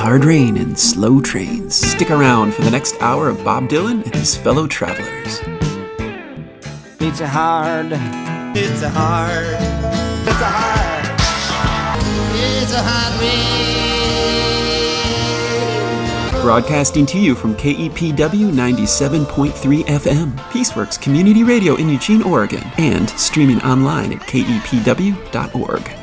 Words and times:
hard 0.00 0.24
rain 0.24 0.56
and 0.56 0.78
slow 0.78 1.20
trains. 1.20 1.74
Stick 1.74 2.10
around 2.10 2.54
for 2.54 2.62
the 2.62 2.70
next 2.70 2.96
hour 3.02 3.28
of 3.28 3.44
Bob 3.44 3.68
Dylan 3.68 4.02
and 4.02 4.14
his 4.14 4.34
fellow 4.34 4.66
travelers. 4.66 5.40
It's 6.98 7.20
a 7.20 7.28
hard, 7.28 7.92
it's 8.56 8.80
a 8.80 8.88
hard, 8.88 9.44
it's 10.26 10.40
a 10.40 10.48
hard, 10.48 11.04
it's 12.34 12.72
a 12.72 12.82
hard 12.82 13.20
rain. 13.20 13.60
Broadcasting 16.42 17.04
to 17.04 17.18
you 17.18 17.34
from 17.34 17.54
KEPW 17.56 18.50
97.3 18.52 19.84
FM, 19.84 20.34
Peaceworks 20.48 20.98
Community 20.98 21.44
Radio 21.44 21.74
in 21.76 21.90
Eugene, 21.90 22.22
Oregon, 22.22 22.64
and 22.78 23.10
streaming 23.10 23.60
online 23.60 24.14
at 24.14 24.20
kepw.org. 24.20 25.99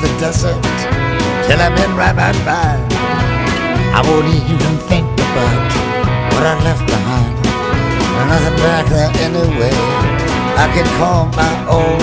the 0.00 0.08
desert 0.20 0.62
till 1.46 1.58
I'm 1.58 1.74
in 1.84 1.96
right 1.96 2.14
by. 2.14 2.78
I 3.96 4.00
won't 4.06 4.28
even 4.30 4.74
think 4.86 5.06
about 5.26 5.70
what 6.32 6.44
I 6.46 6.54
left 6.62 6.86
behind. 6.86 7.34
Nothing 8.28 8.56
back 8.62 8.86
there 8.92 9.10
anyway. 9.26 9.74
I 10.62 10.66
can 10.74 10.86
call 10.98 11.26
my 11.42 11.54
own. 11.66 11.98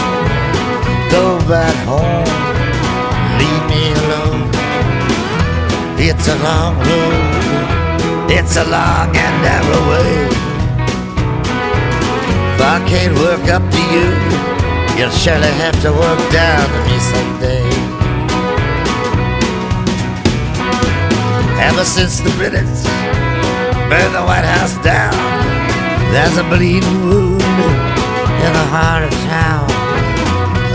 Go 1.11 1.39
back 1.47 1.75
home. 1.85 2.27
Leave 3.39 3.65
me 3.71 3.83
alone. 4.01 4.43
It's 5.97 6.27
a 6.27 6.37
long 6.43 6.75
road. 6.87 8.31
It's 8.31 8.57
a 8.57 8.65
long 8.65 9.15
and 9.15 9.35
narrow 9.45 9.81
way. 9.91 10.27
If 12.53 12.61
I 12.61 12.77
can't 12.89 13.15
work 13.19 13.47
up 13.49 13.63
to 13.71 13.81
you. 13.93 14.45
You'll 14.97 15.09
surely 15.09 15.51
have 15.59 15.79
to 15.81 15.91
work 15.91 16.31
down 16.31 16.69
to 16.69 16.89
me 16.89 16.97
someday. 16.99 17.84
Ever 21.59 21.85
since 21.85 22.19
the 22.19 22.29
British 22.37 22.83
burned 23.89 24.15
the 24.15 24.23
White 24.23 24.43
House 24.43 24.75
down, 24.83 25.15
there's 26.11 26.37
a 26.37 26.43
bleeding 26.43 27.07
wound 27.07 27.41
in 27.41 28.51
the 28.51 28.67
heart 28.75 29.03
of 29.03 29.11
town. 29.31 29.67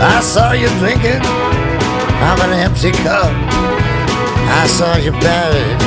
I 0.01 0.19
saw 0.21 0.51
you 0.53 0.67
drinking 0.79 1.21
from 2.17 2.37
an 2.45 2.53
empty 2.57 2.91
cup. 3.05 3.31
I 4.61 4.67
saw 4.67 4.97
you 4.97 5.11
buried 5.11 5.79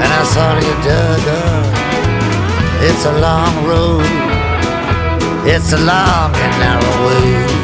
and 0.00 0.10
I 0.20 0.24
saw 0.24 0.56
you 0.56 0.74
dug 0.84 1.24
up. 1.44 1.88
It's 2.80 3.04
a 3.04 3.18
long 3.20 3.54
road. 3.66 4.04
It's 5.46 5.72
a 5.72 5.78
long 5.78 6.34
and 6.34 6.54
narrow 6.60 6.96
way. 7.06 7.58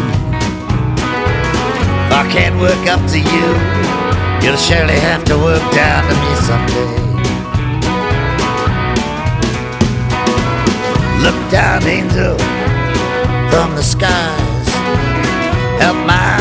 I 2.12 2.28
can't 2.30 2.58
work 2.60 2.86
up 2.86 3.00
to 3.10 3.18
you. 3.18 4.03
You'll 4.44 4.56
surely 4.56 4.98
have 5.00 5.24
to 5.24 5.38
work 5.38 5.62
down 5.72 6.04
to 6.04 6.14
me 6.22 6.32
someday. 6.44 6.96
Look 11.24 11.50
down, 11.50 11.82
angel, 11.84 12.36
from 13.48 13.74
the 13.74 13.82
skies. 13.82 14.68
Help 15.80 15.96
my 16.06 16.36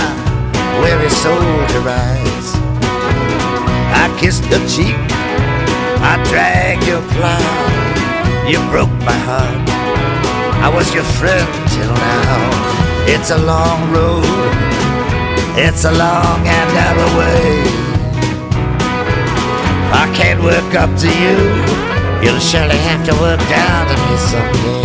weary 0.82 1.10
soul 1.10 1.40
to 1.72 1.80
rise. 1.80 2.50
I 3.96 4.14
kissed 4.20 4.44
your 4.52 4.60
cheek, 4.68 5.00
I 6.04 6.22
dragged 6.28 6.86
your 6.86 7.02
plow. 7.16 8.50
You 8.50 8.60
broke 8.70 8.92
my 9.06 9.18
heart. 9.30 9.70
I 10.62 10.68
was 10.68 10.94
your 10.94 11.06
friend 11.20 11.48
till 11.70 11.94
now. 11.94 13.08
It's 13.08 13.32
a 13.32 13.38
long 13.38 13.94
road 13.94 14.74
it's 15.56 15.86
a 15.86 15.92
long 15.92 16.48
and 16.48 16.74
narrow 16.74 17.18
way. 17.20 17.93
I 19.96 20.12
can't 20.16 20.42
work 20.42 20.74
up 20.74 20.90
to 21.02 21.08
you. 21.08 21.38
You'll 22.24 22.40
surely 22.40 22.78
have 22.90 23.06
to 23.06 23.14
work 23.22 23.40
down 23.48 23.88
to 23.90 23.96
me 24.04 24.18
someday. 24.18 24.84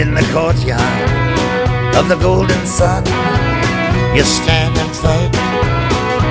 In 0.00 0.14
the 0.14 0.26
courtyard 0.32 1.10
of 1.96 2.08
the 2.08 2.16
golden 2.16 2.66
sun, 2.66 3.04
you 4.16 4.22
stand 4.22 4.74
and 4.78 4.92
fight 4.96 5.32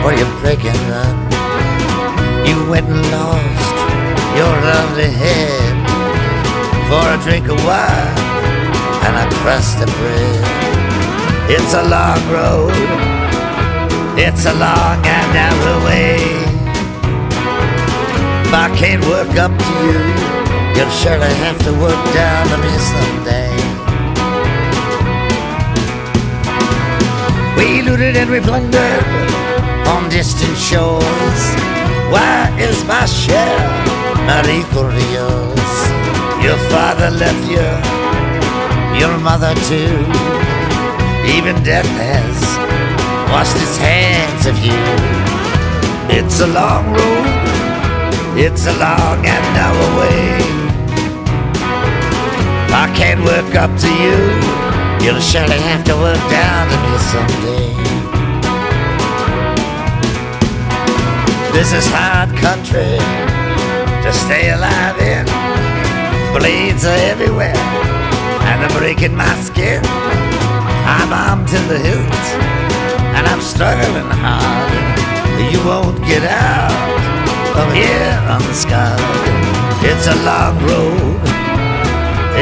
or 0.04 0.14
you 0.14 0.26
break 0.42 0.66
and 0.66 0.80
run. 0.90 1.16
You 2.48 2.70
went 2.70 2.88
and 2.88 3.02
lost 3.12 3.65
your 4.36 4.56
lovely 4.68 5.12
head 5.24 5.76
for 6.90 7.06
a 7.16 7.18
drink 7.24 7.48
of 7.48 7.58
wine 7.64 8.16
and 9.08 9.16
a 9.16 9.28
crust 9.40 9.80
of 9.80 9.88
bread. 9.96 10.44
It's 11.48 11.74
a 11.74 11.84
long 11.88 12.20
road, 12.28 12.76
it's 14.20 14.46
a 14.46 14.54
long 14.54 15.00
and 15.16 15.28
narrow 15.32 15.78
way. 15.86 16.20
If 18.46 18.54
I 18.54 18.68
can't 18.76 19.04
work 19.06 19.32
up 19.40 19.56
to 19.56 19.74
you, 19.88 20.00
you'll 20.76 20.96
surely 21.02 21.34
have 21.46 21.60
to 21.64 21.72
work 21.80 22.04
down 22.14 22.44
to 22.52 22.58
me 22.66 22.74
someday. 22.92 23.56
We 27.56 27.84
looted 27.84 28.18
and 28.18 28.30
we 28.30 28.42
plundered 28.42 29.06
on 29.88 30.10
distant 30.10 30.58
shores. 30.58 31.44
Why 32.12 32.54
is 32.60 32.84
my 32.84 33.06
share 33.06 33.95
to 34.28 35.06
yours? 35.12 35.76
Your 36.44 36.58
father 36.70 37.10
left 37.12 37.46
you, 37.50 37.66
your 39.00 39.18
mother 39.20 39.54
too. 39.70 39.98
Even 41.36 41.62
death 41.64 41.86
has 41.98 42.38
washed 43.32 43.56
its 43.58 43.78
hands 43.78 44.46
of 44.46 44.58
you. 44.60 44.82
It's 46.10 46.40
a 46.40 46.48
long 46.48 46.86
road, 46.92 48.38
it's 48.38 48.66
a 48.68 48.74
long 48.80 49.26
and 49.26 49.46
narrow 49.54 50.00
way. 50.00 50.38
If 52.66 52.74
I 52.74 52.88
can't 52.96 53.24
work 53.24 53.56
up 53.56 53.72
to 53.80 53.90
you, 54.04 54.18
you'll 55.06 55.22
surely 55.22 55.60
have 55.70 55.84
to 55.86 55.96
work 55.96 56.24
down 56.30 56.70
to 56.72 56.78
me 56.84 56.98
someday. 57.14 57.76
This 61.52 61.74
is 61.74 61.86
hard 61.88 62.36
country 62.38 63.35
to 64.06 64.14
stay 64.14 64.52
alive 64.52 64.98
in. 65.02 65.26
Blades 66.38 66.86
are 66.86 67.02
everywhere 67.12 67.58
and 68.48 68.62
they're 68.62 68.78
breaking 68.78 69.16
my 69.16 69.34
skin. 69.42 69.82
I'm 70.86 71.12
armed 71.12 71.48
to 71.50 71.60
the 71.72 71.80
hilt 71.80 72.26
and 73.16 73.26
I'm 73.26 73.42
struggling 73.42 74.10
hard. 74.24 74.72
You 75.52 75.60
won't 75.66 75.98
get 76.06 76.24
out 76.24 76.72
of 77.62 77.68
here 77.74 78.14
unscarred. 78.36 79.02
It's 79.90 80.08
a 80.08 80.18
long 80.30 80.56
road, 80.70 81.20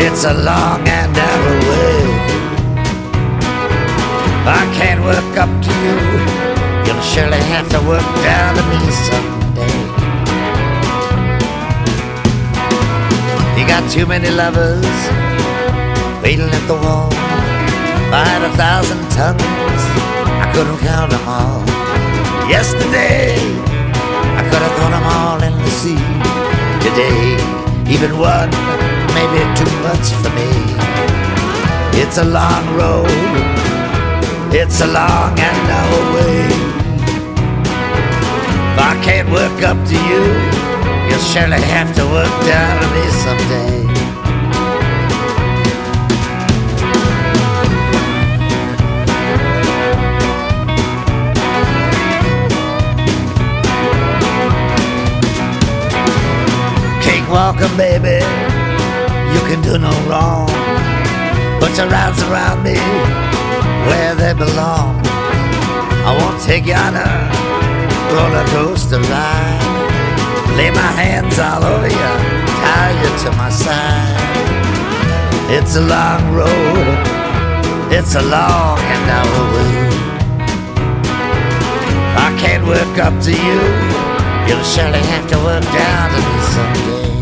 it's 0.04 0.24
a 0.26 0.34
long 0.34 0.88
and 0.88 1.12
narrow 1.14 1.58
way. 1.70 2.34
I 4.46 4.64
can't 4.76 5.02
work 5.02 5.38
up 5.38 5.50
to 5.64 5.72
you 5.84 6.44
You'll 6.86 7.02
surely 7.02 7.38
have 7.38 7.70
to 7.70 7.80
work 7.88 8.04
down 8.24 8.56
to 8.56 8.64
me 8.64 8.92
someday. 8.92 9.43
You 13.64 13.70
got 13.70 13.90
too 13.90 14.06
many 14.06 14.30
lovers 14.30 14.84
waiting 16.22 16.52
at 16.52 16.68
the 16.68 16.76
wall. 16.76 17.08
If 17.08 18.12
I 18.12 18.26
had 18.28 18.44
a 18.44 18.52
thousand 18.60 19.00
tongues, 19.16 19.84
I 20.44 20.52
couldn't 20.54 20.80
count 20.84 21.12
them 21.12 21.26
all. 21.26 21.64
Yesterday, 22.52 23.40
I 24.36 24.44
could 24.52 24.62
have 24.66 24.76
thrown 24.76 24.92
them 24.92 25.08
all 25.16 25.40
in 25.48 25.54
the 25.64 25.72
sea. 25.80 26.04
Today, 26.84 27.40
even 27.88 28.20
one 28.20 28.52
may 29.16 29.28
be 29.32 29.42
too 29.56 29.74
much 29.88 30.12
for 30.20 30.32
me. 30.36 30.52
It's 32.04 32.18
a 32.18 32.26
long 32.26 32.66
road 32.76 33.64
it's 34.56 34.82
a 34.82 34.88
long 34.88 35.40
and 35.40 35.58
narrow 35.68 36.04
way. 36.14 36.46
If 38.70 38.78
I 38.78 39.02
can't 39.04 39.32
work 39.32 39.64
up 39.64 39.78
to 39.88 39.96
you, 39.96 40.63
you'll 41.14 41.22
surely 41.22 41.62
have 41.62 41.94
to 41.96 42.04
work 42.08 42.34
down 42.46 42.82
to 42.82 42.88
me 42.96 43.06
someday. 43.24 43.84
Walking, 57.30 57.76
baby. 57.78 58.24
You 59.34 59.42
can 59.50 59.60
do 59.64 59.80
no 59.80 59.90
wrong. 60.08 60.48
Put 61.60 61.76
your 61.78 61.92
arms 61.92 62.22
around 62.22 62.62
me 62.62 62.76
where 63.88 64.14
they 64.14 64.34
belong. 64.36 65.02
I 66.06 66.16
won't 66.20 66.40
take 66.44 66.68
you 66.68 66.76
on 66.76 66.94
a 66.94 68.14
roller 68.14 68.46
coaster 68.50 69.00
ride. 69.00 69.73
Lay 70.58 70.70
my 70.70 70.92
hands 71.02 71.40
all 71.40 71.64
over 71.64 71.88
you, 71.88 72.12
tie 72.62 72.94
you 73.02 73.10
to 73.24 73.32
my 73.36 73.50
side. 73.50 74.22
It's 75.50 75.76
a 75.76 75.82
long 75.82 76.32
road, 76.32 76.98
it's 77.92 78.14
a 78.14 78.22
long 78.22 78.78
and 78.78 79.02
narrow 79.10 79.46
way. 79.56 79.90
I 82.16 82.30
can't 82.38 82.66
work 82.68 82.98
up 83.00 83.20
to 83.24 83.32
you, 83.32 83.60
you'll 84.48 84.64
surely 84.64 85.02
have 85.14 85.28
to 85.34 85.38
work 85.42 85.66
down 85.74 86.10
to 86.14 86.20
me 86.22 86.38
someday. 86.54 87.14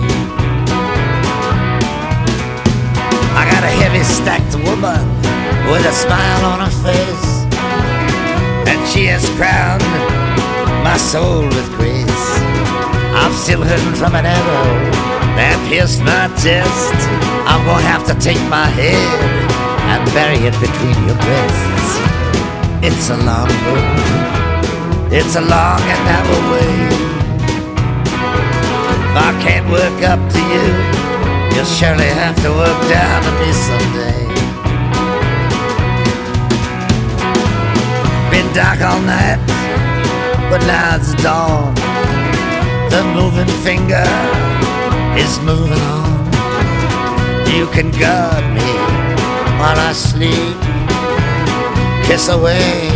I 3.40 3.44
got 3.50 3.64
a 3.64 3.74
heavy 3.82 4.04
stacked 4.04 4.56
woman 4.68 5.08
with 5.72 5.86
a 5.86 5.94
smile 5.94 6.44
on 6.52 6.60
her 6.60 6.76
face, 6.84 7.48
and 8.68 8.80
she 8.90 9.06
has 9.06 9.24
crowned 9.40 9.84
my 10.84 10.98
soul 10.98 11.44
with 11.44 11.70
grace. 11.78 12.51
I'm 13.14 13.34
still 13.34 13.64
hurting 13.64 13.96
from 13.96 14.16
an 14.16 14.26
arrow 14.26 14.72
that 15.36 15.56
pierced 15.68 16.00
my 16.02 16.28
chest. 16.40 16.96
I'm 17.48 17.66
gonna 17.68 17.84
have 17.84 18.08
to 18.08 18.16
take 18.20 18.40
my 18.48 18.68
head 18.72 18.96
and 19.92 20.02
bury 20.16 20.40
it 20.48 20.56
between 20.64 20.96
your 21.04 21.20
breasts. 21.20 21.90
It's 22.80 23.10
a 23.12 23.18
long 23.20 23.52
road, 23.68 25.12
it's 25.12 25.36
a 25.36 25.44
long 25.44 25.82
and 25.84 26.02
narrow 26.08 26.42
way. 26.56 26.76
If 29.12 29.16
I 29.20 29.32
can't 29.44 29.68
work 29.68 30.00
up 30.08 30.22
to 30.32 30.40
you, 30.40 30.68
you'll 31.52 31.68
surely 31.68 32.08
have 32.08 32.36
to 32.44 32.50
work 32.50 32.80
down 32.88 33.20
to 33.28 33.32
me 33.40 33.50
someday. 33.52 34.22
Been 38.32 38.48
dark 38.56 38.80
all 38.80 39.02
night, 39.04 39.40
but 40.50 40.64
now 40.66 40.96
it's 40.96 41.14
dawn. 41.22 41.76
The 42.92 43.06
moving 43.16 43.48
finger 43.64 44.04
is 45.16 45.40
moving 45.40 45.82
on. 45.96 46.26
You 47.56 47.66
can 47.68 47.90
guard 47.92 48.44
me 48.54 48.72
while 49.60 49.80
I 49.80 49.94
sleep. 49.94 50.60
Kiss 52.06 52.28
away 52.28 52.90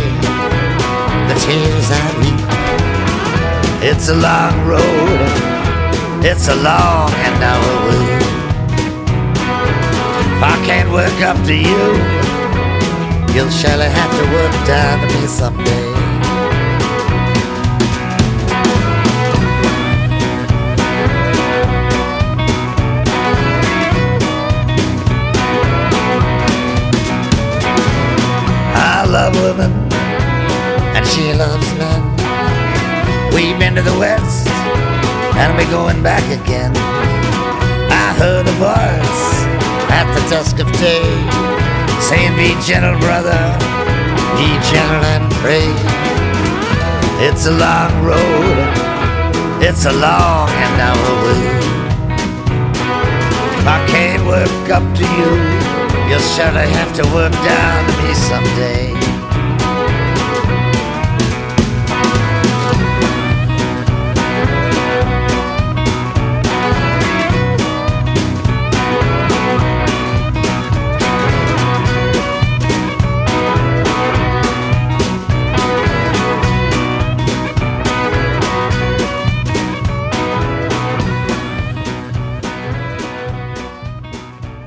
the 1.28 1.34
tears 1.44 1.88
I 1.90 2.06
weep. 2.20 2.46
It's 3.88 4.08
a 4.10 4.14
long 4.14 4.54
road, 4.68 5.20
it's 6.22 6.48
a 6.48 6.56
long 6.56 7.10
and 7.24 7.34
narrow 7.40 7.78
way. 7.88 8.16
If 10.36 10.42
I 10.42 10.56
can't 10.66 10.90
work 10.92 11.18
up 11.22 11.38
to 11.46 11.54
you, 11.54 11.84
you'll 13.34 13.50
surely 13.50 13.88
have 13.88 14.12
to 14.18 14.24
work 14.36 14.54
down 14.66 15.00
to 15.00 15.14
me 15.14 15.26
someday. 15.26 15.85
Women, 29.42 29.72
and 30.96 31.06
she 31.06 31.32
loves 31.34 31.68
men. 31.76 32.02
We've 33.34 33.58
been 33.58 33.74
to 33.74 33.82
the 33.82 33.96
west, 33.98 34.48
and 35.36 35.56
we're 35.56 35.70
going 35.70 36.02
back 36.02 36.24
again. 36.32 36.72
I 37.92 38.14
heard 38.16 38.48
a 38.48 38.56
voice 38.56 39.26
at 39.92 40.08
the 40.14 40.22
dusk 40.30 40.58
of 40.58 40.72
day 40.80 41.04
saying, 42.00 42.34
Be 42.36 42.56
gentle, 42.64 42.98
brother, 42.98 43.36
be 44.40 44.48
gentle 44.72 45.04
and 45.14 45.30
pray. 45.44 45.68
It's 47.20 47.46
a 47.46 47.52
long 47.52 47.92
road, 48.04 48.56
it's 49.62 49.84
a 49.84 49.92
long 49.92 50.48
and 50.48 50.72
narrow 50.80 51.14
way. 51.24 51.66
I 53.68 53.84
can't 53.88 54.24
work 54.26 54.70
up 54.70 54.86
to 54.96 55.04
you, 55.04 55.30
you'll 56.08 56.28
surely 56.34 56.68
have 56.72 56.94
to 56.96 57.04
work 57.14 57.32
down 57.32 57.86
to 57.90 58.02
me 58.02 58.14
someday. 58.14 59.15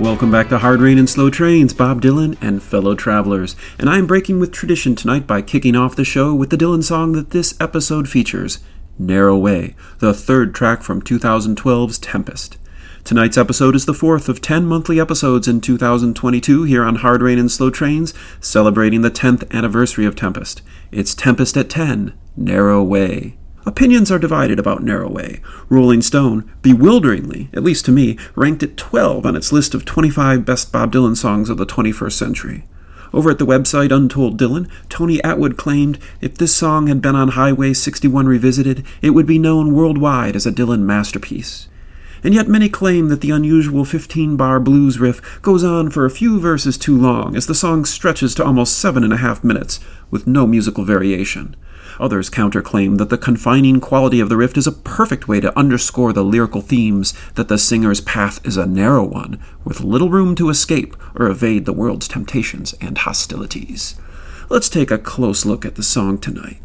Welcome 0.10 0.32
back 0.32 0.50
to 0.50 0.58
Hard 0.58 0.82
Rain 0.82 0.98
and 0.98 1.08
Slow 1.08 1.30
Trains, 1.30 1.72
Bob 1.72 2.02
Dylan 2.02 2.36
and 2.42 2.64
fellow 2.64 2.96
travelers. 2.96 3.56
And 3.78 3.88
I'm 3.88 4.08
breaking 4.08 4.40
with 4.40 4.52
tradition 4.52 4.96
tonight 4.96 5.28
by 5.28 5.44
kicking 5.44 5.76
off 5.76 5.96
the 5.96 6.04
show 6.04 6.34
with 6.34 6.50
the 6.50 6.58
Dylan 6.58 6.84
song 6.84 7.12
that 7.12 7.30
this 7.30 7.54
episode 7.62 8.10
features 8.10 8.58
Narrow 8.98 9.38
Way, 9.38 9.76
the 10.00 10.16
third 10.16 10.56
track 10.56 10.82
from 10.82 11.04
2012's 11.04 12.00
Tempest. 12.00 12.58
Tonight's 13.04 13.38
episode 13.38 13.76
is 13.76 13.86
the 13.86 13.94
fourth 13.94 14.28
of 14.28 14.42
10 14.42 14.66
monthly 14.66 15.00
episodes 15.00 15.48
in 15.48 15.62
2022 15.62 16.64
here 16.64 16.84
on 16.84 16.96
Hard 16.96 17.22
Rain 17.22 17.38
and 17.38 17.52
Slow 17.52 17.70
Trains, 17.70 18.12
celebrating 18.42 19.04
the 19.04 19.12
10th 19.12 19.50
anniversary 19.52 20.08
of 20.08 20.16
Tempest. 20.16 20.64
It's 20.92 21.14
Tempest 21.14 21.56
at 21.56 21.70
10, 21.70 22.18
Narrow 22.36 22.82
Way. 22.82 23.38
Opinions 23.70 24.12
are 24.12 24.18
divided 24.18 24.58
about 24.58 24.82
Narrow 24.82 25.12
Way. 25.12 25.42
Rolling 25.70 26.02
Stone, 26.02 26.52
bewilderingly, 26.64 27.50
at 27.54 27.62
least 27.62 27.86
to 27.86 27.92
me, 27.92 28.18
ranked 28.34 28.64
it 28.64 28.78
12 28.78 29.28
on 29.28 29.36
its 29.36 29.52
list 29.52 29.76
of 29.76 29.86
25 29.86 30.44
best 30.44 30.72
Bob 30.72 30.92
Dylan 30.92 31.16
songs 31.16 31.52
of 31.52 31.58
the 31.58 31.68
21st 31.68 32.14
century. 32.14 32.64
Over 33.14 33.30
at 33.30 33.38
the 33.38 33.46
website 33.46 33.96
Untold 33.96 34.40
Dylan, 34.40 34.68
Tony 34.90 35.20
Attwood 35.20 35.56
claimed 35.56 36.00
if 36.20 36.34
this 36.34 36.56
song 36.56 36.88
had 36.88 37.00
been 37.00 37.16
on 37.16 37.28
Highway 37.28 37.74
61 37.74 38.26
Revisited, 38.26 38.84
it 39.04 39.12
would 39.12 39.28
be 39.28 39.38
known 39.38 39.76
worldwide 39.76 40.36
as 40.36 40.48
a 40.48 40.52
Dylan 40.52 40.82
masterpiece. 40.82 41.68
And 42.24 42.34
yet 42.34 42.48
many 42.48 42.70
claim 42.70 43.10
that 43.10 43.22
the 43.22 43.30
unusual 43.30 43.86
15 43.86 44.36
bar 44.36 44.60
blues 44.60 45.00
riff 45.00 45.44
goes 45.44 45.64
on 45.64 45.92
for 45.92 46.06
a 46.06 46.10
few 46.10 46.40
verses 46.40 46.76
too 46.76 46.98
long, 46.98 47.36
as 47.36 47.46
the 47.46 47.54
song 47.54 47.86
stretches 47.86 48.34
to 48.34 48.44
almost 48.44 48.80
seven 48.80 49.04
and 49.04 49.14
a 49.14 49.18
half 49.18 49.44
minutes, 49.44 49.80
with 50.10 50.26
no 50.26 50.48
musical 50.48 50.84
variation. 50.84 51.56
Others 52.00 52.30
counterclaim 52.30 52.98
that 52.98 53.10
the 53.10 53.18
confining 53.18 53.82
quality 53.82 54.22
of 54.22 54.30
the 54.30 54.38
riff 54.38 54.56
is 54.56 54.68
a 54.68 54.72
perfect 54.72 55.28
way 55.28 55.42
to 55.42 55.58
underscore 55.58 56.14
the 56.14 56.24
lyrical 56.24 56.62
themes 56.62 57.14
that 57.36 57.50
the 57.50 57.58
singer's 57.58 58.00
path 58.00 58.46
is 58.46 58.56
a 58.56 58.66
narrow 58.66 59.04
one, 59.04 59.38
with 59.66 59.82
little 59.82 60.10
room 60.10 60.34
to 60.36 60.50
escape 60.50 60.96
or 61.16 61.28
evade 61.28 61.66
the 61.66 61.74
world's 61.74 62.08
temptations 62.08 62.74
and 62.80 63.00
hostilities. 63.00 63.96
Let's 64.48 64.70
take 64.70 64.92
a 64.92 64.98
close 64.98 65.46
look 65.46 65.66
at 65.66 65.76
the 65.76 65.84
song 65.84 66.18
tonight. 66.18 66.62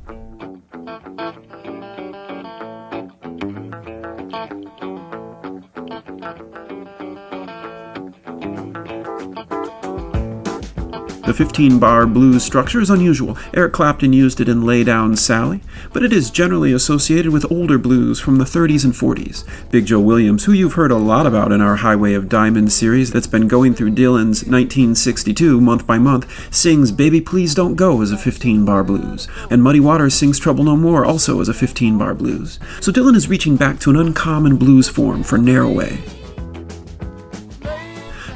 The 11.26 11.32
15 11.32 11.78
bar 11.78 12.06
blues 12.06 12.44
structure 12.44 12.82
is 12.82 12.90
unusual. 12.90 13.38
Eric 13.54 13.72
Clapton 13.72 14.12
used 14.12 14.42
it 14.42 14.48
in 14.48 14.66
Lay 14.66 14.84
Down 14.84 15.16
Sally, 15.16 15.62
but 15.94 16.02
it 16.02 16.12
is 16.12 16.30
generally 16.30 16.70
associated 16.70 17.32
with 17.32 17.50
older 17.50 17.78
blues 17.78 18.20
from 18.20 18.36
the 18.36 18.44
30s 18.44 18.84
and 18.84 18.92
40s. 18.92 19.42
Big 19.70 19.86
Joe 19.86 20.00
Williams, 20.00 20.44
who 20.44 20.52
you've 20.52 20.74
heard 20.74 20.90
a 20.90 20.96
lot 20.96 21.26
about 21.26 21.50
in 21.50 21.62
our 21.62 21.76
Highway 21.76 22.12
of 22.12 22.28
Diamonds 22.28 22.74
series 22.74 23.10
that's 23.10 23.26
been 23.26 23.48
going 23.48 23.72
through 23.72 23.92
Dylan's 23.92 24.44
1962 24.44 25.62
month 25.62 25.86
by 25.86 25.96
month, 25.96 26.54
sings 26.54 26.92
Baby 26.92 27.22
Please 27.22 27.54
Don't 27.54 27.74
Go 27.74 28.02
as 28.02 28.12
a 28.12 28.18
15 28.18 28.66
bar 28.66 28.84
blues. 28.84 29.26
And 29.50 29.62
Muddy 29.62 29.80
Waters 29.80 30.14
sings 30.14 30.38
Trouble 30.38 30.64
No 30.64 30.76
More 30.76 31.06
also 31.06 31.40
as 31.40 31.48
a 31.48 31.54
15 31.54 31.96
bar 31.96 32.12
blues. 32.12 32.60
So 32.82 32.92
Dylan 32.92 33.16
is 33.16 33.30
reaching 33.30 33.56
back 33.56 33.80
to 33.80 33.90
an 33.90 33.96
uncommon 33.96 34.58
blues 34.58 34.90
form 34.90 35.22
for 35.22 35.38
Narrow 35.38 35.72
Way. 35.72 36.00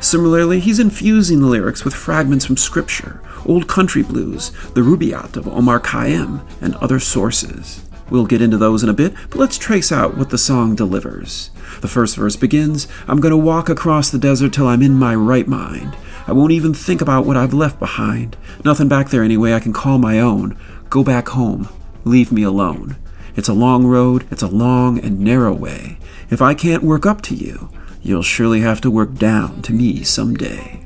Similarly, 0.01 0.61
he's 0.61 0.79
infusing 0.79 1.41
the 1.41 1.47
lyrics 1.47 1.85
with 1.85 1.95
fragments 1.95 2.45
from 2.45 2.57
scripture, 2.57 3.21
old 3.45 3.67
country 3.67 4.03
blues, 4.03 4.51
the 4.75 4.81
Rubaiyat 4.81 5.37
of 5.37 5.49
Omar 5.49 5.81
Khayyam, 5.81 6.47
and 6.61 6.77
other 6.77 7.01
sources. 7.01 7.85
We'll 8.11 8.27
get 8.27 8.41
into 8.41 8.57
those 8.57 8.83
in 8.83 8.89
a 8.89 8.95
bit, 8.95 9.13
but 9.29 9.39
let's 9.39 9.59
trace 9.59 9.93
out 9.93 10.17
what 10.17 10.31
the 10.31 10.39
song 10.39 10.75
delivers. 10.75 11.51
The 11.81 11.89
first 11.89 12.17
verse 12.17 12.37
begins 12.37 12.89
I'm 13.07 13.21
going 13.21 13.33
to 13.33 13.37
walk 13.37 13.69
across 13.69 14.09
the 14.09 14.19
desert 14.19 14.53
till 14.53 14.67
I'm 14.67 14.83
in 14.83 14.95
my 14.95 15.15
right 15.15 15.47
mind. 15.47 15.97
I 16.27 16.33
won't 16.33 16.53
even 16.53 16.73
think 16.73 17.01
about 17.01 17.27
what 17.27 17.37
I've 17.37 17.53
left 17.53 17.79
behind. 17.79 18.37
Nothing 18.65 18.89
back 18.89 19.11
there 19.11 19.23
anyway 19.23 19.53
I 19.53 19.61
can 19.61 19.73
call 19.73 19.99
my 19.99 20.21
own. 20.21 20.57
Go 20.91 21.03
back 21.03 21.29
home. 21.29 21.69
Leave 22.05 22.33
me 22.33 22.43
alone. 22.43 22.97
It's 23.37 23.49
a 23.49 23.55
long 23.55 23.87
road, 23.87 24.27
it's 24.31 24.43
a 24.43 24.49
long 24.49 24.99
and 24.99 25.21
narrow 25.21 25.53
way. 25.53 25.99
If 26.31 26.41
I 26.41 26.55
can't 26.55 26.83
work 26.83 27.05
up 27.05 27.21
to 27.23 27.35
you, 27.35 27.71
you'll 28.03 28.23
surely 28.23 28.61
have 28.61 28.81
to 28.83 28.91
work 28.91 29.15
down 29.15 29.63
to 29.63 29.73
me 29.73 30.03
someday. 30.03 30.81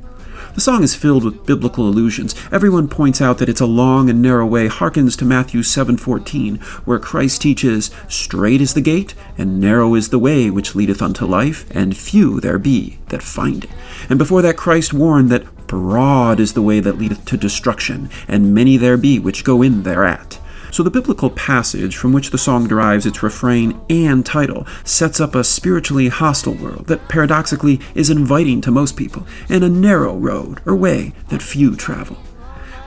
The 0.55 0.61
song 0.61 0.83
is 0.83 0.93
filled 0.93 1.23
with 1.23 1.47
biblical 1.47 1.89
allusions. 1.89 2.35
Everyone 2.51 2.87
points 2.87 3.21
out 3.21 3.39
that 3.39 3.49
it's 3.49 3.59
a 3.59 3.65
long 3.65 4.07
and 4.07 4.21
narrow 4.21 4.45
way 4.45 4.67
harkens 4.67 5.17
to 5.17 5.25
Matthew 5.25 5.63
7:14, 5.63 6.59
where 6.85 6.99
Christ 6.99 7.41
teaches, 7.41 7.89
"Straight 8.07 8.61
is 8.61 8.73
the 8.73 8.81
gate, 8.81 9.15
and 9.35 9.59
narrow 9.59 9.95
is 9.95 10.09
the 10.09 10.19
way 10.19 10.51
which 10.51 10.75
leadeth 10.75 11.01
unto 11.01 11.25
life, 11.25 11.65
and 11.71 11.97
few 11.97 12.39
there 12.39 12.59
be 12.59 12.99
that 13.09 13.23
find 13.23 13.63
it." 13.63 13.71
And 14.11 14.19
before 14.19 14.43
that 14.43 14.57
Christ 14.57 14.93
warned 14.93 15.29
that 15.29 15.47
broad 15.65 16.39
is 16.39 16.53
the 16.53 16.61
way 16.61 16.79
that 16.79 16.99
leadeth 16.99 17.25
to 17.25 17.37
destruction, 17.37 18.09
and 18.27 18.53
many 18.53 18.77
there 18.77 18.97
be 18.97 19.17
which 19.17 19.43
go 19.43 19.63
in 19.63 19.81
thereat. 19.81 20.37
So 20.73 20.81
the 20.81 20.89
biblical 20.89 21.29
passage 21.29 21.95
from 21.97 22.13
which 22.13 22.31
the 22.31 22.37
song 22.39 22.67
derives 22.67 23.05
its 23.05 23.21
refrain 23.21 23.79
and 23.91 24.25
title 24.25 24.65
sets 24.83 25.21
up 25.21 25.35
a 25.35 25.43
spiritually 25.43 26.07
hostile 26.07 26.55
world 26.55 26.87
that 26.87 27.07
paradoxically 27.07 27.79
is 27.93 28.09
inviting 28.09 28.59
to 28.61 28.71
most 28.71 28.97
people, 28.97 29.27
and 29.49 29.63
a 29.63 29.69
narrow 29.69 30.15
road 30.15 30.61
or 30.65 30.75
way 30.75 31.13
that 31.29 31.43
few 31.43 31.75
travel. 31.75 32.17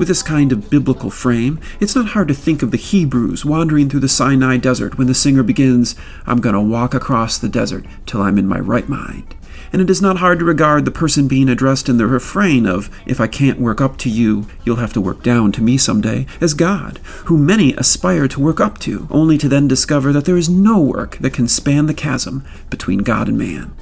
With 0.01 0.09
this 0.09 0.25
kind 0.25 0.51
of 0.51 0.69
biblical 0.69 1.11
frame, 1.11 1.61
it's 1.79 1.95
not 1.95 2.09
hard 2.09 2.27
to 2.27 2.35
think 2.35 2.61
of 2.61 2.73
the 2.73 2.77
Hebrews 2.77 3.45
wandering 3.45 3.89
through 3.89 4.01
the 4.01 4.09
Sinai 4.09 4.57
desert 4.57 4.99
when 4.99 5.07
the 5.07 5.15
singer 5.15 5.45
begins, 5.45 5.95
I'm 6.27 6.41
going 6.41 6.57
to 6.57 6.61
walk 6.61 6.93
across 6.93 7.39
the 7.39 7.49
desert 7.49 7.87
till 8.05 8.21
I'm 8.21 8.37
in 8.37 8.49
my 8.49 8.59
right 8.59 8.89
mind 8.89 9.36
and 9.73 9.83
it 9.83 9.91
is 9.91 10.03
not 10.03 10.19
hard 10.19 10.39
to 10.39 10.45
regard 10.45 10.85
the 10.85 10.91
person 10.91 11.29
being 11.29 11.49
addressed 11.49 11.89
in 11.89 11.99
the 11.99 12.07
refrain 12.07 12.67
of, 12.67 12.91
If 13.07 13.21
I 13.21 13.27
can't 13.27 13.61
work 13.61 13.81
up 13.81 13.97
to 13.99 14.11
you, 14.11 14.47
you'll 14.65 14.77
have 14.77 14.93
to 14.95 15.01
work 15.01 15.23
down 15.23 15.53
to 15.53 15.63
me 15.63 15.77
someday, 15.79 16.27
as 16.41 16.55
God, 16.55 16.99
who 17.27 17.39
many 17.39 17.75
aspire 17.75 18.29
to 18.29 18.41
work 18.41 18.61
up 18.61 18.79
to, 18.81 19.07
only 19.11 19.39
to 19.39 19.49
then 19.49 19.69
discover 19.69 20.13
that 20.13 20.25
there 20.25 20.37
is 20.37 20.49
no 20.49 20.81
work 20.81 21.19
that 21.19 21.33
can 21.33 21.49
span 21.49 21.87
the 21.87 21.95
chasm 21.95 22.45
between 22.71 22.99
God 22.99 23.29
and 23.29 23.39
man. 23.39 23.75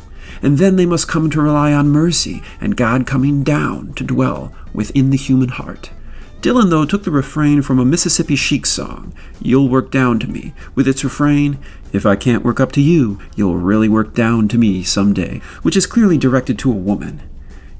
And 0.43 0.59
then 0.59 0.77
they 0.77 0.87
must 0.87 1.09
come 1.09 1.31
to 1.31 1.41
rely 1.41 1.73
on 1.73 1.89
mercy 1.89 2.43
and 2.61 2.77
God 2.77 3.07
coming 3.07 3.43
down 3.43 3.95
to 3.95 4.05
dwell 4.05 4.55
within 4.73 5.11
the 5.11 5.17
human 5.17 5.49
heart. 5.49 5.91
Dylan, 6.45 6.69
though, 6.69 6.85
took 6.85 7.05
the 7.05 7.11
refrain 7.11 7.63
from 7.63 7.79
a 7.79 7.87
Mississippi 7.87 8.37
Sheiks 8.37 8.69
song, 8.69 9.15
You'll 9.41 9.71
Work 9.71 9.91
Down 9.91 10.19
to 10.19 10.27
Me, 10.27 10.53
with 10.75 10.87
its 10.87 11.03
refrain, 11.03 11.57
If 11.91 12.05
I 12.05 12.17
can't 12.17 12.45
work 12.45 12.61
up 12.61 12.71
to 12.73 12.83
you, 12.83 13.19
you'll 13.35 13.57
really 13.57 13.89
work 13.89 14.13
down 14.13 14.49
to 14.49 14.59
me 14.59 14.83
someday, 14.83 15.39
which 15.63 15.75
is 15.75 15.87
clearly 15.87 16.19
directed 16.19 16.59
to 16.59 16.71
a 16.71 16.75
woman. 16.75 17.23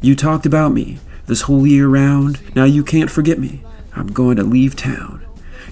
You 0.01 0.17
talked 0.17 0.47
about 0.47 0.73
me 0.73 0.97
this 1.27 1.43
whole 1.43 1.67
year 1.67 1.89
round, 1.89 2.41
now 2.57 2.65
you 2.65 2.83
can't 2.83 3.11
forget 3.11 3.39
me. 3.39 3.63
I'm 3.95 4.07
going 4.07 4.37
to 4.37 4.43
leave 4.43 4.77
town. 4.77 5.23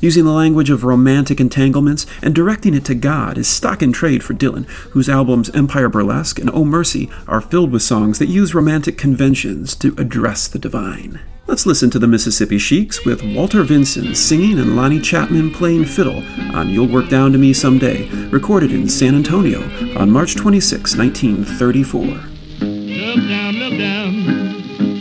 Using 0.03 0.27
the 0.27 0.31
language 0.31 0.69
of 0.69 0.85
romantic 0.85 1.41
entanglements 1.41 2.05
and 2.21 2.35
directing 2.35 2.75
it 2.75 2.85
to 2.85 2.95
God 2.95 3.39
is 3.39 3.49
stock 3.49 3.81
in 3.81 3.95
trade 3.95 4.23
for 4.23 4.35
Dylan, 4.35 4.69
whose 4.91 5.09
albums 5.09 5.49
Empire 5.55 5.89
Burlesque 5.89 6.39
and 6.39 6.51
Oh 6.51 6.67
Mercy 6.67 7.09
are 7.27 7.41
filled 7.41 7.73
with 7.73 7.81
songs 7.81 8.19
that 8.19 8.29
use 8.29 8.55
romantic 8.55 8.99
conventions 8.99 9.75
to 9.77 9.95
address 9.97 10.47
the 10.47 10.59
divine. 10.59 11.21
Let's 11.49 11.67
listen 11.67 11.91
to 11.91 11.99
the 11.99 12.07
Mississippi 12.07 12.57
Sheiks 12.57 13.05
with 13.05 13.25
Walter 13.25 13.65
Vinson 13.65 14.15
singing 14.15 14.61
and 14.61 14.77
Lonnie 14.77 15.01
Chatmon 15.01 15.53
playing 15.53 15.85
fiddle 15.87 16.23
on 16.57 16.69
You'll 16.69 16.87
Work 16.87 17.09
Down 17.09 17.33
to 17.33 17.39
Me 17.39 17.53
Someday, 17.53 18.07
recorded 18.29 18.71
in 18.71 18.89
San 18.89 19.17
Antonio 19.17 19.61
on 19.99 20.09
March 20.09 20.37
26, 20.37 20.97
1934. 20.97 22.05
Look 22.05 23.29
down, 23.29 23.55
look 23.55 23.77
down, 23.77 24.13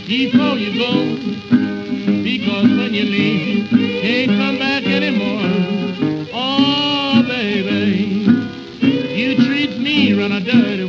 before 0.04 0.58
you 0.58 0.78
go, 0.80 1.14
because 2.24 2.70
when 2.76 2.92
you 2.92 3.04
leave, 3.04 3.68
can't 4.02 4.32
come 4.32 4.58
back 4.58 4.84
anymore. 4.84 6.28
Oh, 6.34 7.22
baby, 7.22 8.26
you 9.14 9.36
treat 9.36 9.78
me 9.78 10.12
run 10.18 10.32
a 10.32 10.40
dirty 10.40 10.81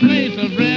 place 0.00 0.38
of 0.38 0.56
rest. 0.56 0.69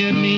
forgive 0.00 0.16
me. 0.16 0.29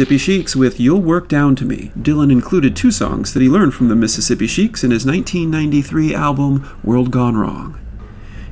Mississippi 0.00 0.16
Sheiks 0.16 0.56
with 0.56 0.80
You'll 0.80 1.02
Work 1.02 1.28
Down 1.28 1.54
to 1.56 1.66
Me. 1.66 1.92
Dylan 1.94 2.32
included 2.32 2.74
two 2.74 2.90
songs 2.90 3.34
that 3.34 3.42
he 3.42 3.50
learned 3.50 3.74
from 3.74 3.88
the 3.88 3.94
Mississippi 3.94 4.46
Sheiks 4.46 4.82
in 4.82 4.92
his 4.92 5.04
1993 5.04 6.14
album 6.14 6.66
World 6.82 7.10
Gone 7.10 7.36
Wrong. 7.36 7.78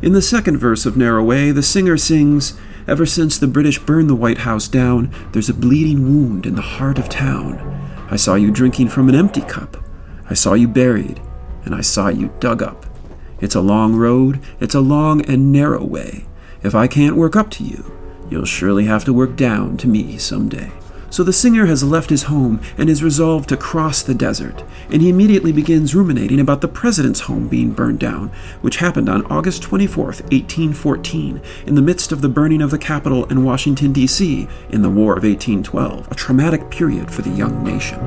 In 0.02 0.12
the 0.12 0.20
second 0.20 0.58
verse 0.58 0.84
of 0.84 0.98
Narrow 0.98 1.24
Way, 1.24 1.50
the 1.50 1.62
singer 1.62 1.96
sings, 1.96 2.60
Ever 2.86 3.06
since 3.06 3.38
the 3.38 3.46
British 3.46 3.78
burned 3.78 4.10
the 4.10 4.14
White 4.14 4.40
House 4.40 4.68
down, 4.68 5.10
there's 5.32 5.48
a 5.48 5.54
bleeding 5.54 6.02
wound 6.02 6.44
in 6.44 6.54
the 6.54 6.60
heart 6.60 6.98
of 6.98 7.08
town. 7.08 7.56
I 8.10 8.16
saw 8.16 8.34
you 8.34 8.50
drinking 8.50 8.90
from 8.90 9.08
an 9.08 9.14
empty 9.14 9.40
cup. 9.40 9.78
I 10.28 10.34
saw 10.34 10.52
you 10.52 10.68
buried, 10.68 11.18
and 11.64 11.74
I 11.74 11.80
saw 11.80 12.08
you 12.08 12.30
dug 12.40 12.62
up. 12.62 12.84
It's 13.40 13.54
a 13.54 13.62
long 13.62 13.96
road, 13.96 14.44
it's 14.60 14.74
a 14.74 14.80
long 14.80 15.24
and 15.24 15.50
narrow 15.50 15.82
way. 15.82 16.26
If 16.62 16.74
I 16.74 16.88
can't 16.88 17.16
work 17.16 17.36
up 17.36 17.50
to 17.52 17.64
you, 17.64 17.90
you'll 18.28 18.44
surely 18.44 18.84
have 18.84 19.06
to 19.06 19.14
work 19.14 19.34
down 19.34 19.78
to 19.78 19.88
me 19.88 20.18
someday. 20.18 20.70
So 21.10 21.24
the 21.24 21.32
singer 21.32 21.66
has 21.66 21.82
left 21.82 22.10
his 22.10 22.24
home 22.24 22.60
and 22.76 22.90
is 22.90 23.02
resolved 23.02 23.48
to 23.48 23.56
cross 23.56 24.02
the 24.02 24.14
desert, 24.14 24.62
and 24.90 25.00
he 25.00 25.08
immediately 25.08 25.52
begins 25.52 25.94
ruminating 25.94 26.38
about 26.38 26.60
the 26.60 26.68
president's 26.68 27.20
home 27.20 27.48
being 27.48 27.72
burned 27.72 27.98
down, 27.98 28.28
which 28.60 28.76
happened 28.76 29.08
on 29.08 29.24
August 29.26 29.62
24, 29.62 30.04
1814, 30.04 31.40
in 31.66 31.74
the 31.74 31.82
midst 31.82 32.12
of 32.12 32.20
the 32.20 32.28
burning 32.28 32.60
of 32.60 32.70
the 32.70 32.78
Capitol 32.78 33.24
in 33.26 33.44
Washington, 33.44 33.92
D.C., 33.92 34.46
in 34.68 34.82
the 34.82 34.90
War 34.90 35.16
of 35.16 35.24
1812, 35.24 36.12
a 36.12 36.14
traumatic 36.14 36.70
period 36.70 37.10
for 37.10 37.22
the 37.22 37.30
young 37.30 37.64
nation. 37.64 37.98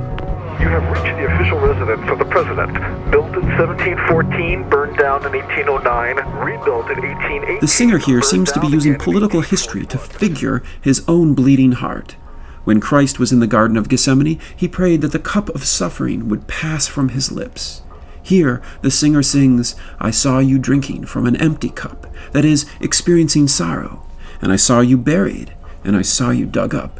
You 0.61 0.67
have 0.67 0.83
reached 0.91 1.17
the 1.17 1.25
official 1.33 1.57
residence 1.57 2.07
of 2.11 2.19
the 2.19 2.25
president. 2.25 2.73
Built 3.09 3.33
in 3.33 3.49
1714, 3.57 4.69
burned 4.69 4.95
down 4.97 5.25
in 5.25 5.31
1809, 5.31 6.17
rebuilt 6.37 6.91
in 6.91 7.01
1818. 7.01 7.59
The 7.61 7.67
singer 7.67 7.97
here 7.97 8.21
seems 8.21 8.51
to 8.51 8.59
be 8.59 8.67
using 8.67 8.95
political 8.95 9.41
history 9.41 9.87
to 9.87 9.97
figure 9.97 10.61
his 10.79 11.03
own 11.07 11.33
bleeding 11.33 11.71
heart. 11.71 12.15
When 12.63 12.79
Christ 12.79 13.19
was 13.19 13.31
in 13.31 13.39
the 13.39 13.47
Garden 13.47 13.77
of 13.77 13.89
Gethsemane, 13.89 14.39
he 14.55 14.67
prayed 14.67 15.01
that 15.01 15.11
the 15.11 15.19
cup 15.19 15.49
of 15.49 15.65
suffering 15.65 16.29
would 16.29 16.47
pass 16.47 16.87
from 16.87 17.09
his 17.09 17.31
lips. 17.31 17.81
Here, 18.23 18.61
the 18.81 18.91
singer 18.91 19.23
sings, 19.23 19.75
I 19.99 20.11
saw 20.11 20.39
you 20.39 20.59
drinking 20.59 21.05
from 21.05 21.25
an 21.25 21.35
empty 21.37 21.69
cup, 21.69 22.07
that 22.33 22.45
is, 22.45 22.67
experiencing 22.79 23.47
sorrow, 23.47 24.05
and 24.41 24.51
I 24.51 24.57
saw 24.57 24.81
you 24.81 24.97
buried, 24.97 25.53
and 25.83 25.95
I 25.95 26.03
saw 26.03 26.29
you 26.29 26.45
dug 26.45 26.75
up. 26.75 26.99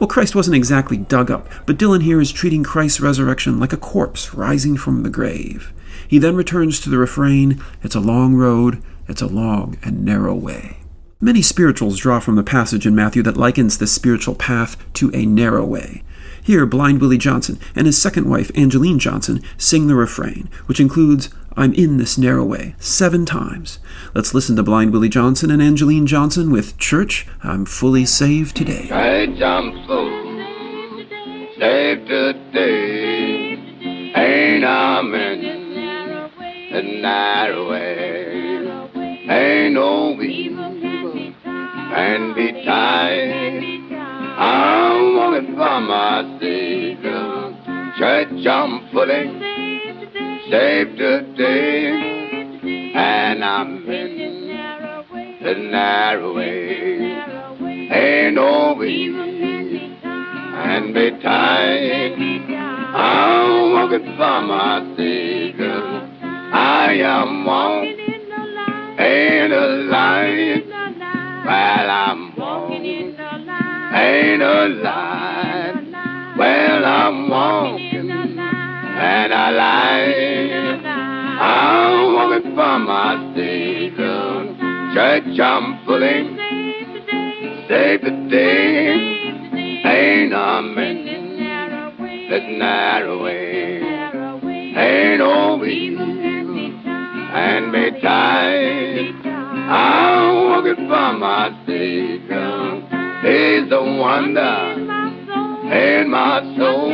Well, 0.00 0.08
Christ 0.08 0.34
wasn't 0.34 0.56
exactly 0.56 0.96
dug 0.96 1.30
up, 1.30 1.48
but 1.64 1.76
Dylan 1.76 2.02
here 2.02 2.20
is 2.20 2.32
treating 2.32 2.64
Christ's 2.64 3.00
resurrection 3.00 3.60
like 3.60 3.72
a 3.72 3.76
corpse 3.76 4.34
rising 4.34 4.76
from 4.76 5.04
the 5.04 5.10
grave. 5.10 5.72
He 6.08 6.18
then 6.18 6.34
returns 6.34 6.80
to 6.80 6.90
the 6.90 6.98
refrain, 6.98 7.62
It's 7.84 7.94
a 7.94 8.00
long 8.00 8.34
road, 8.34 8.82
it's 9.06 9.22
a 9.22 9.28
long 9.28 9.78
and 9.84 10.04
narrow 10.04 10.34
way. 10.34 10.81
Many 11.24 11.40
spirituals 11.40 11.98
draw 11.98 12.18
from 12.18 12.34
the 12.34 12.42
passage 12.42 12.84
in 12.84 12.96
Matthew 12.96 13.22
that 13.22 13.36
likens 13.36 13.78
this 13.78 13.92
spiritual 13.92 14.34
path 14.34 14.76
to 14.94 15.08
a 15.14 15.24
narrow 15.24 15.64
way. 15.64 16.02
Here, 16.42 16.66
Blind 16.66 17.00
Willie 17.00 17.16
Johnson 17.16 17.60
and 17.76 17.86
his 17.86 17.96
second 17.96 18.28
wife, 18.28 18.50
Angeline 18.56 18.98
Johnson, 18.98 19.40
sing 19.56 19.86
the 19.86 19.94
refrain, 19.94 20.50
which 20.66 20.80
includes 20.80 21.30
I'm 21.56 21.74
in 21.74 21.98
this 21.98 22.18
narrow 22.18 22.42
way 22.44 22.74
seven 22.80 23.24
times. 23.24 23.78
Let's 24.16 24.34
listen 24.34 24.56
to 24.56 24.64
Blind 24.64 24.92
Willie 24.92 25.08
Johnson 25.08 25.52
and 25.52 25.62
Angeline 25.62 26.08
Johnson 26.08 26.50
with 26.50 26.76
Church, 26.76 27.28
I'm 27.44 27.66
Fully 27.66 28.04
Saved 28.04 28.56
Today. 28.56 28.88
Church, 28.88 29.40
I'm 29.42 29.86
full, 29.86 30.10
saved 31.56 32.08
today, 32.08 33.52
ain't 34.16 34.64
I'm 34.64 35.14
in 35.14 36.72
the 36.72 36.82
narrow 37.00 37.70
way, 37.70 38.66
ain't 39.30 39.74
no 39.74 40.20
evil 40.20 40.72
and 41.94 42.34
be 42.34 42.52
tied. 42.64 43.52
I'm 44.38 45.16
walking 45.16 45.54
for 45.54 45.80
my 45.80 46.38
Savior. 46.40 47.54
Church, 47.98 48.46
I'm 48.46 48.88
fully 48.92 49.24
saved 50.50 50.96
today, 50.96 51.86
and 52.94 53.44
I'm 53.44 53.88
in 53.90 55.38
the 55.42 55.54
narrow 55.70 56.34
way. 56.34 56.52
Ain't 57.92 58.36
no 58.36 58.74
way, 58.78 59.06
and 60.54 60.94
be 60.94 61.10
tied. 61.22 62.12
I'm 62.94 63.72
walking 63.72 64.16
for 64.16 64.40
my 64.42 64.94
Savior. 64.96 66.08
I 66.54 66.94
am 66.94 67.44
one, 67.44 67.84
ain't 68.98 69.52
alive. 69.52 70.81
Well, 71.44 71.90
I'm 71.90 72.36
walking 72.36 72.84
in 72.84 73.16
the 73.16 73.22
light. 73.22 73.94
Ain't 73.94 74.42
a 74.42 74.68
lie. 74.68 76.34
Well, 76.38 76.84
I'm 76.84 77.28
walking 77.28 77.98
in 77.98 78.06
the 78.06 78.14
line 78.14 78.38
and 78.38 79.34
I 79.34 79.50
lie. 79.50 80.82
I'm 81.42 82.14
walking 82.14 82.54
for 82.54 82.78
my 82.78 83.32
Savior. 83.34 84.54
Church, 84.94 85.40
I'm 85.40 85.84
fully 85.84 86.36
saved 87.68 88.04
today. 88.04 88.92
Ain't 89.84 90.32
a 90.32 90.62
man 90.62 92.28
that's 92.30 92.44
narrow 92.56 93.24
way. 93.24 93.82
Ain't 94.76 95.18
no 95.18 95.64
evil 95.64 96.06
and 97.34 97.72
be 97.72 98.00
tied. 98.00 99.41
I'm 99.72 100.50
walking 100.50 100.86
for 100.86 101.12
my 101.14 101.64
Savior. 101.66 102.38
Um, 102.38 102.82
he's 103.22 103.72
a 103.72 103.80
wonder 103.80 104.76
in 105.72 106.10
my 106.10 106.40
soul. 106.58 106.90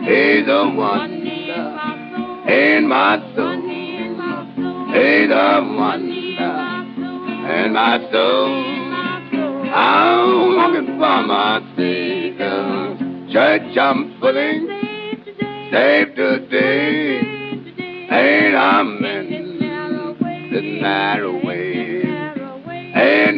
He's 0.00 0.48
a 0.48 0.64
wonder 0.74 1.68
in 2.48 2.88
my 2.88 3.18
soul. 3.36 3.60
He's 4.94 5.30
a 5.30 5.60
wonder 5.76 6.54
in 7.52 7.72
my 7.74 7.98
soul. 8.12 8.64
I'm 9.70 10.56
walking 10.56 10.86
for 10.86 11.22
my 11.26 11.60
Savior. 11.76 12.46
Um, 12.46 13.28
church, 13.30 13.76
I'm 13.76 14.18
fully 14.20 14.66
saved 15.70 16.16
today. 16.16 17.20
Ain't 18.10 18.56
I'm 18.56 19.04
in 19.04 19.58
the 20.50 20.62
narrow. 20.80 21.37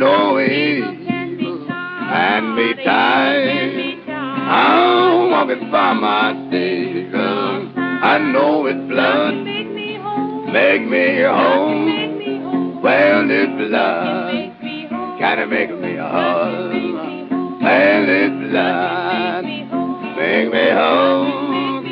No 0.01 0.41
evil 0.41 1.69
and 1.69 2.57
be 2.57 2.73
tied. 2.83 4.09
I'm 4.09 5.31
walking 5.31 5.61
for 5.71 5.95
my 5.95 6.49
Savior. 6.51 7.19
I 7.19 8.17
know 8.33 8.65
His 8.65 8.77
blood 8.89 9.35
make 10.55 10.89
me 10.89 11.23
whole. 11.23 12.81
Well, 12.83 13.29
His 13.29 13.69
blood 13.69 14.33
kinda 15.19 15.47
make 15.47 15.79
me 15.79 15.97
whole. 15.97 17.61
Well, 17.61 18.07
His 18.07 18.33
blood 18.49 19.45
make 20.17 20.49
me 20.51 20.67
whole. 20.81 21.85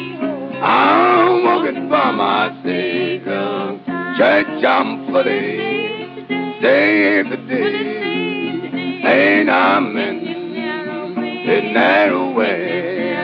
I'm 0.64 1.44
walking 1.44 1.90
for 1.90 2.12
my 2.14 2.59
Savior. 2.64 3.79
Church, 4.16 4.64
I'm 4.64 5.12
fully 5.12 6.59
saved. 6.62 7.38
Ain't 9.09 9.49
I'm 9.49 9.97
in 9.97 10.18
the 11.47 11.73
narrow 11.73 12.31
way. 12.33 13.14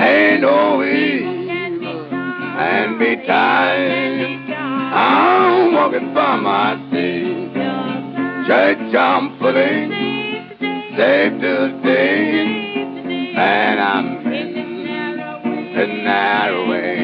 Ain't 0.00 0.40
no 0.40 0.82
evil 0.82 2.00
and 2.10 2.94
oh, 2.94 2.98
be 2.98 3.26
tied. 3.26 4.50
I'm 4.50 5.74
walking 5.74 6.14
for 6.14 6.36
my 6.38 6.88
Savior. 6.90 8.44
Church, 8.46 8.94
I'm 8.94 9.38
fully 9.38 9.90
saved 10.96 11.40
today. 11.42 12.46
And 13.36 13.78
I'm 13.78 14.26
in 14.26 14.54
the 15.76 15.86
narrow 15.86 16.70
way. 16.70 16.96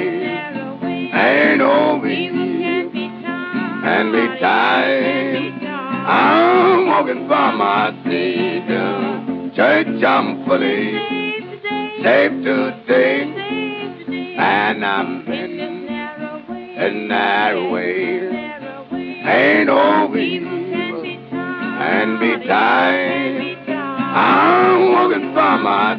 Ain't 1.12 1.58
no 1.58 2.02
evil 2.06 2.96
and 3.84 4.08
oh, 4.08 4.12
be 4.12 4.40
tied. 4.40 5.52
I'm 6.08 6.86
walking 6.86 7.28
for 7.28 7.52
my. 7.52 7.75
Today. 12.44 13.24
And 14.38 14.86
I'm 14.86 15.26
in 15.26 15.86
the 16.78 16.90
narrow 17.08 17.72
way. 17.72 18.28
Ain't 18.92 19.68
and 21.80 22.20
be 22.20 22.46
tied. 22.46 23.68
I'm 23.68 24.92
walking 24.92 25.34
my. 25.34 25.96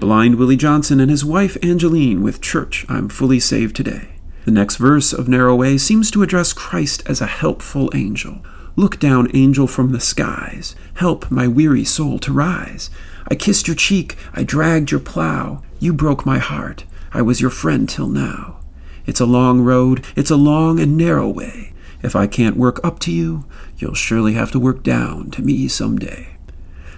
Blind 0.00 0.36
Willie 0.36 0.56
Johnson 0.56 1.00
and 1.00 1.10
his 1.10 1.22
wife 1.22 1.58
Angeline 1.62 2.22
with 2.22 2.40
Church, 2.40 2.86
I'm 2.88 3.10
Fully 3.10 3.40
Saved 3.40 3.76
Today. 3.76 4.08
The 4.46 4.52
next 4.52 4.76
verse 4.76 5.12
of 5.12 5.28
Narrow 5.28 5.54
Way 5.54 5.76
seems 5.76 6.10
to 6.12 6.22
address 6.22 6.54
Christ 6.54 7.02
as 7.04 7.20
a 7.20 7.26
helpful 7.26 7.90
angel. 7.94 8.40
Look 8.78 9.00
down, 9.00 9.28
angel 9.34 9.66
from 9.66 9.90
the 9.90 9.98
skies. 9.98 10.76
Help 10.94 11.32
my 11.32 11.48
weary 11.48 11.82
soul 11.82 12.20
to 12.20 12.32
rise. 12.32 12.90
I 13.26 13.34
kissed 13.34 13.66
your 13.66 13.74
cheek, 13.74 14.16
I 14.34 14.44
dragged 14.44 14.92
your 14.92 15.00
plow. 15.00 15.62
You 15.80 15.92
broke 15.92 16.24
my 16.24 16.38
heart. 16.38 16.84
I 17.12 17.22
was 17.22 17.40
your 17.40 17.50
friend 17.50 17.88
till 17.88 18.06
now. 18.06 18.60
It's 19.04 19.18
a 19.18 19.26
long 19.26 19.62
road, 19.62 20.04
it's 20.14 20.30
a 20.30 20.36
long 20.36 20.78
and 20.78 20.96
narrow 20.96 21.28
way. 21.28 21.72
If 22.04 22.14
I 22.14 22.28
can't 22.28 22.56
work 22.56 22.78
up 22.84 23.00
to 23.00 23.10
you, 23.10 23.46
you'll 23.78 23.94
surely 23.94 24.34
have 24.34 24.52
to 24.52 24.60
work 24.60 24.84
down 24.84 25.32
to 25.32 25.42
me 25.42 25.66
some 25.66 25.98
day. 25.98 26.36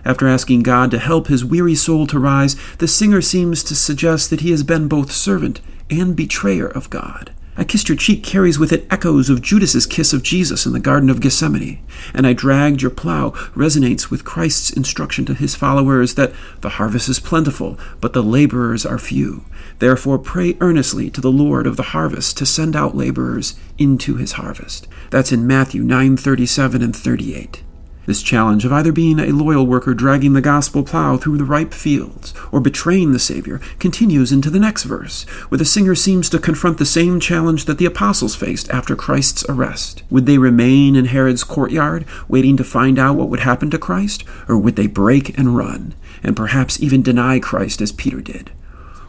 After 0.04 0.28
asking 0.28 0.64
God 0.64 0.90
to 0.90 0.98
help 0.98 1.28
his 1.28 1.46
weary 1.46 1.74
soul 1.74 2.06
to 2.08 2.18
rise, 2.18 2.56
the 2.76 2.88
singer 2.88 3.22
seems 3.22 3.64
to 3.64 3.74
suggest 3.74 4.28
that 4.28 4.42
he 4.42 4.50
has 4.50 4.62
been 4.62 4.86
both 4.86 5.10
servant 5.10 5.62
and 5.88 6.14
betrayer 6.14 6.66
of 6.68 6.90
God. 6.90 7.32
I 7.56 7.64
kissed 7.64 7.88
your 7.88 7.98
cheek 7.98 8.22
carries 8.22 8.58
with 8.58 8.72
it 8.72 8.86
echoes 8.90 9.28
of 9.28 9.42
Judas's 9.42 9.86
kiss 9.86 10.12
of 10.12 10.22
Jesus 10.22 10.66
in 10.66 10.72
the 10.72 10.80
Garden 10.80 11.10
of 11.10 11.20
Gethsemane, 11.20 11.80
and 12.14 12.26
I 12.26 12.32
dragged 12.32 12.80
your 12.80 12.90
plow 12.90 13.30
resonates 13.54 14.10
with 14.10 14.24
Christ's 14.24 14.70
instruction 14.70 15.24
to 15.26 15.34
his 15.34 15.54
followers 15.54 16.14
that 16.14 16.32
the 16.60 16.70
harvest 16.70 17.08
is 17.08 17.18
plentiful, 17.18 17.78
but 18.00 18.12
the 18.12 18.22
laborers 18.22 18.86
are 18.86 18.98
few. 18.98 19.44
Therefore 19.78 20.18
pray 20.18 20.56
earnestly 20.60 21.10
to 21.10 21.20
the 21.20 21.32
Lord 21.32 21.66
of 21.66 21.76
the 21.76 21.90
harvest 21.94 22.38
to 22.38 22.46
send 22.46 22.76
out 22.76 22.96
laborers 22.96 23.54
into 23.78 24.16
his 24.16 24.32
harvest. 24.32 24.86
That's 25.10 25.32
in 25.32 25.46
Matthew 25.46 25.82
9:37 25.82 26.82
and 26.82 26.94
38. 26.94 27.62
This 28.10 28.22
challenge 28.24 28.64
of 28.64 28.72
either 28.72 28.90
being 28.90 29.20
a 29.20 29.30
loyal 29.30 29.68
worker 29.68 29.94
dragging 29.94 30.32
the 30.32 30.40
gospel 30.40 30.82
plow 30.82 31.16
through 31.16 31.38
the 31.38 31.44
ripe 31.44 31.72
fields 31.72 32.34
or 32.50 32.58
betraying 32.58 33.12
the 33.12 33.20
Savior 33.20 33.60
continues 33.78 34.32
into 34.32 34.50
the 34.50 34.58
next 34.58 34.82
verse, 34.82 35.22
where 35.48 35.60
the 35.60 35.64
singer 35.64 35.94
seems 35.94 36.28
to 36.30 36.40
confront 36.40 36.78
the 36.78 36.84
same 36.84 37.20
challenge 37.20 37.66
that 37.66 37.78
the 37.78 37.86
apostles 37.86 38.34
faced 38.34 38.68
after 38.70 38.96
Christ's 38.96 39.44
arrest. 39.48 40.02
Would 40.10 40.26
they 40.26 40.38
remain 40.38 40.96
in 40.96 41.04
Herod's 41.04 41.44
courtyard, 41.44 42.04
waiting 42.26 42.56
to 42.56 42.64
find 42.64 42.98
out 42.98 43.14
what 43.14 43.28
would 43.28 43.46
happen 43.46 43.70
to 43.70 43.78
Christ, 43.78 44.24
or 44.48 44.58
would 44.58 44.74
they 44.74 44.88
break 44.88 45.38
and 45.38 45.56
run, 45.56 45.94
and 46.20 46.34
perhaps 46.34 46.82
even 46.82 47.02
deny 47.02 47.38
Christ 47.38 47.80
as 47.80 47.92
Peter 47.92 48.20
did? 48.20 48.50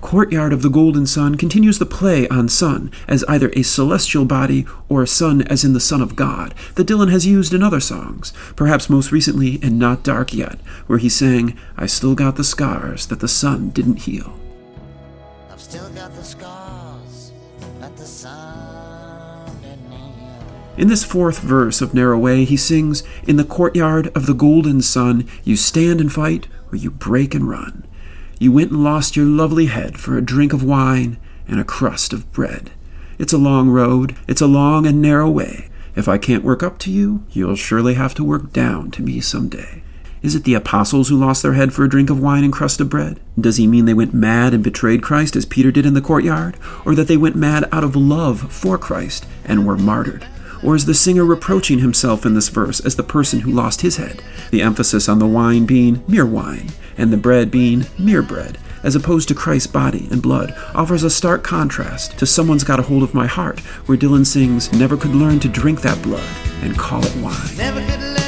Courtyard 0.02 0.52
of 0.52 0.64
the 0.64 0.70
Golden 0.70 1.06
Sun 1.06 1.36
continues 1.36 1.78
the 1.78 1.86
play 1.86 2.28
on 2.30 2.50
sun 2.50 2.92
as 3.08 3.24
either 3.26 3.52
a 3.56 3.62
celestial 3.62 4.26
body 4.26 4.66
or 4.90 5.04
a 5.04 5.08
sun 5.08 5.44
as 5.44 5.64
in 5.64 5.74
the 5.74 5.80
Son 5.80 6.02
of 6.02 6.16
God 6.16 6.56
that 6.74 6.88
Dylan 6.88 7.12
has 7.12 7.28
used 7.28 7.54
in 7.54 7.62
other 7.62 7.80
songs, 7.80 8.34
perhaps 8.56 8.90
most 8.90 9.12
recently 9.12 9.64
in 9.64 9.78
Not 9.78 10.04
Dark 10.04 10.34
Yet, 10.34 10.60
where 10.88 10.98
he 10.98 11.08
sang, 11.08 11.58
I 11.78 11.86
still 11.86 12.16
got 12.16 12.36
the 12.36 12.44
scars 12.44 13.06
that 13.08 13.20
the 13.20 13.28
sun 13.28 13.70
didn't 13.70 13.98
heal. 13.98 14.38
I've 15.52 15.62
still 15.62 15.90
got 15.92 16.14
the 16.16 16.24
scars 16.24 17.32
that 17.80 17.96
the 17.96 18.06
sun 18.06 19.56
didn't 19.62 19.92
heal. 19.92 20.44
In 20.78 20.88
this 20.88 21.04
fourth 21.06 21.40
verse 21.40 21.80
of 21.80 21.94
Narrow 21.94 22.18
Way, 22.18 22.44
he 22.44 22.58
sings, 22.58 23.04
In 23.28 23.38
the 23.38 23.46
courtyard 23.46 24.08
of 24.16 24.26
the 24.26 24.34
golden 24.34 24.82
sun, 24.82 25.30
you 25.44 25.56
stand 25.56 26.02
and 26.02 26.12
fight, 26.12 26.48
or 26.72 26.76
you 26.76 26.90
break 26.90 27.36
and 27.36 27.48
run. 27.48 27.86
You 28.42 28.52
went 28.52 28.72
and 28.72 28.84
lost 28.84 29.16
your 29.16 29.28
lovely 29.28 29.68
head 29.68 30.00
for 30.00 30.18
a 30.18 30.22
drink 30.26 30.52
of 30.52 30.64
wine 30.64 31.20
and 31.48 31.60
a 31.60 31.64
crust 31.64 32.12
of 32.12 32.32
bread. 32.32 32.72
It's 33.20 33.34
a 33.34 33.38
long 33.38 33.70
road, 33.70 34.16
it's 34.28 34.42
a 34.42 34.48
long 34.48 34.88
and 34.88 35.00
narrow 35.00 35.30
way. 35.30 35.70
If 35.96 36.08
I 36.08 36.18
can't 36.18 36.44
work 36.44 36.64
up 36.64 36.80
to 36.80 36.92
you, 36.92 37.24
you'll 37.30 37.56
surely 37.56 37.94
have 37.94 38.16
to 38.16 38.24
work 38.24 38.52
down 38.52 38.90
to 38.92 39.04
me 39.04 39.22
some 39.22 39.48
day. 39.48 39.84
Is 40.24 40.34
it 40.34 40.44
the 40.44 40.56
apostles 40.56 41.10
who 41.10 41.20
lost 41.20 41.44
their 41.44 41.54
head 41.54 41.72
for 41.72 41.84
a 41.84 41.90
drink 41.90 42.10
of 42.10 42.20
wine 42.20 42.44
and 42.44 42.52
crust 42.52 42.82
of 42.82 42.90
bread? 42.90 43.20
Does 43.40 43.58
he 43.58 43.68
mean 43.68 43.86
they 43.86 43.94
went 43.94 44.12
mad 44.12 44.56
and 44.56 44.64
betrayed 44.64 45.04
Christ 45.04 45.36
as 45.36 45.46
Peter 45.46 45.72
did 45.72 45.86
in 45.86 45.94
the 45.94 46.02
courtyard? 46.02 46.58
Or 46.84 46.96
that 46.96 47.08
they 47.08 47.18
went 47.18 47.36
mad 47.36 47.70
out 47.72 47.84
of 47.84 47.96
love 47.96 48.52
for 48.52 48.80
Christ 48.80 49.28
and 49.46 49.68
were 49.68 49.78
martyred? 49.78 50.26
Or 50.64 50.76
is 50.76 50.86
the 50.86 50.94
singer 50.94 51.26
reproaching 51.26 51.80
himself 51.80 52.26
in 52.26 52.34
this 52.34 52.50
verse 52.50 52.80
as 52.80 52.96
the 52.96 53.04
person 53.04 53.42
who 53.42 53.52
lost 53.52 53.82
his 53.82 53.98
head? 53.98 54.22
The 54.52 54.62
emphasis 54.62 55.10
on 55.10 55.20
the 55.20 55.28
wine 55.28 55.66
being 55.66 56.04
mere 56.08 56.26
wine, 56.26 56.70
and 56.98 57.12
the 57.12 57.18
bread 57.18 57.50
being 57.50 57.86
mere 57.98 58.22
bread, 58.22 58.58
as 58.84 58.96
opposed 58.96 59.28
to 59.30 59.36
Christ's 59.36 59.68
body 59.68 60.08
and 60.12 60.22
blood, 60.22 60.54
offers 60.76 61.04
a 61.04 61.10
stark 61.10 61.44
contrast 61.44 62.18
to 62.20 62.26
Someone's 62.26 62.64
Got 62.64 62.80
a 62.80 62.84
Hold 62.84 63.04
of 63.04 63.14
My 63.14 63.28
Heart, 63.28 63.60
where 63.88 63.98
Dylan 63.98 64.26
sings, 64.26 64.72
Never 64.72 64.98
could 64.98 65.16
learn 65.16 65.40
to 65.40 65.50
drink 65.50 65.82
that 65.82 66.02
blood 66.02 66.28
and 66.62 66.78
call 66.78 67.04
it 67.06 67.16
wine. 67.18 68.21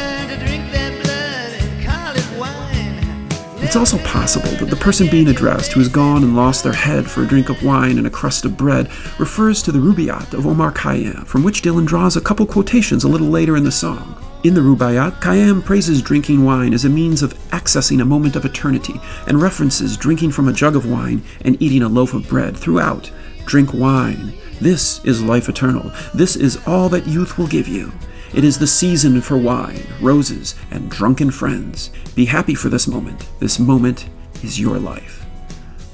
It's 3.74 3.92
also 3.92 3.98
possible 4.08 4.52
that 4.58 4.70
the 4.70 4.76
person 4.76 5.10
being 5.10 5.30
addressed, 5.30 5.72
who 5.72 5.80
has 5.80 5.90
gone 5.90 6.24
and 6.24 6.36
lost 6.36 6.64
their 6.64 6.74
head 6.74 7.10
for 7.10 7.24
a 7.24 7.28
drink 7.28 7.50
of 7.50 7.64
wine 7.64 7.98
and 7.98 8.06
a 8.06 8.12
crust 8.12 8.46
of 8.46 8.56
bread, 8.56 8.88
refers 9.18 9.64
to 9.64 9.72
the 9.72 9.80
Rubaiyat 9.80 10.36
of 10.36 10.46
Omar 10.46 10.72
Khayyam, 10.72 11.26
from 11.26 11.42
which 11.44 11.64
Dylan 11.64 11.88
draws 11.88 12.16
a 12.16 12.22
couple 12.22 12.46
quotations 12.46 13.04
a 13.04 13.08
little 13.08 13.30
later 13.30 13.58
in 13.58 13.64
the 13.64 13.72
song. 13.72 14.16
In 14.44 14.54
the 14.54 14.62
Rubaiyat, 14.62 15.20
Khayyam 15.22 15.66
praises 15.66 16.04
drinking 16.04 16.46
wine 16.46 16.72
as 16.72 16.86
a 16.86 16.90
means 16.90 17.24
of 17.24 17.34
accessing 17.50 18.00
a 18.00 18.06
moment 18.06 18.36
of 18.36 18.46
eternity 18.46 19.02
and 19.26 19.42
references 19.42 19.98
drinking 19.98 20.34
from 20.34 20.48
a 20.48 20.54
jug 20.54 20.76
of 20.76 20.88
wine 20.88 21.24
and 21.42 21.60
eating 21.60 21.82
a 21.82 21.90
loaf 21.90 22.14
of 22.14 22.30
bread 22.30 22.56
throughout. 22.56 23.12
Drink 23.48 23.74
wine. 23.74 24.34
This 24.62 25.04
is 25.04 25.24
life 25.24 25.50
eternal. 25.50 25.92
This 26.14 26.36
is 26.36 26.62
all 26.68 26.90
that 26.90 27.08
youth 27.08 27.40
will 27.40 27.48
give 27.48 27.68
you. 27.68 27.92
It 28.34 28.44
is 28.44 28.58
the 28.58 28.68
season 28.68 29.22
for 29.22 29.38
wine, 29.38 29.84
roses, 30.02 30.56
and 30.72 30.90
drunken 30.90 31.30
friends. 31.30 31.92
Be 32.16 32.26
happy 32.26 32.56
for 32.56 32.70
this 32.70 32.88
moment. 32.88 33.30
This 33.40 33.60
moment 33.60 34.10
is 34.44 34.60
your 34.60 34.80
life. 34.80 35.24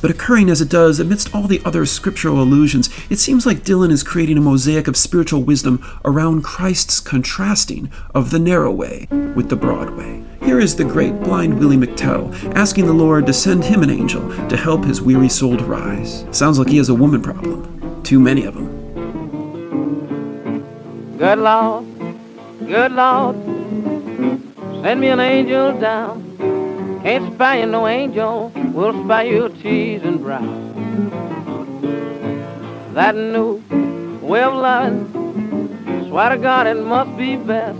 But 0.02 0.12
occurring 0.12 0.50
as 0.50 0.62
it 0.62 0.70
does 0.70 1.02
amidst 1.02 1.36
all 1.36 1.48
the 1.48 1.62
other 1.66 1.86
scriptural 1.86 2.42
allusions, 2.42 2.90
it 3.10 3.18
seems 3.18 3.46
like 3.46 3.66
Dylan 3.66 3.92
is 3.92 4.04
creating 4.04 4.38
a 4.38 4.42
mosaic 4.42 4.88
of 4.88 4.96
spiritual 4.96 5.44
wisdom 5.44 5.86
around 6.06 6.44
Christ's 6.44 7.02
contrasting 7.02 7.92
of 8.16 8.32
the 8.32 8.40
narrow 8.40 8.72
way 8.72 9.08
with 9.36 9.50
the 9.50 9.58
broad 9.58 9.90
way. 9.98 10.24
Here 10.42 10.62
is 10.62 10.78
the 10.78 10.86
great 10.86 11.20
blind 11.20 11.60
Willie 11.60 11.76
McTell 11.76 12.34
asking 12.56 12.86
the 12.86 12.94
Lord 12.94 13.26
to 13.26 13.34
send 13.34 13.66
him 13.66 13.84
an 13.84 13.90
angel 13.90 14.22
to 14.48 14.56
help 14.56 14.86
his 14.86 15.02
weary 15.02 15.28
soul 15.28 15.58
to 15.58 15.66
rise. 15.66 16.26
Sounds 16.32 16.58
like 16.58 16.70
he 16.70 16.78
has 16.78 16.88
a 16.88 16.96
woman 16.96 17.22
problem. 17.22 18.02
Too 18.04 18.20
many 18.22 18.46
of 18.46 18.56
them. 18.56 18.80
Good 21.18 21.40
Lord, 21.40 21.99
good 22.66 22.92
Lord, 22.92 23.36
send 24.84 25.00
me 25.02 25.08
an 25.08 25.20
angel 25.20 25.80
down. 25.80 27.00
Can't 27.04 27.34
spare 27.34 27.60
you 27.60 27.66
no 27.66 27.88
angel, 27.88 28.52
we'll 28.74 29.04
spare 29.06 29.26
you 29.26 29.50
tears 29.62 30.04
and 30.04 30.20
brow. 30.20 30.42
That 32.94 33.16
new 33.16 33.64
way 34.22 34.44
of 34.44 34.54
loving, 34.54 36.08
swear 36.10 36.30
to 36.30 36.38
God 36.38 36.68
it 36.68 36.76
must 36.76 37.18
be 37.18 37.38
best. 37.38 37.78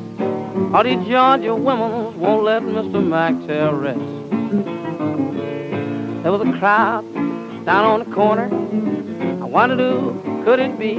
All 0.74 0.84
these 0.84 1.06
Georgia 1.08 1.56
women 1.56 2.20
won't 2.20 2.44
let 2.44 2.62
Mr. 2.64 3.06
Mac 3.06 3.34
rest. 3.82 4.00
There 6.24 6.32
was 6.32 6.42
a 6.42 6.60
crowd 6.60 7.06
down 7.66 7.86
on 7.86 8.00
the 8.00 8.16
corner. 8.16 8.48
I 9.42 9.46
wondered 9.46 9.80
who 9.80 10.44
could 10.44 10.60
it 10.60 10.78
be? 10.80 10.96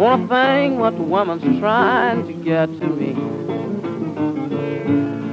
Wanna 0.00 0.26
think 0.28 0.80
what 0.80 0.96
the 0.96 1.02
woman's 1.02 1.42
trying 1.60 2.26
to 2.26 2.32
get 2.32 2.68
to 2.80 2.86
me. 2.86 3.12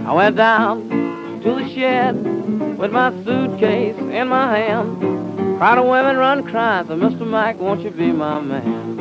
I 0.06 0.12
went 0.12 0.36
down 0.36 0.90
to 1.42 1.56
the 1.56 1.74
shed 1.74 2.78
with 2.78 2.92
my 2.92 3.12
suitcase 3.24 3.96
in 3.98 4.28
my 4.28 4.58
hand. 4.58 5.58
Crowd 5.58 5.78
of 5.78 5.86
women 5.86 6.18
run 6.18 6.44
crying, 6.44 6.86
so 6.86 6.98
Mr. 6.98 7.26
Mike, 7.26 7.62
won't 7.62 7.80
you 7.80 7.92
be 7.92 8.12
my 8.12 8.42
man? 8.42 8.98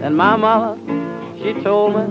Then 0.00 0.16
my 0.16 0.34
mother, 0.34 0.80
she 1.38 1.54
told 1.62 1.94
me 1.94 2.06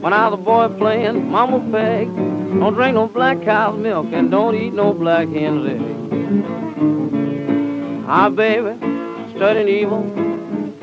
when 0.00 0.12
I 0.12 0.26
was 0.26 0.40
a 0.40 0.42
boy 0.42 0.66
playing 0.76 1.30
Mama 1.30 1.60
Peg, 1.70 2.08
don't 2.08 2.74
drink 2.74 2.94
no 2.96 3.06
black 3.06 3.40
cow's 3.44 3.78
milk 3.78 4.08
and 4.12 4.32
don't 4.32 4.56
eat 4.56 4.74
no 4.74 4.92
black 4.92 5.28
hen's 5.28 5.64
egg. 5.64 5.80
Ah, 8.08 8.28
baby, 8.30 8.76
studying 9.36 9.68
evil, 9.68 10.33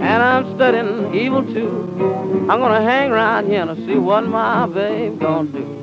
and 0.01 0.23
I'm 0.23 0.55
studying 0.55 1.13
evil 1.13 1.43
too. 1.43 2.47
I'm 2.49 2.59
gonna 2.59 2.81
hang 2.81 3.11
around 3.11 3.47
here 3.47 3.65
to 3.65 3.75
see 3.85 3.95
what 3.95 4.25
my 4.25 4.65
babe 4.65 5.19
gonna 5.19 5.49
do. 5.51 5.81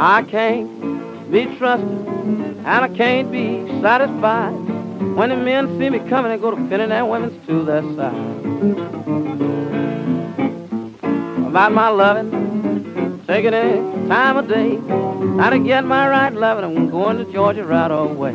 I 0.00 0.22
can't 0.22 1.30
be 1.30 1.46
trusted 1.58 1.88
and 1.88 2.66
I 2.66 2.88
can't 2.88 3.30
be 3.30 3.66
satisfied 3.82 4.52
when 5.16 5.28
the 5.30 5.36
men 5.36 5.78
see 5.78 5.90
me 5.90 5.98
coming 6.08 6.32
and 6.32 6.40
go 6.40 6.50
to 6.50 6.56
pinning 6.68 6.88
their 6.88 7.04
women 7.04 7.40
to 7.46 7.64
their 7.64 7.82
side. 7.96 9.77
About 11.48 11.72
my 11.72 11.88
loving, 11.88 13.24
taking 13.26 13.54
any 13.54 13.80
time 14.06 14.36
of 14.36 14.48
day, 14.48 14.76
how 15.42 15.48
to 15.48 15.58
get 15.58 15.82
my 15.82 16.06
right 16.06 16.30
loving, 16.30 16.62
I'm 16.62 16.90
going 16.90 17.16
to 17.16 17.24
Georgia 17.32 17.64
right 17.64 17.90
away. 17.90 18.32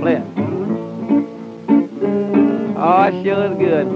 Play 0.00 0.14
it. 0.14 0.24
Oh, 2.78 3.02
it 3.02 3.22
sure 3.22 3.44
is 3.44 3.58
good. 3.58 3.86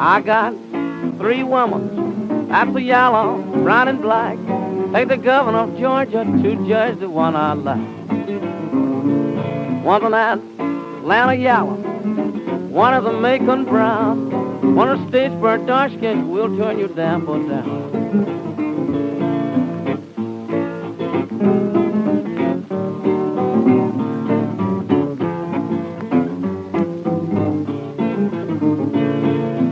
I 0.00 0.20
got 0.20 0.52
three 1.18 1.42
women. 1.42 2.48
That's 2.48 2.72
a 2.76 2.80
yellow, 2.80 3.42
brown, 3.64 3.88
and 3.88 4.00
black. 4.00 4.38
Take 4.92 5.08
the 5.08 5.16
governor 5.16 5.58
of 5.58 5.76
Georgia 5.76 6.24
to 6.24 6.68
judge 6.68 7.00
the 7.00 7.10
one 7.10 7.34
I 7.34 7.54
like. 7.54 7.98
One's 9.84 10.04
an 10.04 10.57
Atlanta 11.10 11.34
yellow. 11.36 11.76
One 12.68 12.92
of 12.92 13.06
a 13.06 13.18
Macon 13.18 13.64
brown. 13.64 14.74
One 14.74 14.90
is 14.90 14.98
Statesboro 15.10 15.66
dark 15.66 15.90
skin. 15.92 16.28
We'll 16.28 16.54
turn 16.58 16.78
you 16.78 16.88
down 16.88 17.24
for 17.24 17.38
down. 17.48 17.64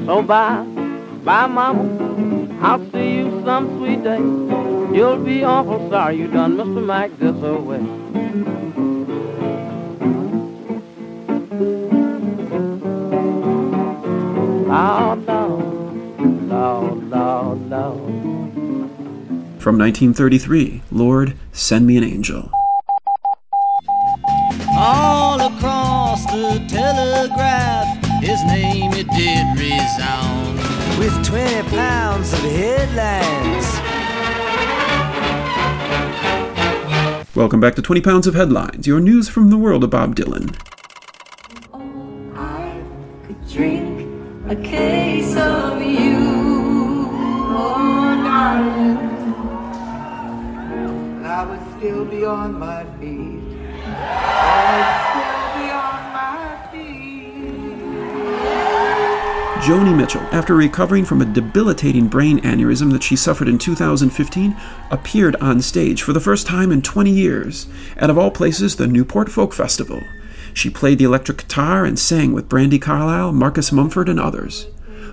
So 0.07 0.23
bye, 0.23 0.65
bye, 1.23 1.47
mama. 1.49 2.57
I'll 2.63 2.91
see 2.93 3.17
you 3.17 3.43
some 3.45 3.77
sweet 3.77 4.03
day. 4.03 4.17
You'll 4.97 5.23
be 5.23 5.45
awful 5.45 5.91
sorry 5.91 6.17
you 6.17 6.29
done 6.29 6.57
Mr. 6.57 6.83
Mac 6.83 7.11
this 7.19 7.37
away. 7.43 8.06
From 14.77 15.25
1933, 19.79 20.83
Lord, 20.93 21.35
Send 21.51 21.87
Me 21.87 21.97
an 21.97 22.05
Angel. 22.05 22.51
All 24.77 25.41
across 25.41 26.27
the 26.27 26.63
telegraph, 26.69 27.87
his 28.21 28.45
name 28.45 28.93
it 28.93 29.09
did 29.13 29.59
resound. 29.59 30.59
With 30.99 31.25
20 31.25 31.71
pounds 31.71 32.35
of 32.35 32.41
headlines. 32.41 33.65
Welcome 37.35 37.61
back 37.61 37.77
to 37.77 37.83
20 37.83 38.03
Pounds 38.03 38.27
of 38.27 38.35
Headlines, 38.35 38.87
your 38.87 39.01
news 39.01 39.31
from 39.31 39.49
the 39.49 39.57
world 39.57 39.85
of 39.85 39.91
Bob 39.91 40.15
Dylan. 40.15 40.55
A 44.49 44.57
case 44.57 45.37
of 45.37 45.83
you, 45.83 47.09
oh. 47.51 47.75
And 51.17 51.27
I 51.27 51.45
would 51.45 51.79
still 51.79 52.05
be 52.05 52.25
on 52.25 52.59
my 52.59 52.85
feet. 53.01 53.41
Joni 59.67 59.97
Mitchell, 59.97 60.23
after 60.31 60.55
recovering 60.55 61.05
from 61.05 61.21
a 61.21 61.25
debilitating 61.25 62.07
brain 62.07 62.39
aneurysm 62.43 62.93
that 62.93 63.03
she 63.03 63.17
suffered 63.17 63.49
in 63.49 63.59
2015, 63.59 64.57
appeared 64.93 65.35
on 65.37 65.61
stage 65.61 66.03
for 66.03 66.13
the 66.13 66.21
first 66.21 66.47
time 66.47 66.71
in 66.71 66.83
20 66.83 67.11
years, 67.11 67.67
at 67.97 68.09
of 68.09 68.17
all 68.17 68.31
places, 68.31 68.77
the 68.77 68.87
Newport 68.87 69.29
Folk 69.29 69.53
Festival. 69.53 70.05
She 70.57 70.71
played 70.71 70.97
the 70.97 71.05
electric 71.05 71.37
guitar 71.37 71.85
and 71.85 71.99
sang 71.99 72.33
with 72.33 72.49
Brandi 72.49 72.81
Carlile, 72.81 73.31
Marcus 73.31 73.71
Mumford, 73.71 74.09
and 74.09 74.19
others. 74.19 74.69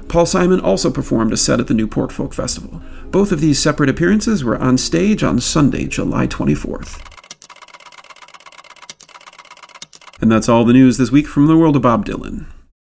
Paul 0.08 0.25
Simon 0.25 0.62
also 0.62 0.89
performed 0.89 1.34
a 1.34 1.38
set 1.38 1.60
at 1.60 1.67
the 1.67 1.73
Newport 1.73 2.13
Folk 2.13 2.34
Festival. 2.34 2.82
Both 3.12 3.34
of 3.34 3.41
these 3.41 3.60
separate 3.60 3.89
appearances 3.89 4.41
were 4.41 4.58
on 4.58 4.77
stage 4.77 5.21
on 5.21 5.41
Sunday, 5.41 5.86
July 5.86 6.27
24th. 6.27 6.97
And 10.21 10.32
that's 10.32 10.47
all 10.47 10.63
the 10.63 10.71
news 10.71 10.97
this 10.97 11.12
week 11.12 11.27
from 11.27 11.47
the 11.47 11.58
world 11.58 11.75
of 11.75 11.82
Bob 11.82 12.06
Dylan. 12.06 12.45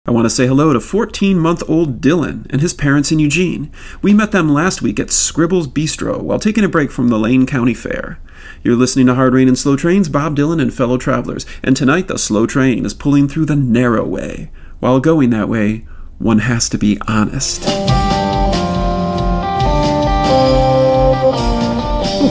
I 0.04 0.10
want 0.10 0.24
to 0.24 0.30
say 0.30 0.48
hello 0.48 0.72
to 0.72 0.80
14 0.80 1.38
month 1.38 1.62
old 1.68 2.00
Dylan 2.00 2.44
and 2.50 2.60
his 2.60 2.74
parents 2.74 3.12
in 3.12 3.20
Eugene. 3.20 3.70
We 4.02 4.12
met 4.12 4.32
them 4.32 4.52
last 4.52 4.82
week 4.82 4.98
at 4.98 5.12
Scribbles 5.12 5.68
Bistro 5.68 6.20
while 6.20 6.40
taking 6.40 6.64
a 6.64 6.68
break 6.68 6.90
from 6.90 7.06
the 7.06 7.20
Lane 7.20 7.46
County 7.46 7.72
Fair. 7.72 8.18
You're 8.64 8.74
listening 8.74 9.06
to 9.06 9.14
Hard 9.14 9.32
Rain 9.32 9.46
and 9.46 9.56
Slow 9.56 9.76
Trains, 9.76 10.08
Bob 10.08 10.36
Dylan 10.36 10.60
and 10.60 10.74
fellow 10.74 10.98
travelers, 10.98 11.46
and 11.62 11.76
tonight 11.76 12.08
the 12.08 12.18
slow 12.18 12.46
train 12.46 12.84
is 12.84 12.94
pulling 12.94 13.28
through 13.28 13.44
the 13.44 13.54
narrow 13.54 14.04
way. 14.04 14.50
While 14.80 14.98
going 14.98 15.30
that 15.30 15.48
way, 15.48 15.86
one 16.18 16.40
has 16.40 16.68
to 16.70 16.78
be 16.78 16.98
honest. 17.06 17.62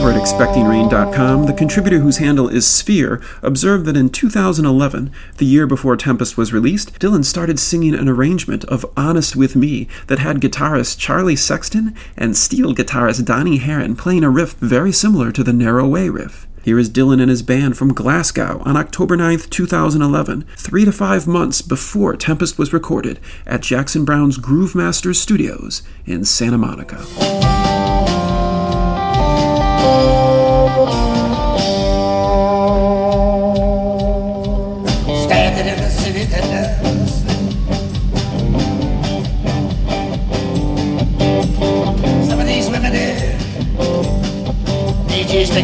Over 0.02 0.10
at 0.10 0.20
ExpectingRain.com, 0.20 1.46
the 1.46 1.52
contributor 1.52 2.00
whose 2.00 2.16
handle 2.16 2.48
is 2.48 2.66
Sphere 2.66 3.22
observed 3.40 3.86
that 3.86 3.96
in 3.96 4.08
2011, 4.08 5.12
the 5.36 5.46
year 5.46 5.64
before 5.64 5.96
Tempest 5.96 6.36
was 6.36 6.52
released, 6.52 6.98
Dylan 6.98 7.24
started 7.24 7.60
singing 7.60 7.94
an 7.94 8.08
arrangement 8.08 8.64
of 8.64 8.84
Honest 8.96 9.36
With 9.36 9.54
Me 9.54 9.86
that 10.08 10.18
had 10.18 10.40
guitarist 10.40 10.98
Charlie 10.98 11.36
Sexton 11.36 11.94
and 12.16 12.36
steel 12.36 12.74
guitarist 12.74 13.24
Donnie 13.24 13.58
Herron 13.58 13.94
playing 13.94 14.24
a 14.24 14.28
riff 14.28 14.54
very 14.54 14.90
similar 14.90 15.30
to 15.30 15.44
the 15.44 15.52
Narrow 15.52 15.86
Way 15.86 16.08
riff. 16.08 16.48
Here 16.64 16.80
is 16.80 16.90
Dylan 16.90 17.20
and 17.20 17.30
his 17.30 17.44
band 17.44 17.78
from 17.78 17.94
Glasgow 17.94 18.60
on 18.64 18.76
October 18.76 19.16
9, 19.16 19.38
2011, 19.38 20.44
three 20.56 20.84
to 20.84 20.90
five 20.90 21.28
months 21.28 21.62
before 21.62 22.16
Tempest 22.16 22.58
was 22.58 22.72
recorded 22.72 23.20
at 23.46 23.60
Jackson 23.60 24.04
Browne's 24.04 24.38
Groove 24.38 24.74
Masters 24.74 25.20
Studios 25.20 25.82
in 26.06 26.24
Santa 26.24 26.58
Monica. 26.58 27.81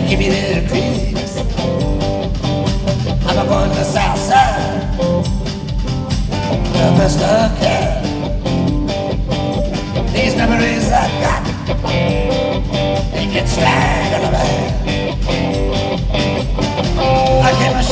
To 0.02 0.08
give 0.08 0.18
me 0.18 0.28
their 0.28 0.68
creeps. 0.68 1.36
I'm 3.26 3.46
going 3.46 3.70
to 3.70 3.76
the 3.76 3.84
south 3.84 4.18
side, 4.18 4.98
the 6.72 6.90
best 6.98 7.20
I 7.20 7.48
can. 7.58 8.02
These 10.12 10.34
memories 10.36 10.90
I 10.90 11.08
got, 11.24 11.44
they 13.12 13.26
the 14.24 14.30
man. 14.32 14.68
I 17.42 17.50
came 17.58 17.76
a 17.76 17.82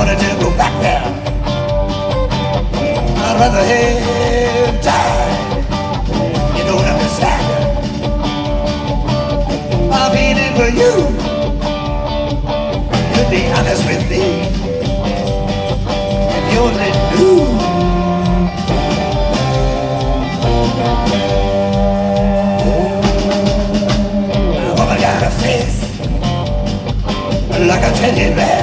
wanted 0.00 0.18
to 0.18 0.30
go 0.42 0.48
back 0.56 0.72
there. 0.80 1.04
I'd 3.22 3.36
rather 3.38 3.64
have 3.70 4.76
died. 4.82 5.64
You 6.56 6.64
don't 6.70 6.86
understand. 6.92 7.44
I'm 9.92 10.10
feeling 10.16 10.54
for 10.58 10.70
you. 10.80 10.92
To 13.14 13.22
be 13.28 13.40
honest 13.52 13.82
with 13.90 14.02
me, 14.08 14.24
if 16.36 16.44
you 16.50 16.60
only 16.60 16.90
knew. 17.10 17.38
Like 27.60 27.84
a 27.84 27.92
teddy 27.94 28.34
bear 28.34 28.59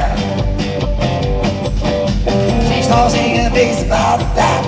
all 2.98 3.10
singing 3.10 3.46
a 3.46 3.50
piece 3.52 3.84
about 3.84 4.20
that. 4.36 4.64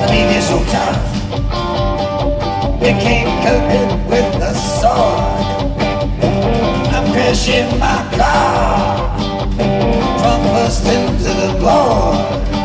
The 0.00 0.06
media's 0.12 0.46
so 0.50 0.58
tough. 0.74 1.04
You 2.82 2.92
can't 3.04 3.32
cope 3.44 3.70
it 3.80 3.90
with 4.10 4.42
a 4.42 4.54
sword. 4.78 5.54
I'm 6.94 7.06
crashing 7.12 7.70
my 7.78 7.98
car 8.18 9.08
from 10.20 10.40
first 10.52 10.84
into 10.86 11.30
the 11.42 11.50
board. 11.62 12.59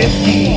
Be 0.00 0.49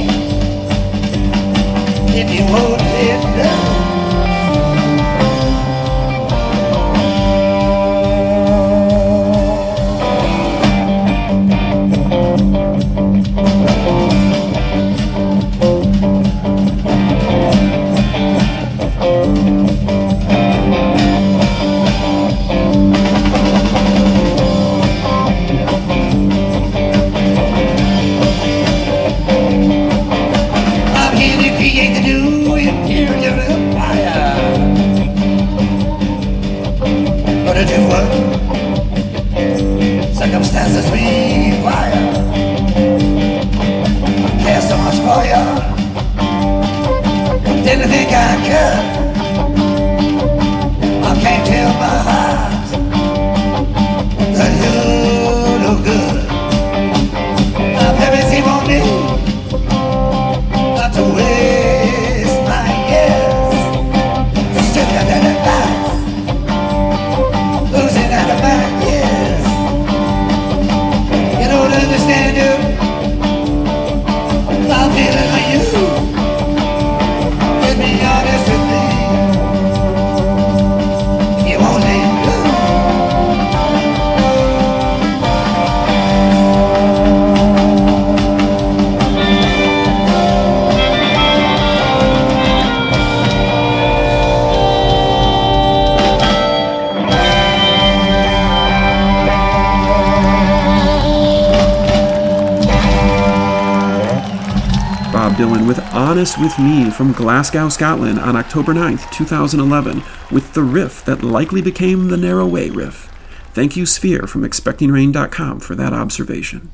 with 106.24 106.38
With 106.38 106.58
Me 106.58 106.90
from 106.90 107.12
Glasgow, 107.12 107.68
Scotland 107.68 108.18
on 108.18 108.38
October 108.38 108.74
9th, 108.74 109.12
2011, 109.12 110.02
with 110.32 110.54
the 110.54 110.64
riff 110.64 111.04
that 111.04 111.22
likely 111.22 111.62
became 111.62 112.08
the 112.08 112.16
Narrow 112.16 112.48
Way 112.48 112.70
riff. 112.70 113.12
Thank 113.54 113.76
you, 113.76 113.86
Sphere, 113.86 114.26
from 114.26 114.44
ExpectingRain.com 114.44 115.60
for 115.60 115.76
that 115.76 115.92
observation. 115.92 116.72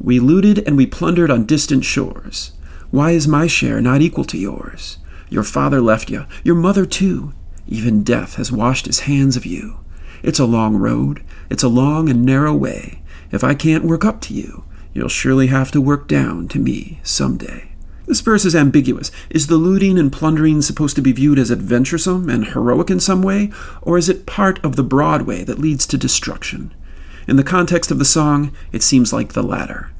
We 0.00 0.20
looted 0.20 0.60
and 0.60 0.76
we 0.76 0.86
plundered 0.86 1.28
on 1.28 1.44
distant 1.44 1.84
shores. 1.84 2.52
Why 2.92 3.10
is 3.10 3.26
my 3.26 3.48
share 3.48 3.80
not 3.80 4.00
equal 4.00 4.24
to 4.26 4.38
yours? 4.38 4.98
Your 5.28 5.42
father 5.42 5.80
left 5.80 6.08
you, 6.08 6.26
your 6.44 6.54
mother 6.54 6.86
too. 6.86 7.32
Even 7.66 8.04
death 8.04 8.36
has 8.36 8.52
washed 8.52 8.86
his 8.86 9.00
hands 9.00 9.36
of 9.36 9.44
you. 9.44 9.80
It's 10.22 10.38
a 10.38 10.44
long 10.44 10.76
road, 10.76 11.24
it's 11.50 11.64
a 11.64 11.68
long 11.68 12.08
and 12.08 12.24
narrow 12.24 12.54
way. 12.54 13.02
If 13.32 13.42
I 13.42 13.54
can't 13.54 13.84
work 13.84 14.04
up 14.04 14.20
to 14.22 14.34
you, 14.34 14.62
you'll 14.94 15.08
surely 15.08 15.48
have 15.48 15.72
to 15.72 15.80
work 15.80 16.06
down 16.06 16.46
to 16.48 16.60
me 16.60 17.00
someday. 17.02 17.69
This 18.10 18.22
verse 18.22 18.44
is 18.44 18.56
ambiguous. 18.56 19.12
Is 19.30 19.46
the 19.46 19.54
looting 19.54 19.96
and 19.96 20.12
plundering 20.12 20.62
supposed 20.62 20.96
to 20.96 21.00
be 21.00 21.12
viewed 21.12 21.38
as 21.38 21.52
adventuresome 21.52 22.28
and 22.28 22.44
heroic 22.44 22.90
in 22.90 22.98
some 22.98 23.22
way, 23.22 23.52
or 23.82 23.96
is 23.96 24.08
it 24.08 24.26
part 24.26 24.58
of 24.64 24.74
the 24.74 24.82
broad 24.82 25.22
way 25.22 25.44
that 25.44 25.60
leads 25.60 25.86
to 25.86 25.96
destruction? 25.96 26.74
In 27.28 27.36
the 27.36 27.44
context 27.44 27.92
of 27.92 28.00
the 28.00 28.04
song, 28.04 28.52
it 28.72 28.82
seems 28.82 29.12
like 29.12 29.34
the 29.34 29.44
latter. 29.44 29.92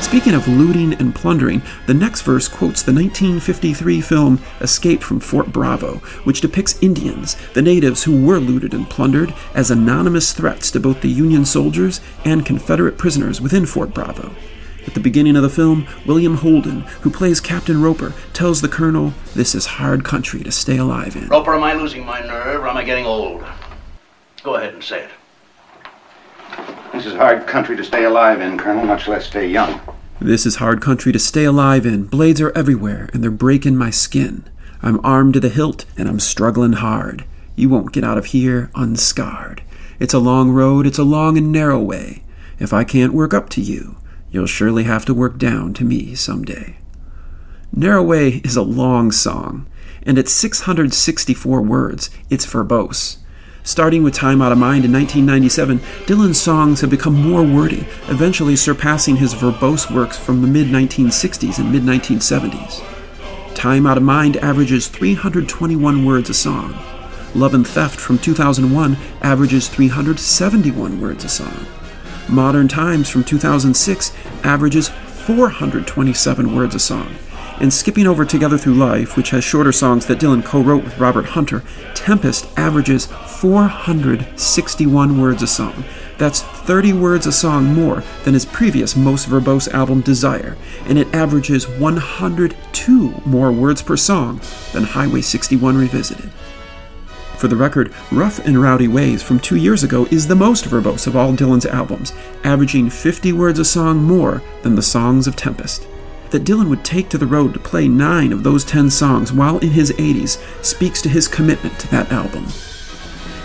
Speaking 0.00 0.32
of 0.32 0.48
looting 0.48 0.94
and 0.94 1.14
plundering, 1.14 1.60
the 1.86 1.92
next 1.92 2.22
verse 2.22 2.48
quotes 2.48 2.82
the 2.82 2.94
1953 2.94 4.00
film 4.00 4.40
Escape 4.62 5.02
from 5.02 5.20
Fort 5.20 5.52
Bravo, 5.52 5.96
which 6.24 6.40
depicts 6.40 6.82
Indians, 6.82 7.36
the 7.52 7.60
natives 7.60 8.04
who 8.04 8.24
were 8.24 8.38
looted 8.38 8.72
and 8.72 8.88
plundered, 8.88 9.34
as 9.54 9.70
anonymous 9.70 10.32
threats 10.32 10.70
to 10.70 10.80
both 10.80 11.02
the 11.02 11.10
Union 11.10 11.44
soldiers 11.44 12.00
and 12.24 12.46
Confederate 12.46 12.96
prisoners 12.96 13.38
within 13.38 13.66
Fort 13.66 13.92
Bravo. 13.92 14.34
At 14.86 14.94
the 14.94 15.00
beginning 15.00 15.36
of 15.36 15.42
the 15.42 15.48
film, 15.48 15.86
William 16.06 16.36
Holden, 16.36 16.80
who 17.02 17.10
plays 17.10 17.40
Captain 17.40 17.80
Roper, 17.80 18.12
tells 18.32 18.60
the 18.60 18.68
colonel, 18.68 19.14
This 19.34 19.54
is 19.54 19.66
hard 19.66 20.04
country 20.04 20.42
to 20.42 20.50
stay 20.50 20.76
alive 20.76 21.16
in. 21.16 21.28
Roper, 21.28 21.54
am 21.54 21.62
I 21.62 21.74
losing 21.74 22.04
my 22.04 22.20
nerve 22.20 22.62
or 22.62 22.68
am 22.68 22.76
I 22.76 22.84
getting 22.84 23.06
old? 23.06 23.44
Go 24.42 24.56
ahead 24.56 24.74
and 24.74 24.82
say 24.82 25.04
it. 25.04 25.10
This 26.92 27.06
is 27.06 27.14
hard 27.14 27.46
country 27.46 27.76
to 27.76 27.84
stay 27.84 28.04
alive 28.04 28.40
in, 28.40 28.58
Colonel, 28.58 28.84
much 28.84 29.08
less 29.08 29.26
stay 29.26 29.48
young. 29.48 29.80
This 30.20 30.44
is 30.44 30.56
hard 30.56 30.82
country 30.82 31.10
to 31.12 31.18
stay 31.18 31.44
alive 31.44 31.86
in. 31.86 32.04
Blades 32.04 32.40
are 32.40 32.52
everywhere, 32.56 33.08
and 33.12 33.22
they're 33.22 33.30
breaking 33.30 33.76
my 33.76 33.90
skin. 33.90 34.44
I'm 34.82 35.04
armed 35.04 35.34
to 35.34 35.40
the 35.40 35.48
hilt, 35.48 35.84
and 35.96 36.08
I'm 36.08 36.20
struggling 36.20 36.74
hard. 36.74 37.24
You 37.56 37.68
won't 37.68 37.92
get 37.92 38.04
out 38.04 38.18
of 38.18 38.26
here 38.26 38.70
unscarred. 38.74 39.62
It's 39.98 40.14
a 40.14 40.18
long 40.18 40.50
road, 40.50 40.86
it's 40.86 40.98
a 40.98 41.04
long 41.04 41.38
and 41.38 41.50
narrow 41.50 41.80
way. 41.80 42.24
If 42.58 42.72
I 42.72 42.84
can't 42.84 43.14
work 43.14 43.32
up 43.32 43.48
to 43.50 43.60
you, 43.60 43.96
you'll 44.32 44.46
surely 44.46 44.84
have 44.84 45.04
to 45.04 45.14
work 45.14 45.38
down 45.38 45.74
to 45.74 45.84
me 45.84 46.14
someday. 46.14 46.76
Narrow 47.72 48.02
Way 48.02 48.40
is 48.44 48.56
a 48.56 48.62
long 48.62 49.12
song, 49.12 49.66
and 50.02 50.18
at 50.18 50.28
664 50.28 51.62
words, 51.62 52.10
it's 52.28 52.46
verbose. 52.46 53.18
Starting 53.64 54.02
with 54.02 54.12
Time 54.12 54.42
Out 54.42 54.50
of 54.50 54.58
Mind 54.58 54.84
in 54.84 54.92
1997, 54.92 55.78
Dylan's 56.06 56.40
songs 56.40 56.80
have 56.80 56.90
become 56.90 57.14
more 57.14 57.44
wordy, 57.44 57.86
eventually 58.08 58.56
surpassing 58.56 59.16
his 59.16 59.34
verbose 59.34 59.88
works 59.94 60.18
from 60.18 60.42
the 60.42 60.48
mid 60.48 60.66
1960s 60.66 61.58
and 61.58 61.70
mid 61.70 61.82
1970s. 61.82 62.84
Time 63.54 63.86
Out 63.86 63.96
of 63.96 64.02
Mind 64.02 64.36
averages 64.38 64.88
321 64.88 66.04
words 66.04 66.28
a 66.28 66.34
song. 66.34 66.76
Love 67.34 67.54
and 67.54 67.66
Theft 67.66 68.00
from 68.00 68.18
2001 68.18 68.96
averages 69.22 69.68
371 69.68 71.00
words 71.00 71.24
a 71.24 71.28
song. 71.28 71.66
Modern 72.28 72.68
Times 72.68 73.08
from 73.08 73.24
2006 73.24 74.12
averages 74.44 74.88
427 74.88 76.54
words 76.54 76.74
a 76.74 76.78
song. 76.78 77.14
And 77.60 77.72
skipping 77.72 78.06
over 78.06 78.24
Together 78.24 78.56
Through 78.58 78.74
Life, 78.74 79.16
which 79.16 79.30
has 79.30 79.44
shorter 79.44 79.72
songs 79.72 80.06
that 80.06 80.18
Dylan 80.18 80.44
co 80.44 80.62
wrote 80.62 80.84
with 80.84 80.98
Robert 80.98 81.26
Hunter, 81.26 81.62
Tempest 81.94 82.46
averages 82.56 83.06
461 83.06 85.20
words 85.20 85.42
a 85.42 85.46
song. 85.46 85.84
That's 86.18 86.42
30 86.42 86.92
words 86.94 87.26
a 87.26 87.32
song 87.32 87.66
more 87.66 88.02
than 88.24 88.34
his 88.34 88.46
previous 88.46 88.96
most 88.96 89.28
verbose 89.28 89.72
album, 89.72 90.00
Desire, 90.00 90.56
and 90.86 90.98
it 90.98 91.14
averages 91.14 91.68
102 91.68 93.22
more 93.24 93.52
words 93.52 93.82
per 93.82 93.96
song 93.96 94.40
than 94.72 94.82
Highway 94.84 95.20
61 95.20 95.76
Revisited. 95.76 96.30
For 97.42 97.48
the 97.48 97.56
record, 97.56 97.92
Rough 98.12 98.38
and 98.46 98.62
Rowdy 98.62 98.86
Ways 98.86 99.20
from 99.20 99.40
two 99.40 99.56
years 99.56 99.82
ago 99.82 100.06
is 100.12 100.28
the 100.28 100.36
most 100.36 100.66
verbose 100.66 101.08
of 101.08 101.16
all 101.16 101.32
Dylan's 101.32 101.66
albums, 101.66 102.12
averaging 102.44 102.88
50 102.88 103.32
words 103.32 103.58
a 103.58 103.64
song 103.64 104.00
more 104.00 104.40
than 104.62 104.76
the 104.76 104.80
songs 104.80 105.26
of 105.26 105.34
Tempest. 105.34 105.88
That 106.30 106.44
Dylan 106.44 106.68
would 106.68 106.84
take 106.84 107.08
to 107.08 107.18
the 107.18 107.26
road 107.26 107.52
to 107.54 107.58
play 107.58 107.88
nine 107.88 108.32
of 108.32 108.44
those 108.44 108.64
10 108.64 108.90
songs 108.90 109.32
while 109.32 109.58
in 109.58 109.70
his 109.70 109.90
80s 109.90 110.40
speaks 110.64 111.02
to 111.02 111.08
his 111.08 111.26
commitment 111.26 111.76
to 111.80 111.90
that 111.90 112.12
album. 112.12 112.46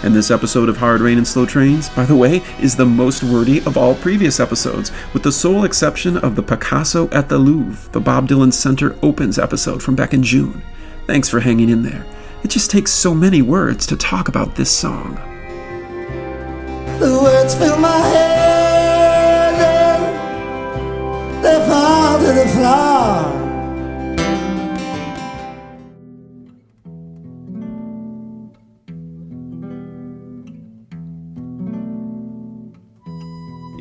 And 0.04 0.14
this 0.14 0.30
episode 0.30 0.70
of 0.70 0.78
Hard 0.78 1.02
Rain 1.02 1.18
and 1.18 1.28
Slow 1.28 1.48
Trains, 1.48 1.90
by 1.90 2.06
the 2.06 2.16
way, 2.16 2.44
is 2.62 2.76
the 2.76 2.86
most 2.86 3.24
wordy 3.24 3.62
of 3.62 3.78
all 3.78 3.96
previous 3.96 4.40
episodes, 4.40 4.92
with 5.12 5.24
the 5.24 5.32
sole 5.32 5.64
exception 5.64 6.18
of 6.18 6.36
the 6.36 6.44
Picasso 6.44 7.10
at 7.10 7.30
the 7.30 7.40
Louvre, 7.40 7.92
the 7.94 8.00
Bob 8.00 8.30
Dylan 8.30 8.54
Center 8.54 8.96
Opens 9.02 9.40
episode 9.40 9.82
from 9.82 9.96
back 9.96 10.14
in 10.14 10.22
June. 10.22 10.62
Thanks 11.08 11.30
for 11.30 11.40
hanging 11.40 11.70
in 11.70 11.82
there. 11.82 12.06
It 12.44 12.50
just 12.50 12.72
takes 12.72 12.92
so 12.92 13.14
many 13.14 13.42
words 13.42 13.86
to 13.88 13.98
talk 13.98 14.28
about 14.28 14.56
this 14.56 14.72
song. 14.72 15.16
The 17.00 17.20
words 17.22 17.56
fill 17.56 17.78
my 17.78 17.98
head 17.98 19.54
and 21.36 21.46
they 21.46 21.68
fall 21.68 22.20
to 22.20 22.34
the 22.34 22.48
floor. 22.48 23.48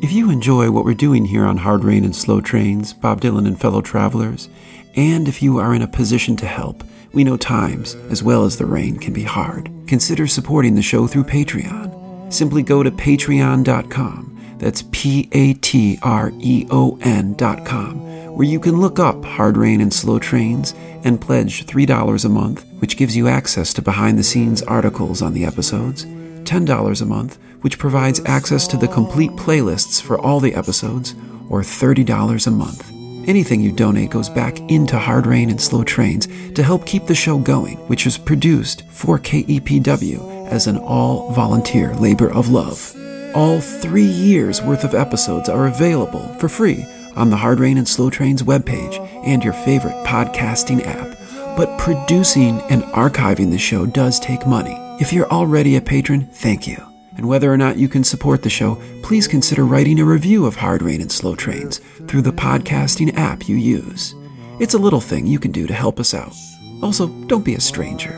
If 0.03 0.11
you 0.13 0.29
enjoy 0.29 0.69
what 0.71 0.85
we're 0.85 0.93
doing 0.93 1.25
here 1.25 1.45
on 1.45 1.57
Hard 1.57 1.83
Rain 1.83 2.05
and 2.05 2.15
Slow 2.15 2.39
Trains, 2.39 2.93
Bob 2.93 3.19
Dylan 3.21 3.47
and 3.47 3.59
fellow 3.59 3.81
travelers, 3.81 4.47
and 4.95 5.27
if 5.27 5.41
you 5.41 5.57
are 5.57 5.73
in 5.73 5.81
a 5.81 5.87
position 5.87 6.35
to 6.37 6.45
help, 6.45 6.83
we 7.17 7.23
know 7.23 7.35
times, 7.35 7.95
as 8.11 8.21
well 8.21 8.45
as 8.45 8.57
the 8.57 8.65
rain, 8.67 8.95
can 8.99 9.11
be 9.11 9.23
hard. 9.23 9.71
Consider 9.87 10.27
supporting 10.27 10.75
the 10.75 10.83
show 10.83 11.07
through 11.07 11.23
Patreon. 11.23 12.31
Simply 12.31 12.61
go 12.61 12.83
to 12.83 12.91
patreon.com. 12.91 14.55
That's 14.59 14.83
P 14.91 15.27
A 15.31 15.55
T 15.55 15.97
R 16.03 16.31
E 16.37 16.67
O 16.69 16.99
N.com, 17.01 18.35
where 18.35 18.47
you 18.47 18.59
can 18.59 18.79
look 18.79 18.99
up 18.99 19.25
Hard 19.25 19.57
Rain 19.57 19.81
and 19.81 19.91
Slow 19.91 20.19
Trains 20.19 20.75
and 21.03 21.19
pledge 21.19 21.65
$3 21.65 22.25
a 22.25 22.29
month, 22.29 22.63
which 22.77 22.97
gives 22.97 23.17
you 23.17 23.27
access 23.27 23.73
to 23.73 23.81
behind 23.81 24.19
the 24.19 24.23
scenes 24.23 24.61
articles 24.61 25.23
on 25.23 25.33
the 25.33 25.43
episodes, 25.43 26.05
$10 26.05 27.01
a 27.01 27.05
month, 27.05 27.39
which 27.61 27.79
provides 27.79 28.21
access 28.27 28.67
to 28.67 28.77
the 28.77 28.87
complete 28.87 29.31
playlists 29.31 29.99
for 29.99 30.19
all 30.19 30.39
the 30.39 30.53
episodes, 30.53 31.15
or 31.49 31.61
$30 31.61 32.45
a 32.45 32.51
month. 32.51 32.96
Anything 33.27 33.59
you 33.59 33.73
donate 33.73 34.09
goes 34.09 34.29
back 34.29 34.57
into 34.69 34.97
Hard 34.97 35.27
Rain 35.27 35.49
and 35.49 35.59
Slow 35.59 35.83
Trains 35.83 36.27
to 36.53 36.63
help 36.63 36.85
keep 36.85 37.05
the 37.05 37.13
show 37.13 37.37
going, 37.37 37.75
which 37.89 38.07
is 38.07 38.17
produced 38.17 38.83
for 38.89 39.19
KEPW 39.19 40.47
as 40.47 40.67
an 40.67 40.77
all 40.77 41.29
volunteer 41.33 41.93
labor 41.95 42.31
of 42.31 42.47
love. 42.47 42.95
All 43.35 43.59
three 43.59 44.05
years 44.05 44.61
worth 44.61 44.85
of 44.85 44.95
episodes 44.95 45.49
are 45.49 45.67
available 45.67 46.25
for 46.39 46.47
free 46.47 46.85
on 47.17 47.29
the 47.29 47.35
Hard 47.35 47.59
Rain 47.59 47.77
and 47.77 47.87
Slow 47.87 48.09
Trains 48.09 48.43
webpage 48.43 48.97
and 49.25 49.43
your 49.43 49.53
favorite 49.53 50.05
podcasting 50.05 50.85
app. 50.85 51.17
But 51.57 51.77
producing 51.77 52.61
and 52.69 52.83
archiving 52.83 53.51
the 53.51 53.57
show 53.57 53.85
does 53.85 54.21
take 54.21 54.47
money. 54.47 54.77
If 55.01 55.11
you're 55.11 55.29
already 55.29 55.75
a 55.75 55.81
patron, 55.81 56.27
thank 56.31 56.65
you. 56.65 56.86
And 57.17 57.27
whether 57.27 57.51
or 57.51 57.57
not 57.57 57.77
you 57.77 57.89
can 57.89 58.03
support 58.03 58.43
the 58.43 58.49
show, 58.49 58.81
please 59.01 59.27
consider 59.27 59.65
writing 59.65 59.99
a 59.99 60.05
review 60.05 60.45
of 60.45 60.55
Hard 60.55 60.81
Rain 60.81 61.01
and 61.01 61.11
Slow 61.11 61.35
Trains 61.35 61.79
through 62.07 62.21
the 62.21 62.31
podcasting 62.31 63.17
app 63.17 63.49
you 63.49 63.55
use. 63.55 64.15
It's 64.59 64.75
a 64.75 64.79
little 64.79 65.01
thing 65.01 65.25
you 65.25 65.39
can 65.39 65.51
do 65.51 65.67
to 65.67 65.73
help 65.73 65.99
us 65.99 66.13
out. 66.13 66.33
Also, 66.81 67.07
don't 67.25 67.43
be 67.43 67.55
a 67.55 67.59
stranger. 67.59 68.11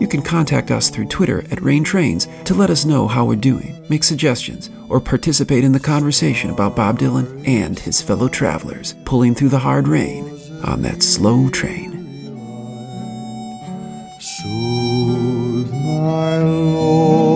You 0.00 0.06
can 0.06 0.22
contact 0.22 0.70
us 0.70 0.90
through 0.90 1.08
Twitter 1.08 1.44
at 1.50 1.60
Rain 1.60 1.84
Trains 1.84 2.28
to 2.44 2.54
let 2.54 2.70
us 2.70 2.84
know 2.84 3.06
how 3.08 3.24
we're 3.24 3.36
doing, 3.36 3.84
make 3.90 4.04
suggestions, 4.04 4.70
or 4.88 5.00
participate 5.00 5.64
in 5.64 5.72
the 5.72 5.80
conversation 5.80 6.50
about 6.50 6.76
Bob 6.76 6.98
Dylan 6.98 7.46
and 7.46 7.78
his 7.78 8.00
fellow 8.00 8.28
travelers 8.28 8.94
pulling 9.04 9.34
through 9.34 9.50
the 9.50 9.58
hard 9.58 9.88
rain 9.88 10.24
on 10.64 10.82
that 10.82 11.02
slow 11.02 11.48
train. 11.50 11.92
Soothe 14.20 15.72
my 15.72 16.38
lonely 16.38 17.27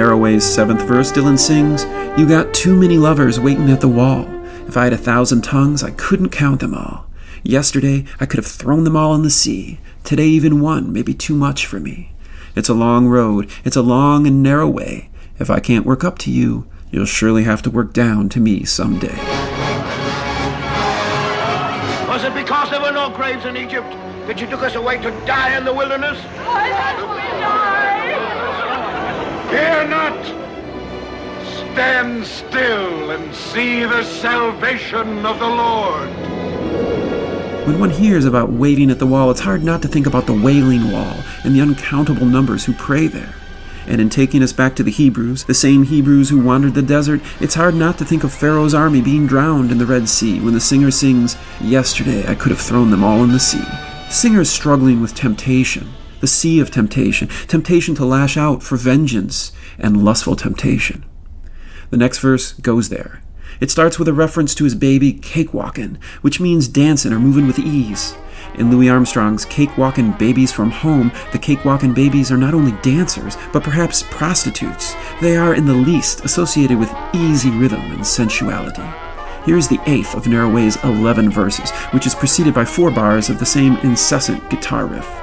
In 0.00 0.06
Narrow 0.06 0.16
Way's 0.16 0.46
seventh 0.46 0.80
verse, 0.88 1.12
Dylan 1.12 1.38
sings, 1.38 1.84
You 2.18 2.26
got 2.26 2.54
too 2.54 2.74
many 2.74 2.96
lovers 2.96 3.38
waiting 3.38 3.68
at 3.68 3.82
the 3.82 3.88
wall. 3.88 4.26
If 4.66 4.74
I 4.78 4.84
had 4.84 4.94
a 4.94 4.96
thousand 4.96 5.42
tongues, 5.44 5.82
I 5.82 5.90
couldn't 5.90 6.30
count 6.30 6.60
them 6.60 6.72
all. 6.72 7.04
Yesterday, 7.42 8.06
I 8.18 8.24
could 8.24 8.38
have 8.38 8.46
thrown 8.46 8.84
them 8.84 8.96
all 8.96 9.14
in 9.14 9.24
the 9.24 9.28
sea. 9.28 9.78
Today, 10.02 10.24
even 10.24 10.62
one 10.62 10.90
may 10.90 11.02
be 11.02 11.12
too 11.12 11.34
much 11.34 11.66
for 11.66 11.78
me. 11.78 12.12
It's 12.56 12.70
a 12.70 12.72
long 12.72 13.08
road, 13.08 13.50
it's 13.62 13.76
a 13.76 13.82
long 13.82 14.26
and 14.26 14.42
narrow 14.42 14.66
way. 14.70 15.10
If 15.38 15.50
I 15.50 15.60
can't 15.60 15.84
work 15.84 16.02
up 16.02 16.16
to 16.20 16.30
you, 16.30 16.66
you'll 16.90 17.04
surely 17.04 17.44
have 17.44 17.60
to 17.60 17.70
work 17.70 17.92
down 17.92 18.30
to 18.30 18.40
me 18.40 18.64
someday. 18.64 19.18
Was 22.08 22.24
it 22.24 22.32
because 22.32 22.70
there 22.70 22.80
were 22.80 22.90
no 22.90 23.10
graves 23.10 23.44
in 23.44 23.54
Egypt 23.54 23.90
that 24.26 24.40
you 24.40 24.46
took 24.46 24.62
us 24.62 24.76
away 24.76 24.96
to 25.02 25.10
die 25.26 25.58
in 25.58 25.66
the 25.66 25.74
wilderness? 25.74 26.18
Why 26.46 26.70
must 26.70 27.02
we 27.02 27.40
die? 27.40 27.69
Fear 29.50 29.88
not! 29.88 30.24
Stand 31.44 32.24
still 32.24 33.10
and 33.10 33.34
see 33.34 33.84
the 33.84 34.04
salvation 34.04 35.26
of 35.26 35.38
the 35.38 35.48
Lord. 35.48 36.08
When 37.66 37.80
one 37.80 37.90
hears 37.90 38.24
about 38.24 38.52
waiting 38.52 38.90
at 38.90 38.98
the 38.98 39.06
wall, 39.06 39.30
it's 39.30 39.40
hard 39.40 39.62
not 39.62 39.82
to 39.82 39.88
think 39.88 40.06
about 40.06 40.26
the 40.26 40.32
Wailing 40.32 40.92
Wall 40.92 41.16
and 41.44 41.54
the 41.54 41.60
uncountable 41.60 42.26
numbers 42.26 42.64
who 42.64 42.72
pray 42.72 43.06
there. 43.06 43.34
And 43.86 44.00
in 44.00 44.08
taking 44.08 44.42
us 44.42 44.52
back 44.52 44.76
to 44.76 44.82
the 44.82 44.90
Hebrews, 44.90 45.44
the 45.44 45.54
same 45.54 45.82
Hebrews 45.82 46.30
who 46.30 46.40
wandered 46.40 46.74
the 46.74 46.82
desert, 46.82 47.20
it's 47.40 47.54
hard 47.56 47.74
not 47.74 47.98
to 47.98 48.04
think 48.04 48.22
of 48.22 48.32
Pharaoh's 48.32 48.72
army 48.72 49.00
being 49.00 49.26
drowned 49.26 49.72
in 49.72 49.78
the 49.78 49.86
Red 49.86 50.08
Sea 50.08 50.40
when 50.40 50.54
the 50.54 50.60
singer 50.60 50.90
sings, 50.90 51.36
Yesterday 51.60 52.26
I 52.26 52.36
could 52.36 52.50
have 52.50 52.60
thrown 52.60 52.90
them 52.90 53.02
all 53.02 53.24
in 53.24 53.32
the 53.32 53.40
sea. 53.40 53.64
Singer 54.10 54.44
struggling 54.44 55.00
with 55.00 55.14
temptation, 55.14 55.92
the 56.20 56.26
sea 56.26 56.60
of 56.60 56.70
temptation, 56.70 57.28
temptation 57.48 57.94
to 57.96 58.04
lash 58.04 58.36
out 58.36 58.62
for 58.62 58.76
vengeance, 58.76 59.52
and 59.78 60.04
lustful 60.04 60.36
temptation. 60.36 61.04
The 61.90 61.96
next 61.96 62.18
verse 62.18 62.52
goes 62.52 62.88
there. 62.88 63.22
It 63.60 63.70
starts 63.70 63.98
with 63.98 64.08
a 64.08 64.12
reference 64.12 64.54
to 64.54 64.64
his 64.64 64.74
baby 64.74 65.12
cakewalkin', 65.12 65.98
which 66.22 66.40
means 66.40 66.68
dancing 66.68 67.12
or 67.12 67.18
moving 67.18 67.46
with 67.46 67.58
ease. 67.58 68.14
In 68.54 68.70
Louis 68.70 68.88
Armstrong's 68.88 69.44
Cakewalkin' 69.44 70.12
Babies 70.12 70.50
from 70.50 70.70
Home, 70.70 71.12
the 71.32 71.38
cakewalkin' 71.38 71.94
babies 71.94 72.32
are 72.32 72.36
not 72.36 72.54
only 72.54 72.72
dancers, 72.82 73.36
but 73.52 73.62
perhaps 73.62 74.02
prostitutes. 74.10 74.94
They 75.20 75.36
are, 75.36 75.54
in 75.54 75.66
the 75.66 75.74
least, 75.74 76.24
associated 76.24 76.78
with 76.78 76.94
easy 77.12 77.50
rhythm 77.50 77.80
and 77.92 78.06
sensuality. 78.06 78.82
Here's 79.44 79.68
the 79.68 79.80
eighth 79.86 80.14
of 80.14 80.26
Narrow 80.26 80.50
Way's 80.50 80.82
11 80.84 81.30
verses, 81.30 81.70
which 81.92 82.06
is 82.06 82.14
preceded 82.14 82.54
by 82.54 82.64
four 82.64 82.90
bars 82.90 83.30
of 83.30 83.38
the 83.38 83.46
same 83.46 83.76
incessant 83.78 84.48
guitar 84.50 84.86
riff. 84.86 85.19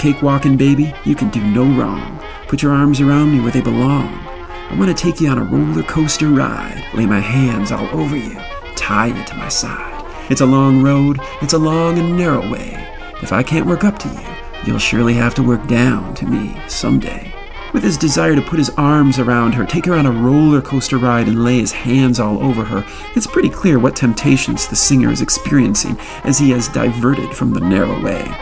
Cakewalkin' 0.00 0.56
baby, 0.56 0.94
you 1.04 1.14
can 1.14 1.28
do 1.28 1.42
no 1.42 1.62
wrong. 1.78 2.18
Put 2.48 2.62
your 2.62 2.72
arms 2.72 3.02
around 3.02 3.32
me 3.32 3.40
where 3.40 3.52
they 3.52 3.60
belong. 3.60 4.08
I 4.08 4.74
want 4.78 4.88
to 4.88 4.94
take 4.94 5.20
you 5.20 5.28
on 5.28 5.36
a 5.36 5.44
roller 5.44 5.82
coaster 5.82 6.28
ride, 6.28 6.82
lay 6.94 7.04
my 7.04 7.20
hands 7.20 7.70
all 7.70 7.86
over 7.88 8.16
you, 8.16 8.34
tie 8.76 9.08
you 9.08 9.24
to 9.24 9.36
my 9.36 9.50
side. 9.50 10.02
It's 10.30 10.40
a 10.40 10.46
long 10.46 10.82
road, 10.82 11.18
it's 11.42 11.52
a 11.52 11.58
long 11.58 11.98
and 11.98 12.16
narrow 12.16 12.50
way. 12.50 12.82
If 13.20 13.30
I 13.30 13.42
can't 13.42 13.66
work 13.66 13.84
up 13.84 13.98
to 13.98 14.08
you, 14.08 14.26
you'll 14.64 14.78
surely 14.78 15.12
have 15.12 15.34
to 15.34 15.42
work 15.42 15.66
down 15.66 16.14
to 16.14 16.24
me 16.24 16.58
someday. 16.66 17.34
With 17.74 17.82
his 17.82 17.98
desire 17.98 18.34
to 18.34 18.40
put 18.40 18.58
his 18.58 18.70
arms 18.78 19.18
around 19.18 19.52
her, 19.52 19.66
take 19.66 19.84
her 19.84 19.96
on 19.96 20.06
a 20.06 20.10
roller 20.10 20.62
coaster 20.62 20.96
ride, 20.96 21.28
and 21.28 21.44
lay 21.44 21.58
his 21.58 21.72
hands 21.72 22.18
all 22.18 22.42
over 22.42 22.64
her, 22.64 22.86
it's 23.14 23.26
pretty 23.26 23.50
clear 23.50 23.78
what 23.78 23.96
temptations 23.96 24.66
the 24.66 24.76
singer 24.76 25.10
is 25.10 25.20
experiencing 25.20 25.98
as 26.24 26.38
he 26.38 26.48
has 26.52 26.68
diverted 26.68 27.36
from 27.36 27.52
the 27.52 27.60
narrow 27.60 28.02
way. 28.02 28.34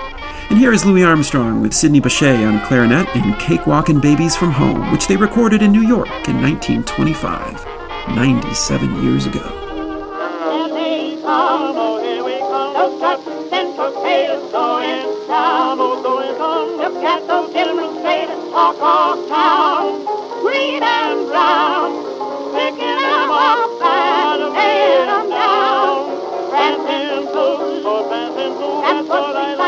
And 0.51 0.59
here 0.59 0.73
is 0.73 0.87
Louis 0.87 1.05
Armstrong 1.05 1.61
with 1.61 1.75
Sidney 1.75 2.01
Bechet 2.01 2.43
on 2.43 2.65
clarinet 2.65 3.07
in 3.15 3.35
Cakewalkin' 3.35 4.01
Babies 4.01 4.35
from 4.35 4.51
Home, 4.51 4.91
which 4.91 5.07
they 5.07 5.17
recorded 5.17 5.61
in 5.61 5.73
New 5.73 5.87
York 5.87 6.09
in 6.27 6.41
1925, 6.41 7.67
97 8.17 9.03
years 9.03 9.27
ago. 9.27 9.45
And 28.89 29.07
and 29.07 29.68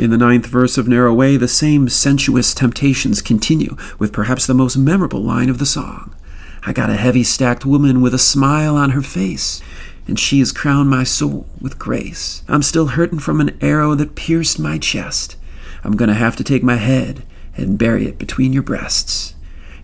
In 0.00 0.08
the 0.08 0.16
ninth 0.16 0.46
verse 0.46 0.78
of 0.78 0.88
Narrow 0.88 1.12
Way, 1.12 1.36
the 1.36 1.46
same 1.46 1.90
sensuous 1.90 2.54
temptations 2.54 3.20
continue, 3.20 3.76
with 3.98 4.14
perhaps 4.14 4.46
the 4.46 4.54
most 4.54 4.78
memorable 4.78 5.20
line 5.20 5.50
of 5.50 5.58
the 5.58 5.66
song. 5.66 6.14
I 6.64 6.72
got 6.72 6.88
a 6.88 6.96
heavy 6.96 7.22
stacked 7.22 7.66
woman 7.66 8.00
with 8.00 8.14
a 8.14 8.18
smile 8.18 8.76
on 8.76 8.92
her 8.92 9.02
face, 9.02 9.60
and 10.08 10.18
she 10.18 10.38
has 10.38 10.52
crowned 10.52 10.88
my 10.88 11.04
soul 11.04 11.46
with 11.60 11.78
grace. 11.78 12.42
I'm 12.48 12.62
still 12.62 12.86
hurtin' 12.86 13.18
from 13.18 13.42
an 13.42 13.58
arrow 13.60 13.94
that 13.94 14.14
pierced 14.14 14.58
my 14.58 14.78
chest. 14.78 15.36
I'm 15.84 15.96
gonna 15.96 16.14
have 16.14 16.34
to 16.36 16.44
take 16.44 16.62
my 16.62 16.76
head 16.76 17.22
and 17.54 17.76
bury 17.76 18.06
it 18.06 18.16
between 18.16 18.54
your 18.54 18.62
breasts. 18.62 19.34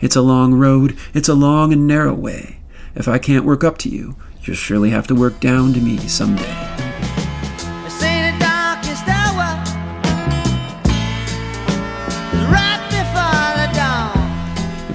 It's 0.00 0.16
a 0.16 0.22
long 0.22 0.54
road, 0.54 0.96
it's 1.12 1.28
a 1.28 1.34
long 1.34 1.74
and 1.74 1.86
narrow 1.86 2.14
way. 2.14 2.60
If 2.94 3.06
I 3.06 3.18
can't 3.18 3.44
work 3.44 3.62
up 3.62 3.76
to 3.78 3.90
you, 3.90 4.16
you'll 4.44 4.56
surely 4.56 4.88
have 4.88 5.06
to 5.08 5.14
work 5.14 5.40
down 5.40 5.74
to 5.74 5.80
me 5.80 5.98
someday. 5.98 6.85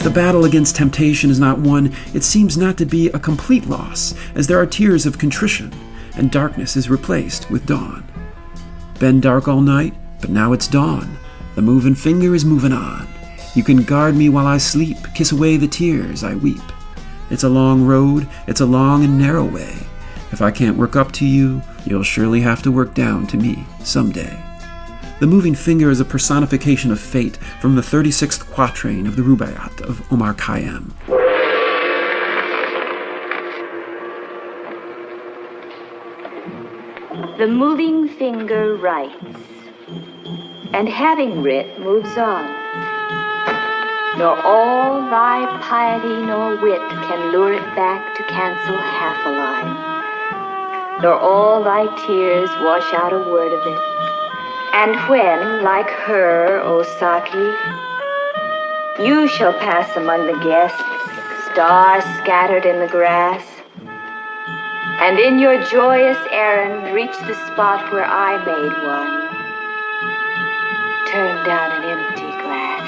The 0.03 0.09
battle 0.09 0.45
against 0.45 0.75
temptation 0.75 1.29
is 1.29 1.39
not 1.39 1.59
won, 1.59 1.93
it 2.13 2.23
seems 2.23 2.57
not 2.57 2.75
to 2.77 2.85
be 2.85 3.09
a 3.09 3.19
complete 3.19 3.67
loss, 3.67 4.15
as 4.33 4.47
there 4.47 4.59
are 4.59 4.65
tears 4.65 5.05
of 5.05 5.19
contrition, 5.19 5.71
and 6.15 6.31
darkness 6.31 6.75
is 6.75 6.89
replaced 6.89 7.51
with 7.51 7.67
dawn. 7.67 8.03
Been 8.99 9.21
dark 9.21 9.47
all 9.47 9.61
night, 9.61 9.93
but 10.19 10.31
now 10.31 10.53
it's 10.53 10.67
dawn. 10.67 11.17
The 11.53 11.61
moving 11.61 11.93
finger 11.93 12.33
is 12.33 12.43
moving 12.43 12.73
on. 12.73 13.07
You 13.53 13.63
can 13.63 13.83
guard 13.83 14.15
me 14.15 14.29
while 14.29 14.47
I 14.47 14.57
sleep, 14.57 14.97
kiss 15.13 15.31
away 15.31 15.57
the 15.57 15.67
tears 15.67 16.23
I 16.23 16.33
weep. 16.33 16.63
It's 17.29 17.43
a 17.43 17.49
long 17.49 17.85
road, 17.85 18.27
it's 18.47 18.61
a 18.61 18.65
long 18.65 19.03
and 19.03 19.19
narrow 19.19 19.45
way. 19.45 19.75
If 20.31 20.41
I 20.41 20.49
can't 20.49 20.77
work 20.77 20.95
up 20.95 21.11
to 21.13 21.27
you, 21.27 21.61
you'll 21.85 22.01
surely 22.01 22.41
have 22.41 22.63
to 22.63 22.71
work 22.71 22.95
down 22.95 23.27
to 23.27 23.37
me 23.37 23.65
someday. 23.83 24.40
The 25.21 25.27
moving 25.27 25.53
finger 25.53 25.91
is 25.91 25.99
a 25.99 26.05
personification 26.05 26.91
of 26.91 26.99
fate 26.99 27.37
from 27.61 27.75
the 27.75 27.83
36th 27.83 28.43
quatrain 28.55 29.05
of 29.05 29.15
the 29.15 29.21
Rubaiyat 29.21 29.79
of 29.81 30.01
Omar 30.11 30.33
Khayyam. 30.33 30.93
The 37.37 37.47
moving 37.47 38.07
finger 38.07 38.75
writes, 38.77 39.13
and 40.73 40.89
having 40.89 41.43
writ 41.43 41.79
moves 41.81 42.17
on. 42.17 42.45
Nor 44.17 44.41
all 44.41 45.01
thy 45.11 45.45
piety 45.61 46.25
nor 46.25 46.59
wit 46.63 46.81
can 46.89 47.31
lure 47.31 47.53
it 47.53 47.75
back 47.75 48.17
to 48.17 48.23
cancel 48.23 48.75
half 48.75 49.23
a 49.27 49.29
line. 49.29 51.01
Nor 51.03 51.13
all 51.13 51.63
thy 51.63 51.85
tears 52.07 52.49
wash 52.61 52.91
out 52.95 53.13
a 53.13 53.19
word 53.19 53.53
of 53.53 53.67
it. 53.67 53.90
And 54.73 54.95
when, 55.09 55.63
like 55.63 55.89
her, 55.89 56.61
O 56.63 56.83
Saki, 56.97 57.37
you 59.03 59.27
shall 59.27 59.51
pass 59.53 59.97
among 59.97 60.27
the 60.27 60.39
guests, 60.43 60.81
stars 61.51 62.03
scattered 62.23 62.65
in 62.65 62.79
the 62.79 62.87
grass, 62.87 63.43
and 65.01 65.19
in 65.19 65.39
your 65.39 65.61
joyous 65.65 66.17
errand 66.31 66.95
reach 66.95 67.17
the 67.27 67.33
spot 67.47 67.91
where 67.91 68.05
I 68.05 68.37
made 68.45 68.71
one. 68.87 69.21
Turn 71.11 71.45
down 71.45 71.71
an 71.71 71.99
empty 71.99 72.31
glass. 72.41 72.87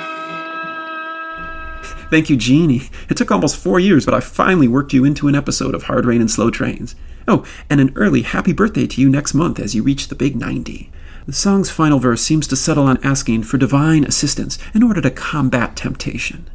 Thank 2.09 2.29
you, 2.29 2.37
Jeannie. 2.37 2.89
It 3.09 3.17
took 3.17 3.29
almost 3.29 3.57
four 3.57 3.81
years, 3.81 4.05
but 4.05 4.13
I 4.13 4.21
finally 4.21 4.69
worked 4.69 4.93
you 4.93 5.03
into 5.03 5.27
an 5.27 5.35
episode 5.35 5.75
of 5.75 5.83
Hard 5.83 6.05
Rain 6.05 6.21
and 6.21 6.31
Slow 6.31 6.49
Trains. 6.49 6.95
Oh, 7.27 7.43
and 7.69 7.81
an 7.81 7.91
early 7.95 8.21
happy 8.21 8.53
birthday 8.53 8.87
to 8.87 9.01
you 9.01 9.09
next 9.09 9.33
month 9.33 9.59
as 9.59 9.75
you 9.75 9.83
reach 9.83 10.07
the 10.07 10.15
big 10.15 10.37
90. 10.37 10.89
The 11.25 11.33
song's 11.33 11.69
final 11.69 11.99
verse 11.99 12.21
seems 12.21 12.47
to 12.47 12.55
settle 12.55 12.85
on 12.85 13.03
asking 13.03 13.43
for 13.43 13.57
divine 13.57 14.03
assistance 14.03 14.57
in 14.73 14.83
order 14.83 14.99
to 15.01 15.09
combat 15.09 15.75
temptation. 15.75 16.49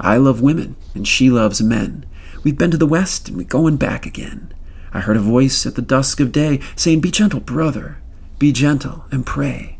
I 0.00 0.16
love 0.16 0.40
women, 0.40 0.76
and 0.94 1.06
she 1.06 1.28
loves 1.28 1.62
men. 1.62 2.06
We've 2.42 2.56
been 2.56 2.70
to 2.70 2.78
the 2.78 2.86
West, 2.86 3.28
and 3.28 3.36
we're 3.36 3.44
going 3.44 3.76
back 3.76 4.06
again. 4.06 4.54
I 4.92 5.00
heard 5.00 5.16
a 5.18 5.20
voice 5.20 5.66
at 5.66 5.74
the 5.74 5.82
dusk 5.82 6.20
of 6.20 6.32
day 6.32 6.60
saying, 6.76 7.00
Be 7.00 7.10
gentle, 7.10 7.40
brother, 7.40 7.98
be 8.38 8.52
gentle 8.52 9.04
and 9.10 9.26
pray. 9.26 9.78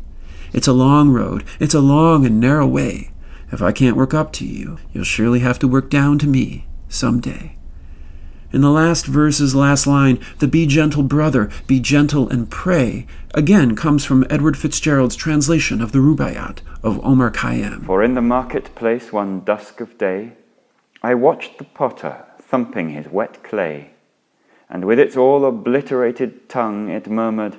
It's 0.53 0.67
a 0.67 0.73
long 0.73 1.09
road, 1.09 1.43
it's 1.59 1.73
a 1.73 1.79
long 1.79 2.25
and 2.25 2.39
narrow 2.39 2.67
way. 2.67 3.11
If 3.51 3.61
I 3.61 3.71
can't 3.71 3.97
work 3.97 4.13
up 4.13 4.31
to 4.33 4.45
you, 4.45 4.77
you'll 4.93 5.03
surely 5.03 5.39
have 5.39 5.57
to 5.59 5.67
work 5.67 5.89
down 5.89 6.19
to 6.19 6.27
me 6.27 6.67
someday. 6.89 7.56
In 8.53 8.61
the 8.61 8.71
last 8.71 9.05
verse's 9.05 9.53
last 9.53 9.85
line, 9.85 10.19
the 10.39 10.47
Be 10.47 10.65
Gentle 10.65 11.03
Brother, 11.03 11.49
Be 11.67 11.81
Gentle 11.81 12.29
and 12.29 12.49
Pray, 12.49 13.05
again 13.33 13.75
comes 13.75 14.05
from 14.05 14.25
Edward 14.29 14.57
Fitzgerald's 14.57 15.17
translation 15.17 15.81
of 15.81 15.91
the 15.91 15.99
Rubaiyat 15.99 16.59
of 16.81 17.03
Omar 17.05 17.29
Khayyam. 17.29 17.85
For 17.85 18.01
in 18.01 18.13
the 18.13 18.21
marketplace 18.21 19.11
one 19.11 19.41
dusk 19.41 19.81
of 19.81 19.97
day, 19.97 20.31
I 21.03 21.13
watched 21.13 21.57
the 21.57 21.65
potter 21.65 22.23
thumping 22.39 22.91
his 22.91 23.07
wet 23.07 23.43
clay, 23.43 23.89
and 24.69 24.85
with 24.85 24.97
its 24.97 25.17
all 25.17 25.43
obliterated 25.43 26.47
tongue 26.47 26.87
it 26.87 27.09
murmured, 27.09 27.57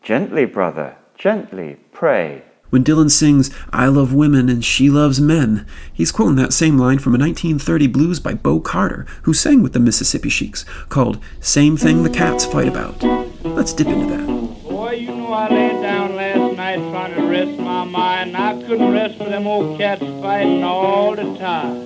Gently, 0.00 0.44
brother, 0.44 0.96
gently, 1.18 1.78
pray. 1.92 2.42
When 2.74 2.82
Dylan 2.82 3.08
sings, 3.08 3.54
I 3.72 3.86
love 3.86 4.12
women 4.12 4.48
and 4.48 4.64
she 4.64 4.90
loves 4.90 5.20
men, 5.20 5.64
he's 5.92 6.10
quoting 6.10 6.34
that 6.42 6.52
same 6.52 6.76
line 6.76 6.98
from 6.98 7.14
a 7.14 7.18
1930 7.18 7.86
blues 7.86 8.18
by 8.18 8.34
Bo 8.34 8.58
Carter, 8.58 9.06
who 9.22 9.32
sang 9.32 9.62
with 9.62 9.74
the 9.74 9.78
Mississippi 9.78 10.28
Sheiks, 10.28 10.64
called 10.88 11.22
Same 11.38 11.76
Thing 11.76 12.02
the 12.02 12.10
Cats 12.10 12.44
Fight 12.44 12.66
About. 12.66 13.00
Let's 13.44 13.72
dip 13.72 13.86
into 13.86 14.06
that. 14.06 14.26
Boy, 14.68 14.94
you 14.94 15.14
know 15.14 15.32
I 15.32 15.48
laid 15.50 15.82
down 15.82 16.16
last 16.16 16.56
night 16.56 16.78
trying 16.90 17.14
to 17.14 17.22
rest 17.28 17.60
my 17.60 17.84
mind. 17.84 18.36
I 18.36 18.60
couldn't 18.66 18.90
rest 18.90 19.18
for 19.18 19.28
them 19.28 19.46
old 19.46 19.78
cats 19.78 20.02
fighting 20.20 20.64
all 20.64 21.14
the 21.14 21.38
time. 21.38 21.76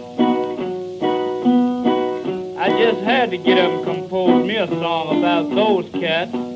I 2.59 2.71
just 2.71 3.01
had 3.03 3.31
to 3.33 3.37
get 3.37 3.59
up 3.59 3.73
and 3.73 3.85
compose 3.85 4.47
me 4.47 4.57
a 4.57 4.67
song 4.67 5.19
about 5.19 5.51
those 5.51 5.91
cats. 5.91 6.48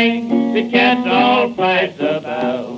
Thing 0.00 0.54
the 0.54 0.70
cats 0.70 1.06
all 1.06 1.52
fight 1.54 1.94
about. 2.00 2.68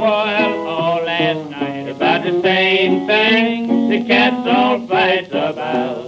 All 0.00 1.04
last 1.04 1.50
night 1.50 1.88
about 1.88 2.22
the 2.24 2.40
same 2.42 3.06
thing 3.06 3.88
the 3.88 4.04
cats 4.06 4.46
all 4.46 4.86
fight 4.86 5.28
about. 5.28 5.99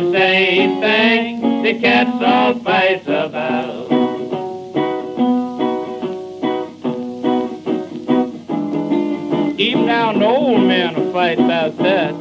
The 0.00 0.12
same 0.12 0.80
thing 0.80 1.62
the 1.64 1.80
cats 1.80 2.22
all 2.22 2.54
fight 2.60 3.02
about. 3.02 3.90
Even 9.58 9.86
down 9.86 10.20
the 10.20 10.24
old 10.24 10.60
man 10.68 10.94
will 10.94 11.12
fight 11.12 11.40
about 11.40 11.76
that. 11.78 12.14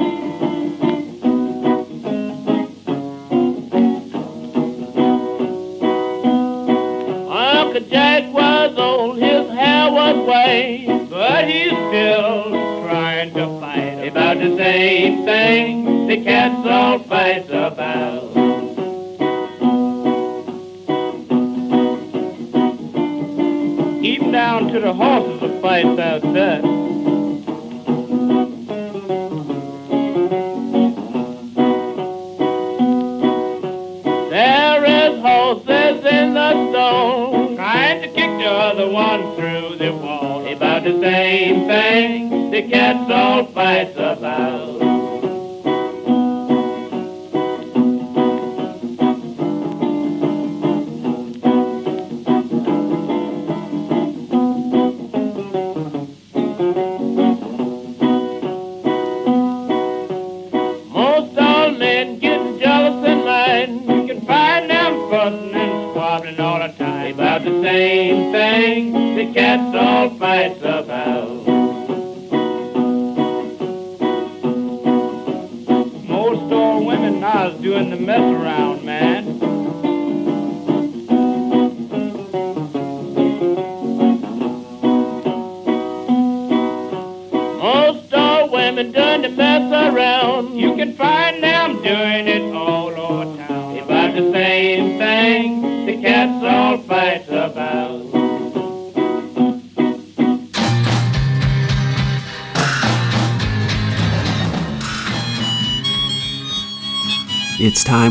Uncle 7.29 7.89
Jack 7.91 8.33
was 8.33 8.75
old, 8.79 9.17
his 9.19 9.49
hair 9.51 9.91
was 9.91 10.15
white, 10.27 11.07
but 11.11 11.47
he's 11.47 11.67
still 11.67 12.49
trying 12.87 13.31
to 13.35 13.59
fight 13.59 14.07
about 14.07 14.39
the 14.39 14.57
same 14.57 15.25
thing 15.25 15.86
the 16.07 16.23
cats 16.23 16.65
all 16.65 16.99
fight 16.99 17.49
about. 17.49 18.23
Even 24.01 24.31
down 24.31 24.71
to 24.71 24.79
the 24.79 24.93
horses 24.93 25.41
will 25.41 25.61
fight 25.61 25.85
about 25.85 26.21
that. 26.33 26.61
There 34.29 34.85
is 34.85 35.21
horses 35.21 36.05
in 36.05 36.33
the 36.35 36.71
stall 36.71 37.53
trying 37.57 38.01
to 38.03 38.07
kick 38.07 38.29
the 38.37 38.49
other 38.49 38.89
one 38.89 39.35
through 39.35 39.75
the 39.75 39.91
wall. 39.91 40.47
About 40.47 40.85
the 40.85 41.01
same 41.01 41.67
thing 41.67 42.51
the 42.51 42.61
cats 42.69 43.11
all 43.11 43.45
fight 43.47 43.93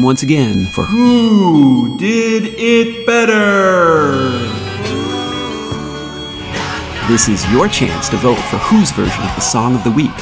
once 0.07 0.23
again 0.23 0.67
for 0.67 0.85
Who 0.85 1.99
Did 1.99 2.45
It 2.57 3.05
Better? 3.07 4.39
This 7.09 7.29
is 7.29 7.45
your 7.51 7.67
chance 7.67 8.09
to 8.11 8.17
vote 8.17 8.39
for 8.39 8.59
whose 8.59 8.93
version 8.93 9.25
of 9.25 9.35
the 9.35 9.41
song 9.41 9.75
of 9.75 9.83
the 9.83 9.91
week 9.91 10.13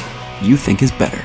you 0.41 0.57
think 0.57 0.81
is 0.81 0.91
better. 0.91 1.23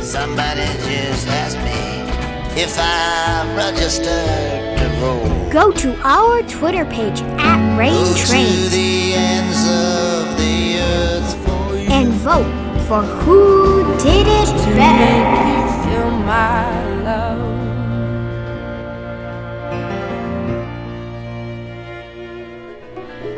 Somebody 0.00 0.64
just 0.88 1.28
asked 1.28 1.58
me 1.58 2.62
if 2.62 2.78
I'm 2.78 3.54
registered 3.54 4.78
to 4.78 4.88
vote. 5.00 5.50
Go 5.52 5.70
to 5.70 5.94
our 6.00 6.40
Twitter 6.44 6.86
page 6.86 7.20
at 7.20 7.78
Rain 7.78 8.06
Go 8.16 8.74
vote 12.24 12.80
for 12.88 13.02
who 13.02 13.84
did 13.98 14.26
it 14.26 14.48
better. 14.74 15.84
feel 15.84 16.10
my 16.20 17.02
love. 17.02 17.38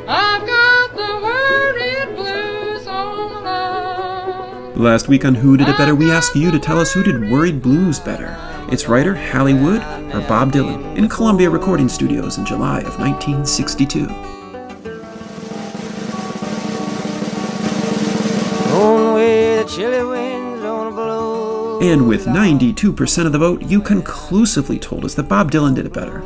I've 0.07 0.47
got 0.47 0.95
the 0.95 1.18
worried 1.20 2.14
blues 2.14 2.87
on 2.87 3.43
love. 3.43 4.76
Last 4.76 5.09
week 5.09 5.24
on 5.24 5.34
Who 5.34 5.57
Did 5.57 5.68
It 5.68 5.76
Better, 5.76 5.97
we 5.97 6.12
asked 6.12 6.37
you 6.37 6.53
to 6.53 6.61
tell 6.61 6.78
us 6.78 6.93
who 6.93 7.03
did 7.03 7.28
Worried 7.28 7.61
Blues 7.61 7.99
better. 7.99 8.39
Its 8.70 8.87
writer, 8.87 9.16
Hally 9.16 9.55
Wood, 9.55 9.82
or 10.14 10.20
Bob 10.28 10.53
Dylan, 10.53 10.97
in 10.97 11.09
Columbia 11.09 11.51
Recording 11.51 11.89
Studios 11.89 12.39
in 12.39 12.47
July 12.47 12.82
of 12.82 13.01
1962. 13.01 14.36
And 21.81 22.09
with 22.09 22.24
92% 22.24 23.27
of 23.27 23.33
the 23.33 23.39
vote, 23.39 23.62
you 23.62 23.83
conclusively 23.83 24.79
told 24.79 25.05
us 25.05 25.14
that 25.14 25.29
Bob 25.29 25.51
Dylan 25.51 25.74
did 25.74 25.85
it 25.85 25.93
better. 25.93 26.20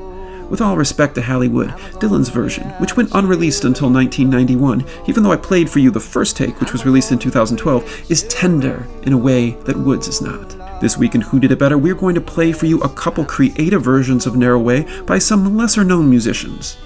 With 0.48 0.60
all 0.60 0.76
respect 0.76 1.16
to 1.16 1.22
Hally 1.22 1.48
Wood, 1.48 1.70
Dylan's 1.98 2.28
version, 2.28 2.68
which 2.78 2.96
went 2.96 3.14
unreleased 3.14 3.64
until 3.64 3.90
1991, 3.90 4.84
even 5.08 5.22
though 5.22 5.32
I 5.32 5.36
played 5.36 5.68
for 5.68 5.80
you 5.80 5.90
the 5.90 5.98
first 5.98 6.36
take, 6.36 6.60
which 6.60 6.72
was 6.72 6.84
released 6.84 7.10
in 7.10 7.18
2012, 7.18 8.10
is 8.10 8.22
tender 8.28 8.86
in 9.02 9.12
a 9.12 9.18
way 9.18 9.50
that 9.64 9.76
Wood's 9.76 10.08
is 10.08 10.22
not. 10.22 10.80
This 10.80 10.96
week 10.96 11.14
in 11.14 11.20
Who 11.20 11.40
Did 11.40 11.52
It 11.52 11.58
Better, 11.58 11.78
we're 11.78 11.94
going 11.94 12.14
to 12.14 12.20
play 12.20 12.52
for 12.52 12.66
you 12.66 12.80
a 12.80 12.88
couple 12.88 13.24
creative 13.24 13.82
versions 13.82 14.26
of 14.26 14.36
Narrow 14.36 14.60
Way 14.60 14.86
by 15.02 15.18
some 15.18 15.56
lesser 15.56 15.84
known 15.84 16.08
musicians. 16.08 16.76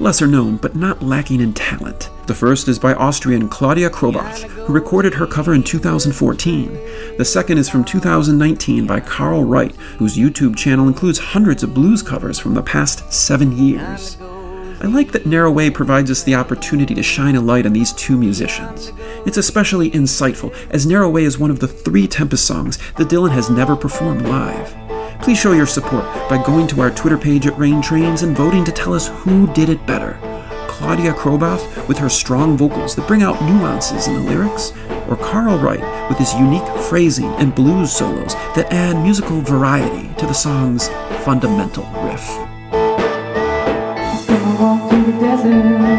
Lesser 0.00 0.28
known, 0.28 0.58
but 0.58 0.76
not 0.76 1.02
lacking 1.02 1.40
in 1.40 1.52
talent. 1.52 2.08
The 2.28 2.34
first 2.34 2.68
is 2.68 2.78
by 2.78 2.94
Austrian 2.94 3.48
Claudia 3.48 3.90
Krobath, 3.90 4.42
who 4.42 4.72
recorded 4.72 5.14
her 5.14 5.26
cover 5.26 5.54
in 5.54 5.64
2014. 5.64 6.72
The 7.16 7.24
second 7.24 7.58
is 7.58 7.68
from 7.68 7.82
2019 7.82 8.86
by 8.86 9.00
Carl 9.00 9.42
Wright, 9.42 9.74
whose 9.98 10.16
YouTube 10.16 10.56
channel 10.56 10.86
includes 10.86 11.18
hundreds 11.18 11.64
of 11.64 11.74
blues 11.74 12.00
covers 12.00 12.38
from 12.38 12.54
the 12.54 12.62
past 12.62 13.12
seven 13.12 13.56
years. 13.58 14.16
I 14.80 14.86
like 14.86 15.10
that 15.10 15.26
Narrow 15.26 15.50
Way 15.50 15.68
provides 15.68 16.12
us 16.12 16.22
the 16.22 16.36
opportunity 16.36 16.94
to 16.94 17.02
shine 17.02 17.34
a 17.34 17.40
light 17.40 17.66
on 17.66 17.72
these 17.72 17.92
two 17.94 18.16
musicians. 18.16 18.92
It's 19.26 19.36
especially 19.36 19.90
insightful, 19.90 20.54
as 20.70 20.86
Narrow 20.86 21.10
Way 21.10 21.24
is 21.24 21.38
one 21.38 21.50
of 21.50 21.58
the 21.58 21.66
three 21.66 22.06
Tempest 22.06 22.46
songs 22.46 22.78
that 22.92 23.08
Dylan 23.08 23.32
has 23.32 23.50
never 23.50 23.74
performed 23.74 24.22
live. 24.22 24.97
Please 25.20 25.38
show 25.38 25.52
your 25.52 25.66
support 25.66 26.04
by 26.28 26.42
going 26.42 26.66
to 26.68 26.80
our 26.80 26.90
Twitter 26.90 27.18
page 27.18 27.46
at 27.46 27.58
Rain 27.58 27.82
Trains 27.82 28.22
and 28.22 28.36
voting 28.36 28.64
to 28.64 28.72
tell 28.72 28.94
us 28.94 29.08
who 29.08 29.52
did 29.52 29.68
it 29.68 29.86
better. 29.86 30.18
Claudia 30.68 31.12
Krobath 31.12 31.86
with 31.88 31.98
her 31.98 32.08
strong 32.08 32.56
vocals 32.56 32.94
that 32.94 33.06
bring 33.08 33.22
out 33.22 33.42
nuances 33.42 34.06
in 34.06 34.14
the 34.14 34.20
lyrics, 34.20 34.72
or 35.08 35.16
Carl 35.16 35.58
Wright 35.58 36.08
with 36.08 36.18
his 36.18 36.32
unique 36.34 36.66
phrasing 36.88 37.30
and 37.34 37.54
blues 37.54 37.92
solos 37.92 38.34
that 38.54 38.72
add 38.72 39.02
musical 39.02 39.40
variety 39.40 40.14
to 40.14 40.26
the 40.26 40.32
song's 40.32 40.88
fundamental 41.24 41.84
riff. 42.04 42.26
walk 44.58 44.90
through 44.90 45.04
the 45.04 45.20
desert. 45.20 45.98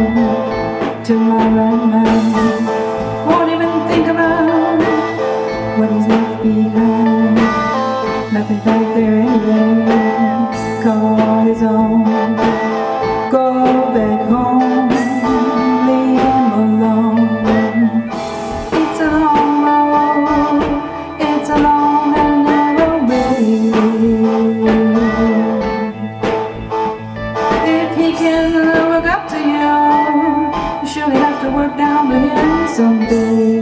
Down 31.78 32.10
to 32.10 32.20
him 32.20 32.68
someday. 32.68 33.60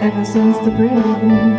Ever 0.00 0.24
since 0.24 0.58
the 0.58 0.70
grave 0.70 1.55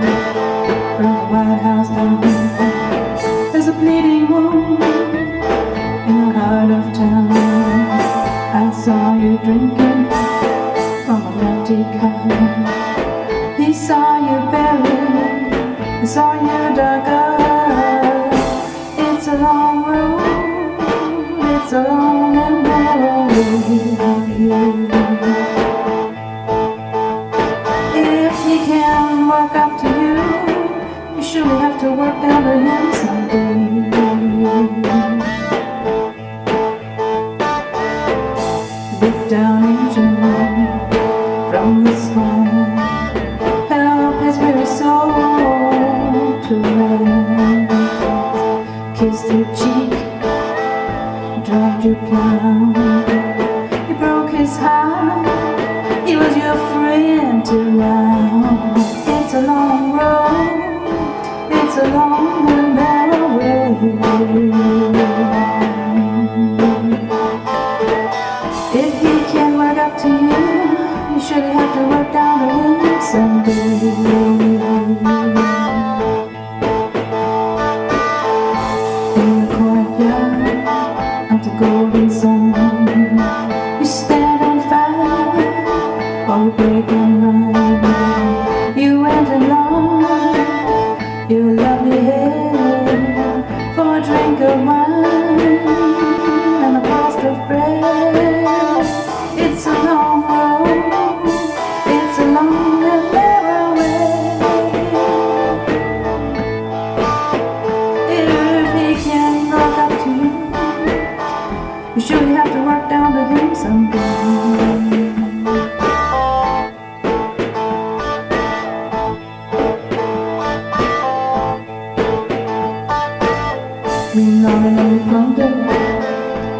We 124.17 124.23
normally 124.23 124.97
plunder 125.03 125.53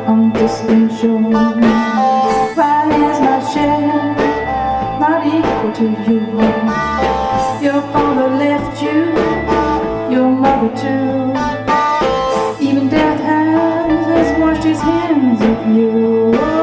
on 0.05 0.31
distant 0.31 0.91
shores. 0.91 1.33
Why 2.55 2.85
is 2.85 3.19
my 3.19 3.39
share 3.51 4.13
not 5.01 5.25
equal 5.25 5.71
to 5.79 5.87
you? 6.05 6.21
Your 7.65 7.81
father 7.91 8.29
left 8.37 8.79
you, 8.79 8.99
your 10.15 10.29
mother 10.29 10.69
too. 10.77 11.33
Even 12.63 12.89
death 12.89 13.21
has 13.21 14.39
washed 14.39 14.63
his 14.63 14.79
hands 14.79 15.41
of 15.41 15.75
you. 15.75 16.56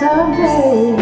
Someday. 0.00 0.96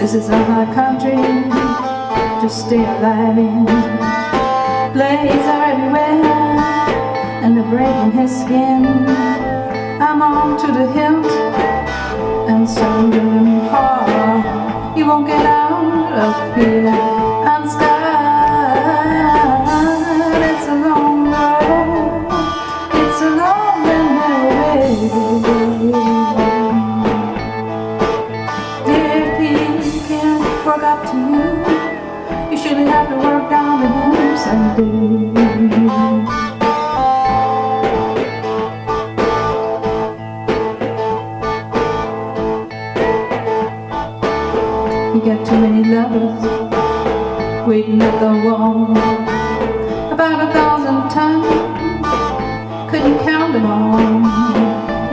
This 0.00 0.14
is 0.14 0.28
a 0.28 0.38
hard 0.48 0.74
country 0.74 1.22
to 2.40 2.48
stay 2.50 2.82
alive 2.94 3.38
in. 3.38 3.66
Blades 4.94 5.46
are 5.54 5.66
everywhere, 5.72 6.24
and 7.42 7.56
they're 7.56 7.70
breaking 7.70 8.10
his 8.18 8.32
skin. 8.40 8.84
I'm 10.06 10.20
on 10.22 10.58
to 10.62 10.66
the 10.78 10.86
hilt, 10.96 11.32
and 12.50 12.68
so 12.68 12.82
hard. 13.70 14.98
You 14.98 15.06
won't 15.06 15.28
get 15.28 15.46
out 15.46 16.12
of 16.26 16.56
here 16.56 17.15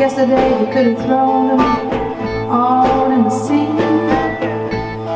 Yesterday 0.03 0.49
you 0.59 0.65
could 0.73 0.87
have 0.87 0.97
thrown 1.05 1.47
them 1.47 1.61
all 2.51 3.09
in 3.09 3.23
the 3.23 3.29
sea. 3.29 3.71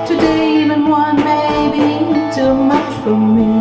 Today 0.08 0.64
even 0.64 0.88
one 0.88 1.18
may 1.18 1.68
be 1.76 2.08
too 2.34 2.54
much 2.54 2.94
for 3.04 3.18
me. 3.18 3.52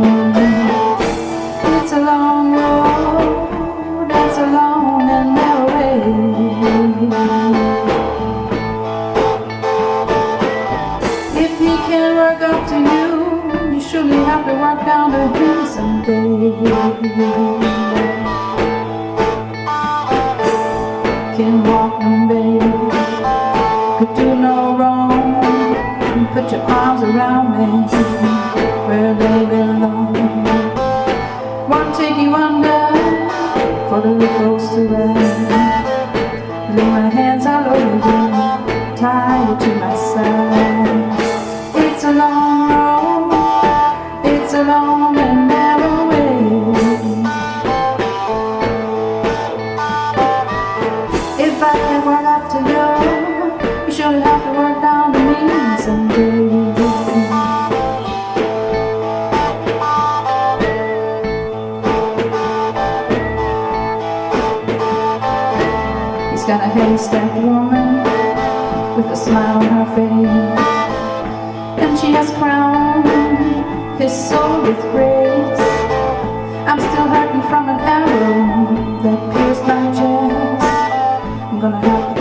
It's 1.79 1.93
a 1.95 1.99
long 1.99 2.53
road, 2.53 4.09
it's 4.09 4.39
a 4.39 4.47
long 4.47 5.03
and 5.17 5.35
narrow 5.35 5.67
way. 5.75 5.99
If 11.45 11.53
he 11.59 11.75
can 11.89 12.15
work 12.15 12.41
up 12.41 12.69
to 12.71 12.77
you, 12.95 13.75
you 13.75 13.81
surely 13.81 14.23
have 14.31 14.47
to 14.47 14.55
work 14.55 14.81
down 14.87 15.11
to 15.11 15.23
him 15.37 15.67
someday. 15.67 17.56
Your 26.57 26.71
arms 26.71 27.03
around 27.03 27.53
me 27.53 27.67
where 28.89 29.15
they 29.15 29.47
belong. 29.47 30.15
Won't 31.69 31.95
take 31.97 32.17
you 32.17 32.35
under 32.35 32.87
for 33.89 34.01
the 34.01 34.15
ripples 34.15 34.69
to 34.75 34.89
rest. 34.89 35.51
Lay 36.75 36.89
my 36.99 37.09
hands 37.09 37.47
all 37.47 37.65
over 37.65 37.97
you, 37.97 38.97
tie 38.97 39.41
you 39.49 39.59
to 39.61 39.75
my 39.81 39.95
side. 39.97 41.06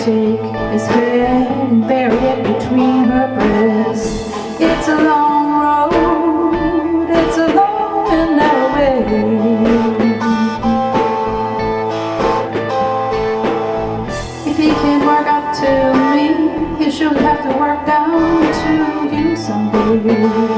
Take 0.05 0.39
his 0.71 0.85
head 0.85 1.47
and 1.47 1.81
bury 1.87 2.15
it 2.15 2.43
between 2.43 3.05
her 3.05 3.27
breasts. 3.33 4.29
It's 4.61 4.87
a 4.87 4.97
long 5.01 5.47
road, 5.65 7.09
it's 7.09 7.37
a 7.37 7.47
long 7.47 8.13
and 8.13 8.37
narrow 8.37 8.67
way. 8.75 8.99
If 14.47 14.57
he 14.57 14.69
can't 14.69 15.03
work 15.07 15.25
up 15.25 15.55
to 15.61 15.71
me, 16.13 16.85
he 16.85 16.91
should 16.91 17.17
have 17.17 17.41
to 17.41 17.57
work 17.57 17.87
down 17.87 18.43
to 18.61 19.15
you 19.15 19.35
someday. 19.35 20.54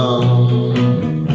Alone. 0.00 1.26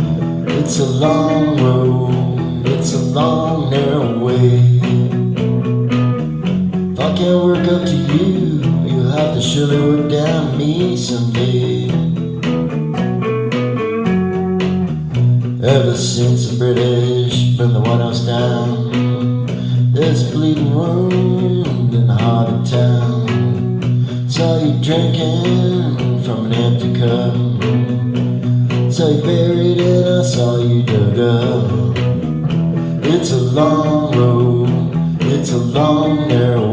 It's 0.48 0.80
a 0.80 0.86
long 0.86 1.58
road, 1.62 2.68
it's 2.68 2.94
a 2.94 3.04
long, 3.20 3.70
narrow 3.70 4.18
way. 4.18 4.80
If 6.92 7.00
I 7.00 7.16
can't 7.18 7.44
work 7.46 7.68
up 7.68 7.86
to 7.86 7.96
you, 7.96 8.62
you'll 8.88 9.12
have 9.12 9.36
to 9.36 9.42
surely 9.42 9.80
work 9.80 10.12
down 10.12 10.58
me 10.58 10.98
someday. 10.98 11.90
Ever 15.64 15.96
since 15.96 16.50
the 16.50 16.58
British 16.58 17.58
burned 17.58 17.76
the 17.76 17.82
White 17.82 18.02
House 18.02 18.26
down, 18.26 19.46
there's 19.94 20.28
a 20.28 20.32
bleeding 20.32 20.74
wound 20.74 21.94
in 21.94 22.08
the 22.08 22.14
heart 22.14 22.50
of 22.50 22.70
town. 22.70 24.30
Saw 24.30 24.60
you 24.64 24.74
drinking 24.84 26.24
from 26.24 26.48
an 26.48 26.54
empty 26.54 27.00
cup. 27.00 27.45
You 29.06 29.22
buried 29.22 29.80
and 29.82 30.10
I 30.10 30.24
saw 30.24 30.58
you 30.58 30.82
dug 30.82 31.20
up. 31.20 31.96
It's 33.06 33.32
a 33.34 33.38
long 33.38 34.18
road, 34.18 34.68
it's 35.22 35.52
a 35.52 35.58
long, 35.60 36.28
narrow 36.28 36.65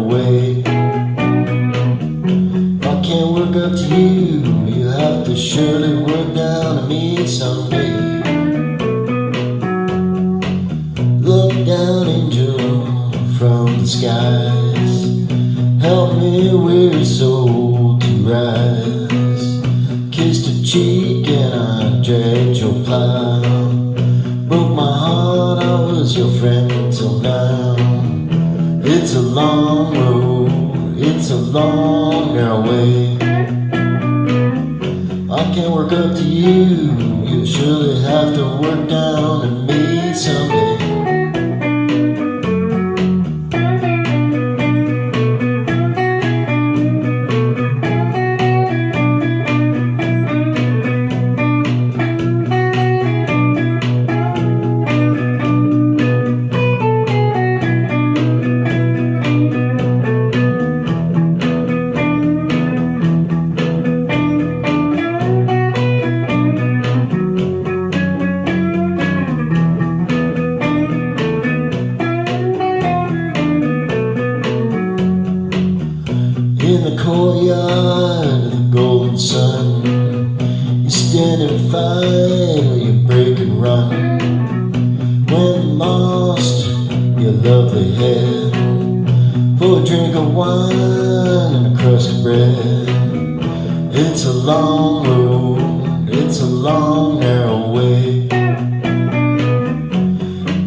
long, 96.63 97.19
narrow 97.19 97.73
way. 97.73 98.29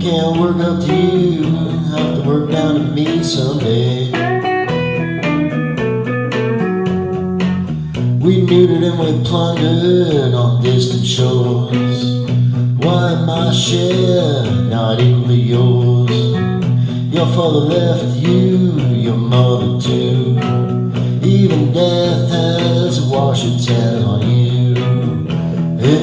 Can't 0.01 0.37
work 0.37 0.57
up 0.57 0.83
to 0.83 0.93
you, 0.93 1.43
have 1.95 2.15
to 2.15 2.23
work 2.27 2.51
down 2.51 2.75
to 2.75 2.81
me 2.81 3.23
someday. 3.23 4.11
We 8.19 8.41
neutered 8.41 8.83
and 8.83 8.99
we 8.99 9.23
plundered 9.23 10.33
on 10.33 10.61
distant 10.61 11.05
shores. 11.05 12.27
Why 12.83 13.15
my 13.25 13.53
share 13.53 14.51
not 14.67 14.99
equally 14.99 15.35
yours? 15.35 16.11
Your 17.13 17.27
father 17.27 17.59
left 17.73 18.17
you, 18.17 18.79
your 18.79 19.15
mother 19.15 19.79
too. 19.79 20.37
Even 21.25 21.71
death 21.71 22.29
has 22.31 22.99
washed 22.99 23.45
its 23.45 23.65
hands 23.67 24.03
on 24.03 24.19
you. 24.19 24.24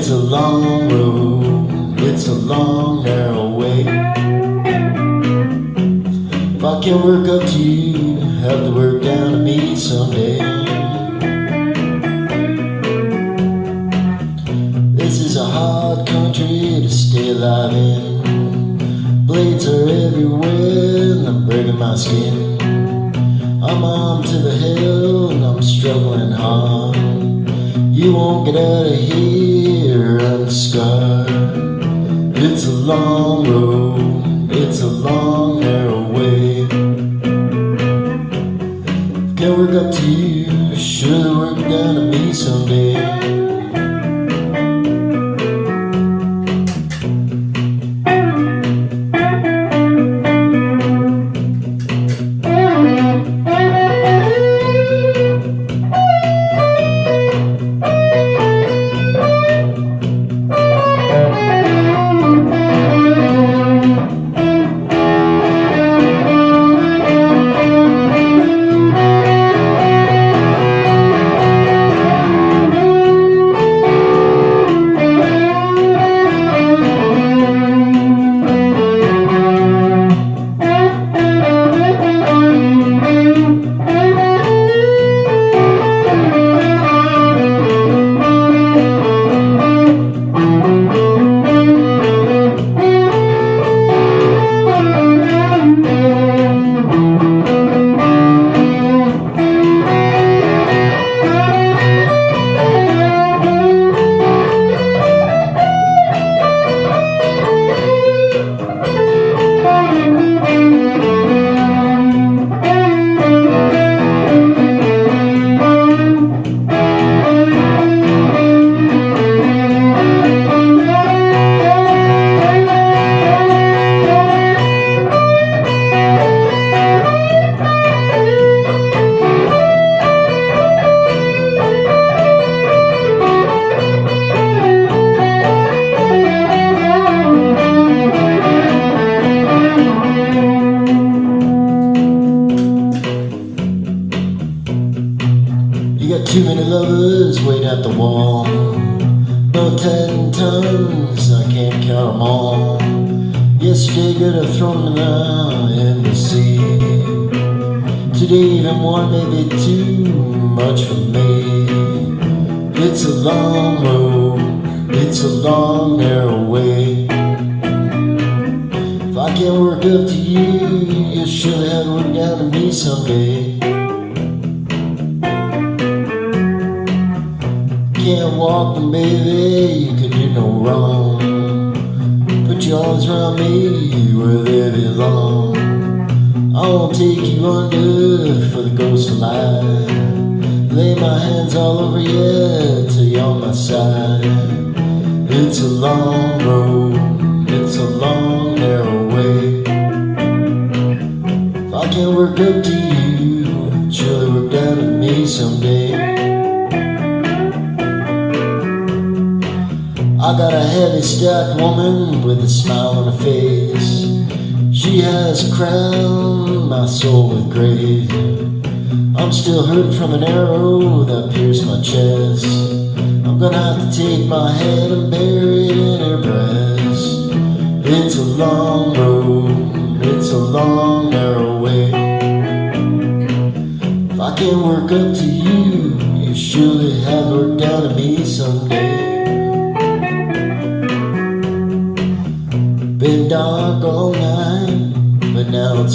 It's 0.03 0.11
a 0.11 0.17
long 0.17 0.89
road, 0.89 2.01
it's 2.01 2.27
a 2.27 2.35
long 2.35 3.05
narrow 3.05 3.51
way. 3.51 3.83
If 6.57 6.65
I 6.65 6.83
can 6.83 7.05
work 7.05 7.29
up 7.29 7.49
to 7.49 7.59
you, 7.59 8.19
have 8.41 8.65
to 8.65 8.73
work 8.73 9.05
down 9.05 9.31
to 9.31 9.39
me 9.39 9.77
someday. 9.77 10.39
This 14.93 15.21
is 15.21 15.37
a 15.37 15.45
hard 15.45 16.05
country 16.09 16.83
to 16.83 16.91
stay 16.91 17.31
alive 17.31 17.73
in. 17.73 19.25
Blades 19.25 19.69
are 19.69 19.89
everywhere, 19.89 21.13
and 21.13 21.29
I'm 21.29 21.47
breaking 21.47 21.79
my 21.79 21.95
skin. 21.95 22.61
I'm 23.63 23.85
up 23.85 24.25
to 24.25 24.39
the 24.39 24.51
hill, 24.51 25.31
and 25.31 25.45
I'm 25.45 25.63
struggling 25.63 26.33
hard. 26.33 26.97
You 27.95 28.15
won't 28.15 28.47
get 28.47 28.57
out 28.57 28.87
of 28.87 28.99
here. 28.99 29.62
on 32.93 33.82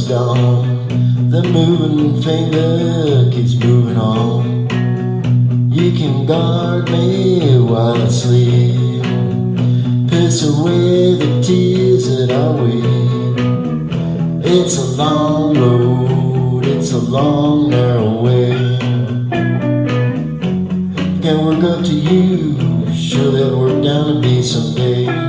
stone. 0.08 0.88
The 1.30 1.44
moving 1.44 2.22
finger 2.22 3.30
keeps 3.30 3.56
moving 3.56 3.98
on. 3.98 4.70
You 5.70 5.92
can 5.92 6.26
guard 6.26 6.90
me 6.90 7.60
while 7.60 8.02
I 8.02 8.08
sleep. 8.08 9.04
Piss 10.10 10.44
away 10.48 11.16
the 11.22 11.44
tears 11.46 12.06
that 12.08 12.32
I 12.32 12.46
weep. 12.62 13.36
It's 14.46 14.78
a 14.78 14.86
long 14.96 15.58
road, 15.58 16.66
it's 16.66 16.94
a 16.94 17.00
long, 17.00 17.70
narrow 17.70 18.22
way. 18.22 18.52
Can 21.22 21.38
work 21.46 21.64
up 21.66 21.84
to 21.84 21.94
you, 21.94 22.56
sure 22.96 23.32
that'll 23.32 23.60
work 23.60 23.84
down 23.84 24.06
to 24.08 24.20
me 24.22 24.42
someday. 24.42 25.27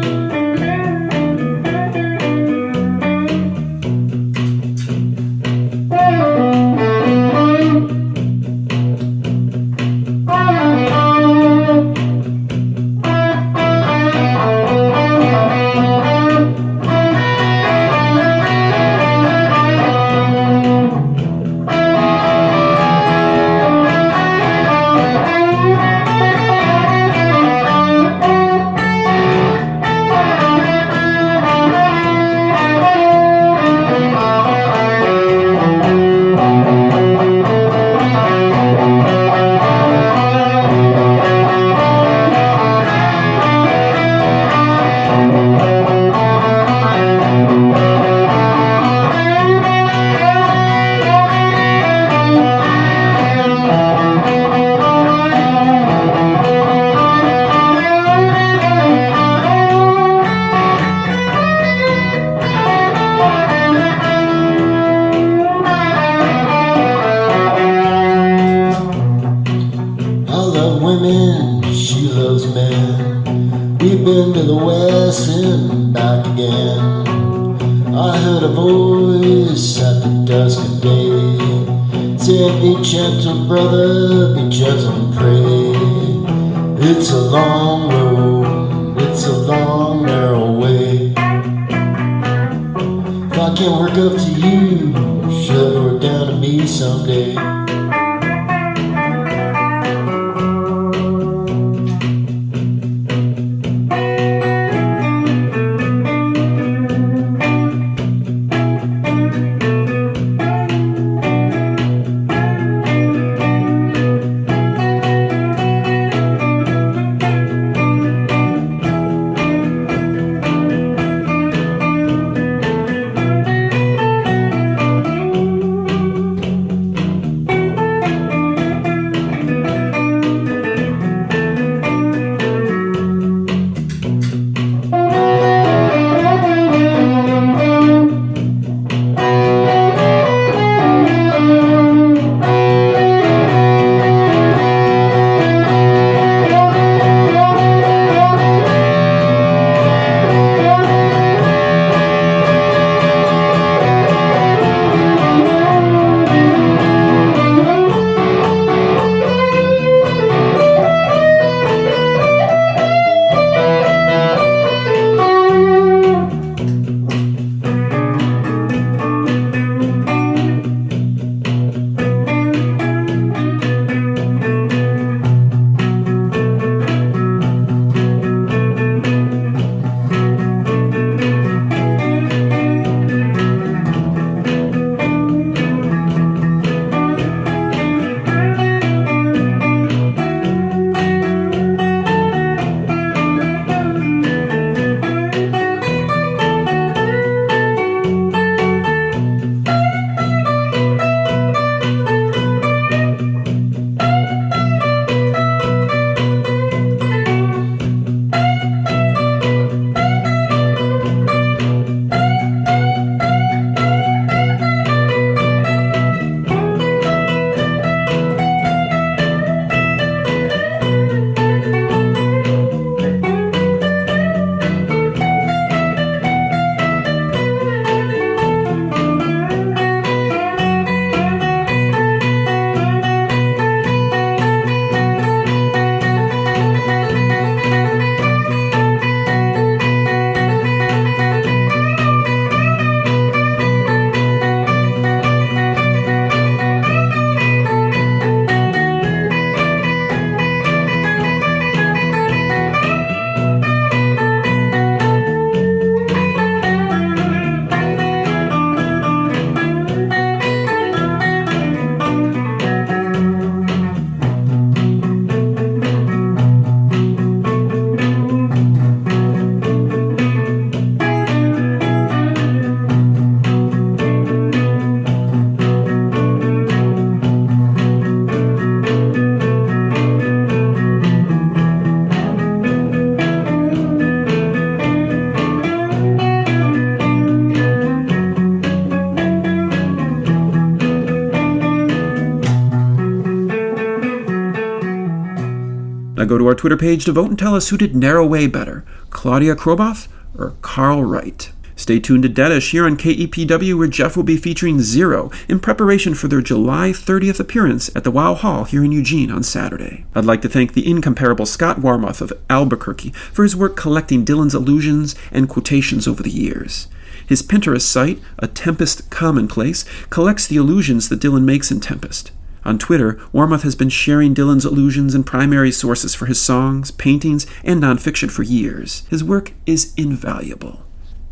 Our 296.49 296.54
Twitter 296.54 296.79
page 296.79 297.04
to 297.04 297.12
vote 297.12 297.29
and 297.29 297.38
tell 297.38 297.54
us 297.54 297.68
who 297.68 297.76
did 297.76 297.95
Narrow 297.95 298.25
Way 298.25 298.46
better, 298.46 298.83
Claudia 299.11 299.54
Kroboth 299.54 300.08
or 300.34 300.54
Carl 300.62 301.04
Wright. 301.04 301.53
Stay 301.76 302.00
tuned 302.00 302.22
to 302.22 302.29
Deadish 302.30 302.70
here 302.70 302.87
on 302.87 302.96
KEPW, 302.96 303.76
where 303.76 303.87
Jeff 303.87 304.16
will 304.16 304.22
be 304.22 304.38
featuring 304.38 304.80
Zero 304.80 305.30
in 305.46 305.61
preparation 305.61 306.14
for 306.14 306.26
their 306.26 306.41
July 306.41 306.88
30th 306.88 307.38
appearance 307.38 307.95
at 307.95 308.03
the 308.03 308.11
Wow 308.11 308.33
Hall 308.33 308.64
here 308.64 308.83
in 308.83 308.92
Eugene 308.92 309.30
on 309.30 309.42
Saturday. 309.42 310.07
I'd 310.14 310.25
like 310.25 310.41
to 310.41 310.49
thank 310.49 310.72
the 310.72 310.91
incomparable 310.91 311.45
Scott 311.45 311.80
Warmuth 311.80 312.22
of 312.22 312.33
Albuquerque 312.49 313.11
for 313.11 313.42
his 313.42 313.54
work 313.54 313.76
collecting 313.76 314.25
Dylan's 314.25 314.54
allusions 314.54 315.14
and 315.30 315.50
quotations 315.50 316.08
over 316.08 316.22
the 316.22 316.30
years. 316.30 316.88
His 317.26 317.42
Pinterest 317.42 317.83
site, 317.83 318.20
A 318.38 318.49
Tempest 318.49 319.11
Commonplace, 319.11 319.84
collects 320.08 320.46
the 320.46 320.57
allusions 320.57 321.11
that 321.11 321.20
Dylan 321.20 321.45
makes 321.45 321.70
in 321.70 321.80
Tempest. 321.80 322.33
On 322.68 322.76
Twitter, 322.76 323.14
Warmuth 323.32 323.62
has 323.62 323.74
been 323.74 323.88
sharing 323.88 324.34
Dylan's 324.34 324.66
allusions 324.66 325.14
and 325.14 325.24
primary 325.24 325.72
sources 325.72 326.14
for 326.14 326.26
his 326.26 326.38
songs, 326.38 326.90
paintings, 326.90 327.46
and 327.64 327.82
nonfiction 327.82 328.30
for 328.30 328.42
years. 328.42 329.07
His 329.08 329.24
work 329.24 329.54
is 329.64 329.95
invaluable. 329.96 330.84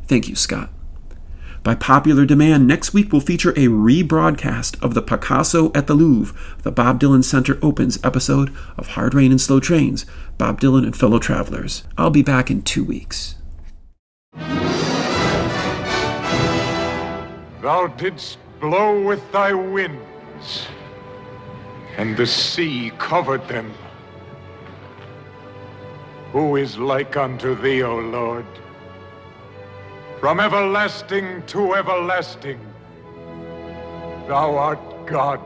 Thank 0.06 0.30
you, 0.30 0.34
Scott. 0.34 0.70
By 1.62 1.74
popular 1.74 2.24
demand, 2.24 2.66
next 2.66 2.94
week 2.94 3.12
will 3.12 3.20
feature 3.20 3.50
a 3.50 3.68
rebroadcast 3.68 4.82
of 4.82 4.94
the 4.94 5.02
Picasso 5.02 5.70
at 5.74 5.88
the 5.88 5.94
Louvre, 5.94 6.34
the 6.62 6.72
Bob 6.72 6.98
Dylan 6.98 7.22
Center 7.22 7.58
Opens 7.60 8.02
episode 8.02 8.50
of 8.78 8.86
Hard 8.88 9.12
Rain 9.12 9.30
and 9.30 9.40
Slow 9.40 9.60
Trains, 9.60 10.06
Bob 10.38 10.58
Dylan 10.58 10.84
and 10.84 10.96
Fellow 10.96 11.18
Travelers. 11.18 11.84
I'll 11.98 12.08
be 12.08 12.22
back 12.22 12.50
in 12.50 12.62
two 12.62 12.82
weeks. 12.82 13.34
Thou 17.60 17.92
didst 17.98 18.38
blow 18.58 19.02
with 19.02 19.20
thy 19.32 19.52
winds, 19.52 20.66
and 21.96 22.16
the 22.16 22.26
sea 22.26 22.92
covered 22.98 23.46
them. 23.48 23.72
Who 26.32 26.56
is 26.56 26.76
like 26.76 27.16
unto 27.16 27.54
thee, 27.54 27.82
O 27.82 27.96
Lord? 27.98 28.46
From 30.20 30.40
everlasting 30.40 31.42
to 31.46 31.74
everlasting, 31.74 32.60
thou 34.28 34.56
art 34.56 35.06
God. 35.06 35.40